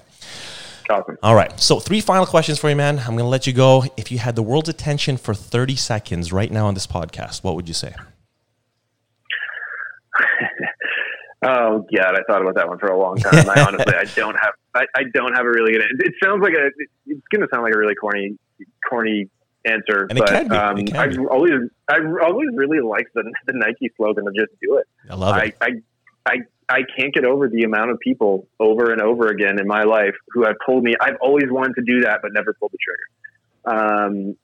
[0.91, 1.19] Awesome.
[1.23, 1.59] All right.
[1.61, 2.99] So three final questions for you, man.
[3.01, 3.85] I'm going to let you go.
[3.97, 7.55] If you had the world's attention for 30 seconds right now on this podcast, what
[7.57, 7.95] would you say?
[11.41, 13.49] Oh God, I thought about that one for a long time.
[13.49, 15.83] I honestly, I don't have, I, I don't have a really good.
[15.83, 16.05] Answer.
[16.05, 16.71] It sounds like a,
[17.07, 18.37] it's going to sound like a really corny,
[18.89, 19.31] corny
[19.65, 20.55] answer, And but can be.
[20.57, 21.27] It um, be.
[21.29, 21.53] always,
[21.89, 25.57] I've always really liked the, the Nike slogan of "Just do it." I love it.
[25.61, 25.71] I, I,
[26.27, 26.39] I,
[26.69, 30.15] I can't get over the amount of people over and over again in my life
[30.33, 33.09] who have told me I've always wanted to do that, but never pulled the trigger.
[33.65, 34.37] Um,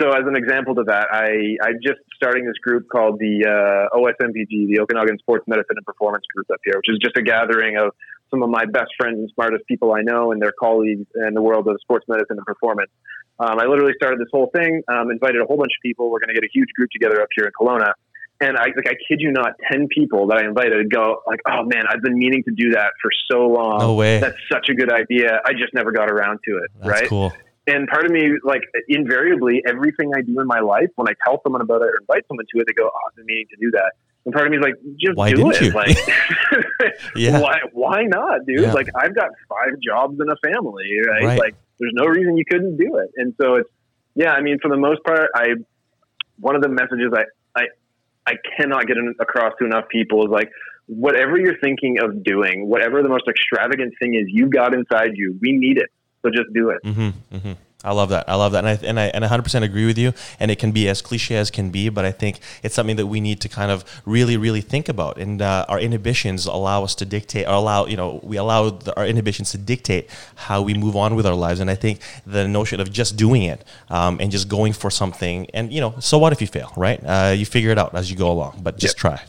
[0.00, 3.96] so as an example to that, I, I'm just starting this group called the uh,
[3.96, 7.76] OSMPG, the Okanagan Sports Medicine and Performance Group up here, which is just a gathering
[7.76, 7.92] of
[8.30, 11.42] some of my best friends and smartest people I know and their colleagues in the
[11.42, 12.90] world of sports medicine and performance.
[13.38, 16.10] Um, I literally started this whole thing, um, invited a whole bunch of people.
[16.10, 17.92] We're going to get a huge group together up here in Kelowna.
[18.42, 21.62] And I like I kid you not, ten people that I invited go like, oh
[21.64, 23.78] man, I've been meaning to do that for so long.
[23.80, 24.18] No way.
[24.18, 25.40] That's such a good idea.
[25.44, 26.70] I just never got around to it.
[26.76, 27.08] That's right.
[27.08, 27.32] cool.
[27.66, 31.40] And part of me, like invariably, everything I do in my life, when I tell
[31.42, 33.56] someone about it or invite someone to it, they go, "Oh, I've been meaning to
[33.60, 33.92] do that."
[34.24, 35.70] And part of me is like, "Just Why do it." you?
[35.70, 35.96] Like,
[37.14, 37.40] Yeah.
[37.40, 37.58] why?
[37.72, 38.60] Why not, dude?
[38.60, 38.72] Yeah.
[38.72, 41.24] Like, I've got five jobs and a family, right?
[41.24, 41.38] Right.
[41.38, 43.10] Like, there's no reason you couldn't do it.
[43.16, 43.70] And so it's,
[44.14, 44.32] yeah.
[44.32, 45.48] I mean, for the most part, I
[46.38, 47.24] one of the messages I
[48.26, 50.50] I cannot get across to enough people is like,
[50.86, 55.38] whatever you're thinking of doing, whatever the most extravagant thing is you got inside you,
[55.40, 55.88] we need it.
[56.22, 56.78] So just do it.
[56.84, 57.52] Mm-hmm, mm-hmm.
[57.82, 58.28] I love that.
[58.28, 60.12] I love that, and I and I and I 100% agree with you.
[60.38, 63.06] And it can be as cliche as can be, but I think it's something that
[63.06, 65.16] we need to kind of really, really think about.
[65.16, 68.94] And uh, our inhibitions allow us to dictate, or allow you know, we allow the,
[68.98, 71.58] our inhibitions to dictate how we move on with our lives.
[71.58, 75.46] And I think the notion of just doing it um, and just going for something,
[75.54, 77.00] and you know, so what if you fail, right?
[77.02, 79.22] Uh, you figure it out as you go along, but just try.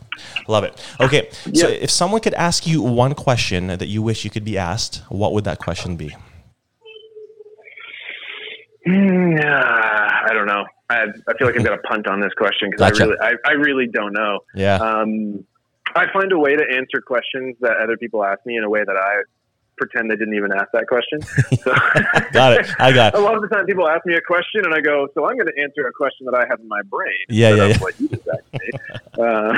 [0.46, 0.78] Love it.
[1.00, 4.58] Okay, so if someone could ask you one question that you wish you could be
[4.58, 6.14] asked, what would that question be?
[8.86, 10.64] Hmm, I don't know.
[10.90, 13.04] I, I feel like I've got a punt on this question because Gotcha.
[13.04, 14.40] I really, I, I really don't know.
[14.54, 14.76] Yeah.
[14.76, 15.44] Um,
[15.94, 18.82] I find a way to answer questions that other people ask me in a way
[18.84, 19.22] that I
[19.76, 21.20] pretend they didn't even ask that question.
[21.62, 21.72] So
[22.32, 22.66] got it.
[22.80, 23.18] I got it.
[23.20, 25.36] a lot of the time, people ask me a question, and I go, "So I'm
[25.36, 27.78] going to answer a question that I have in my brain." Yeah, yeah, yeah.
[27.78, 28.70] What you just asked me.
[29.18, 29.52] Uh,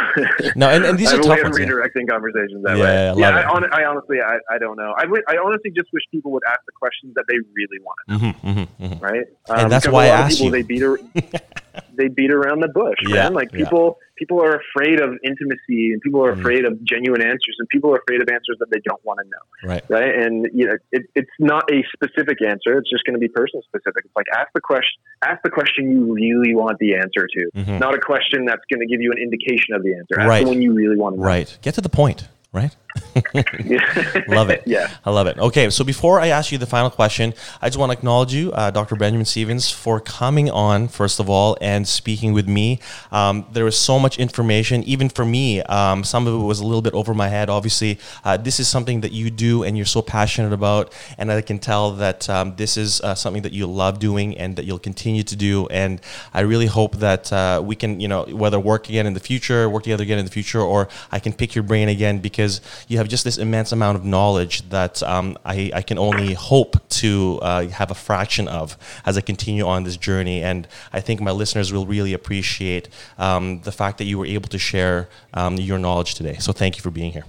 [0.56, 1.66] No, and, and these are tough way of yeah.
[1.66, 3.20] redirecting conversations that Yeah, way.
[3.20, 4.94] yeah, I yeah, I, I honestly, I, I don't know.
[4.97, 8.48] I, I honestly just wish people would ask the questions that they really want, Mm-hmm,
[8.48, 9.05] mm-hmm, mm-hmm.
[9.05, 9.26] right?
[9.48, 10.62] And that's why a I asked people, you.
[10.62, 10.98] They beat, ar-
[11.97, 13.35] they beat around the bush, Yeah, man.
[13.35, 16.40] Like people, people are afraid of intimacy, and people are Mhm.
[16.40, 19.26] afraid of genuine answers, and people are afraid of answers that they don't want to
[19.26, 19.85] know, Right.
[19.89, 20.14] right?
[20.14, 23.62] And you know, it, it's not a specific answer; it's just going to be person
[23.62, 24.05] specific.
[24.05, 27.78] It's like ask the question, ask the question you really want the answer to, Mhm.
[27.81, 29.44] not a question that's going to give you an indication
[29.75, 30.29] of the answer.
[30.29, 30.45] Right.
[30.45, 31.27] the one you really want to know.
[31.27, 31.57] Right.
[31.62, 32.29] Get to the point.
[32.53, 32.75] Right.
[34.29, 34.62] love it.
[34.66, 34.91] Yeah.
[35.05, 35.39] I love it.
[35.39, 38.53] Okay, so before I ask you the final question, I just want to acknowledge you,
[38.53, 38.97] uh, Dr.
[38.97, 42.81] Benjamin Stevens, for coming on, first of all, and speaking with me.
[43.12, 45.62] Um, there was so much information, even for me.
[45.62, 47.49] Um, some of it was a little bit over my head.
[47.49, 51.41] Obviously, uh, this is something that you do and you're so passionate about, and I
[51.41, 54.79] can tell that um, this is uh, something that you love doing and that you'll
[54.79, 55.66] continue to do.
[55.69, 56.01] And
[56.33, 59.69] I really hope that uh, we can, you know, whether work again in the future,
[59.69, 62.98] work together again in the future, or I can pick your brain again because you
[62.98, 67.39] have just this immense amount of knowledge that um, I, I, can only hope to
[67.43, 70.43] uh, have a fraction of as I continue on this journey.
[70.43, 72.89] And I think my listeners will really appreciate
[73.19, 76.36] um, the fact that you were able to share um, your knowledge today.
[76.39, 77.24] So thank you for being here.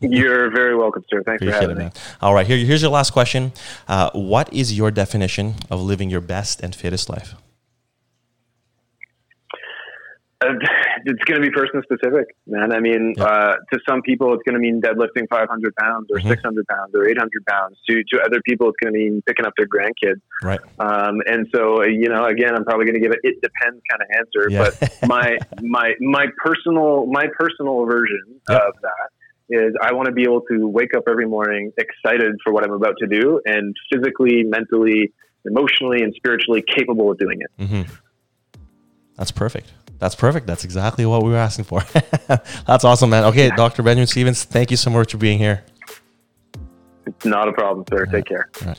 [0.00, 1.22] You're very welcome, sir.
[1.22, 2.00] Thanks Appreciate for having it, me.
[2.22, 3.52] All right, here, here's your last question.
[3.86, 7.34] Uh, what is your definition of living your best and fittest life?
[11.02, 12.74] It's going to be person specific, man.
[12.74, 13.24] I mean, yeah.
[13.24, 16.28] uh, to some people, it's going to mean deadlifting 500 pounds or mm-hmm.
[16.28, 17.78] 600 pounds or 800 pounds.
[17.88, 20.20] To to other people, it's going to mean picking up their grandkids.
[20.42, 20.60] Right.
[20.78, 24.02] Um, and so, you know, again, I'm probably going to give it it depends kind
[24.02, 24.50] of answer.
[24.50, 24.70] Yeah.
[24.78, 28.60] But my my my personal my personal version yep.
[28.60, 29.08] of that
[29.48, 32.72] is I want to be able to wake up every morning excited for what I'm
[32.72, 35.14] about to do and physically, mentally,
[35.46, 37.62] emotionally, and spiritually capable of doing it.
[37.62, 37.94] Mm-hmm.
[39.16, 39.72] That's perfect.
[40.00, 40.46] That's perfect.
[40.46, 41.82] That's exactly what we were asking for.
[42.66, 43.24] That's awesome, man.
[43.24, 43.82] Okay, Dr.
[43.82, 45.62] Benjamin Stevens, thank you so much for being here.
[47.06, 48.06] It's not a problem, sir.
[48.06, 48.48] Take care.
[48.62, 48.78] All right.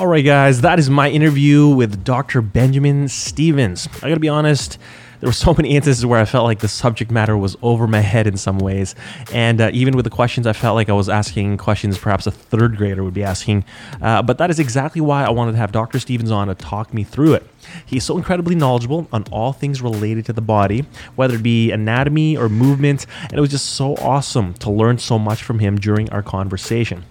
[0.00, 2.40] All right, guys, that is my interview with Dr.
[2.42, 3.88] Benjamin Stevens.
[4.02, 4.78] I gotta be honest,
[5.22, 8.00] there were so many instances where I felt like the subject matter was over my
[8.00, 8.96] head in some ways.
[9.32, 12.32] And uh, even with the questions, I felt like I was asking questions perhaps a
[12.32, 13.64] third grader would be asking.
[14.00, 16.00] Uh, but that is exactly why I wanted to have Dr.
[16.00, 17.46] Stevens on to talk me through it.
[17.86, 22.36] He's so incredibly knowledgeable on all things related to the body, whether it be anatomy
[22.36, 26.10] or movement, and it was just so awesome to learn so much from him during
[26.10, 27.04] our conversation.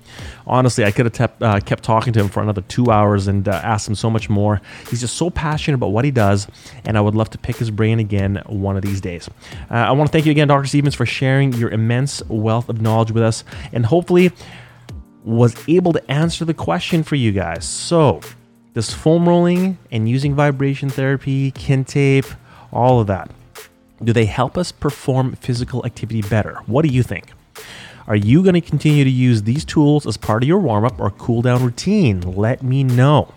[0.47, 3.47] Honestly, I could have kept, uh, kept talking to him for another two hours and
[3.47, 4.61] uh, asked him so much more.
[4.89, 6.47] He's just so passionate about what he does,
[6.85, 9.29] and I would love to pick his brain again one of these days.
[9.69, 10.67] Uh, I want to thank you again, Dr.
[10.67, 13.43] Stevens, for sharing your immense wealth of knowledge with us,
[13.73, 14.31] and hopefully
[15.23, 17.65] was able to answer the question for you guys.
[17.65, 18.21] So,
[18.73, 22.25] does foam rolling and using vibration therapy, kin tape,
[22.71, 23.29] all of that,
[24.03, 26.59] do they help us perform physical activity better?
[26.65, 27.31] What do you think?
[28.07, 30.99] Are you going to continue to use these tools as part of your warm up
[30.99, 32.21] or cool down routine?
[32.21, 33.33] Let me know.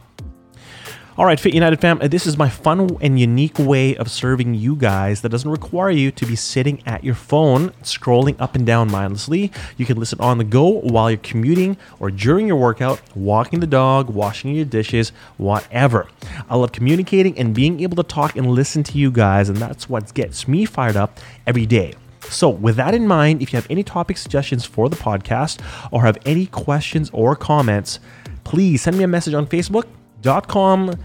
[1.16, 4.55] All right, Fit United fam, uh, this is my fun and unique way of serving
[4.55, 8.66] you guys that doesn't require you to be sitting at your phone scrolling up and
[8.66, 9.53] down mindlessly.
[9.77, 13.66] You can listen on the go while you're commuting or during your workout, walking the
[13.69, 16.09] dog, washing your dishes, whatever.
[16.51, 19.89] I love communicating and being able to talk and listen to you guys, and that's
[19.89, 21.95] what gets me fired up every day.
[22.31, 25.61] So, with that in mind, if you have any topic suggestions for the podcast
[25.93, 28.01] or have any questions or comments,
[28.45, 30.99] please send me a message on Facebook.com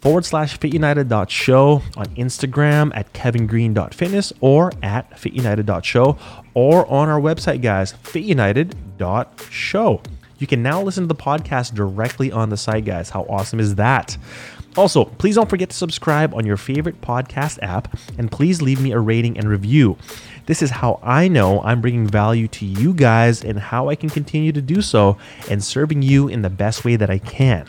[0.00, 6.18] forward slash fitunited.show on Instagram at kevingreen.fitness or at fitunited.show
[6.54, 10.02] or on our website, guys, fitunited.show.
[10.38, 13.10] You can now listen to the podcast directly on the site, guys.
[13.10, 14.16] How awesome is that?
[14.76, 18.92] Also, please don't forget to subscribe on your favorite podcast app and please leave me
[18.92, 19.98] a rating and review.
[20.50, 24.10] This is how I know I'm bringing value to you guys and how I can
[24.10, 25.16] continue to do so
[25.48, 27.68] and serving you in the best way that I can.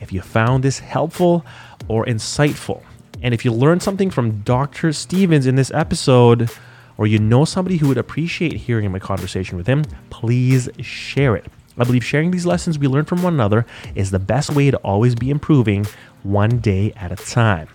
[0.00, 1.44] If you found this helpful
[1.88, 2.80] or insightful,
[3.22, 4.92] and if you learned something from Dr.
[4.92, 6.48] Stevens in this episode,
[6.96, 11.46] or you know somebody who would appreciate hearing my conversation with him, please share it.
[11.76, 13.66] I believe sharing these lessons we learn from one another
[13.96, 15.88] is the best way to always be improving
[16.22, 17.66] one day at a time.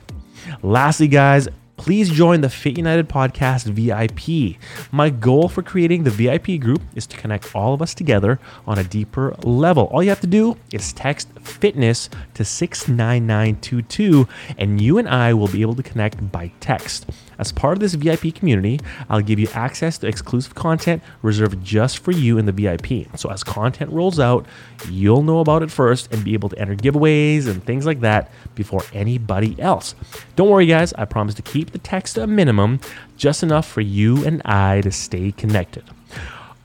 [0.61, 4.59] Lastly, guys, please join the Fit United Podcast VIP.
[4.91, 8.77] My goal for creating the VIP group is to connect all of us together on
[8.77, 9.85] a deeper level.
[9.85, 14.27] All you have to do is text fitness to 69922,
[14.57, 17.05] and you and I will be able to connect by text.
[17.39, 21.99] As part of this VIP community, I'll give you access to exclusive content reserved just
[21.99, 23.07] for you in the VIP.
[23.17, 24.45] So as content rolls out,
[24.89, 28.31] you'll know about it first and be able to enter giveaways and things like that
[28.55, 29.95] before anybody else.
[30.35, 32.79] Don't worry, guys, I promise to keep the text a minimum,
[33.17, 35.83] just enough for you and I to stay connected.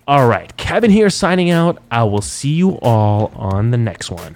[0.08, 1.80] All right, Kevin here signing out.
[1.90, 4.34] I will see you all on the next one.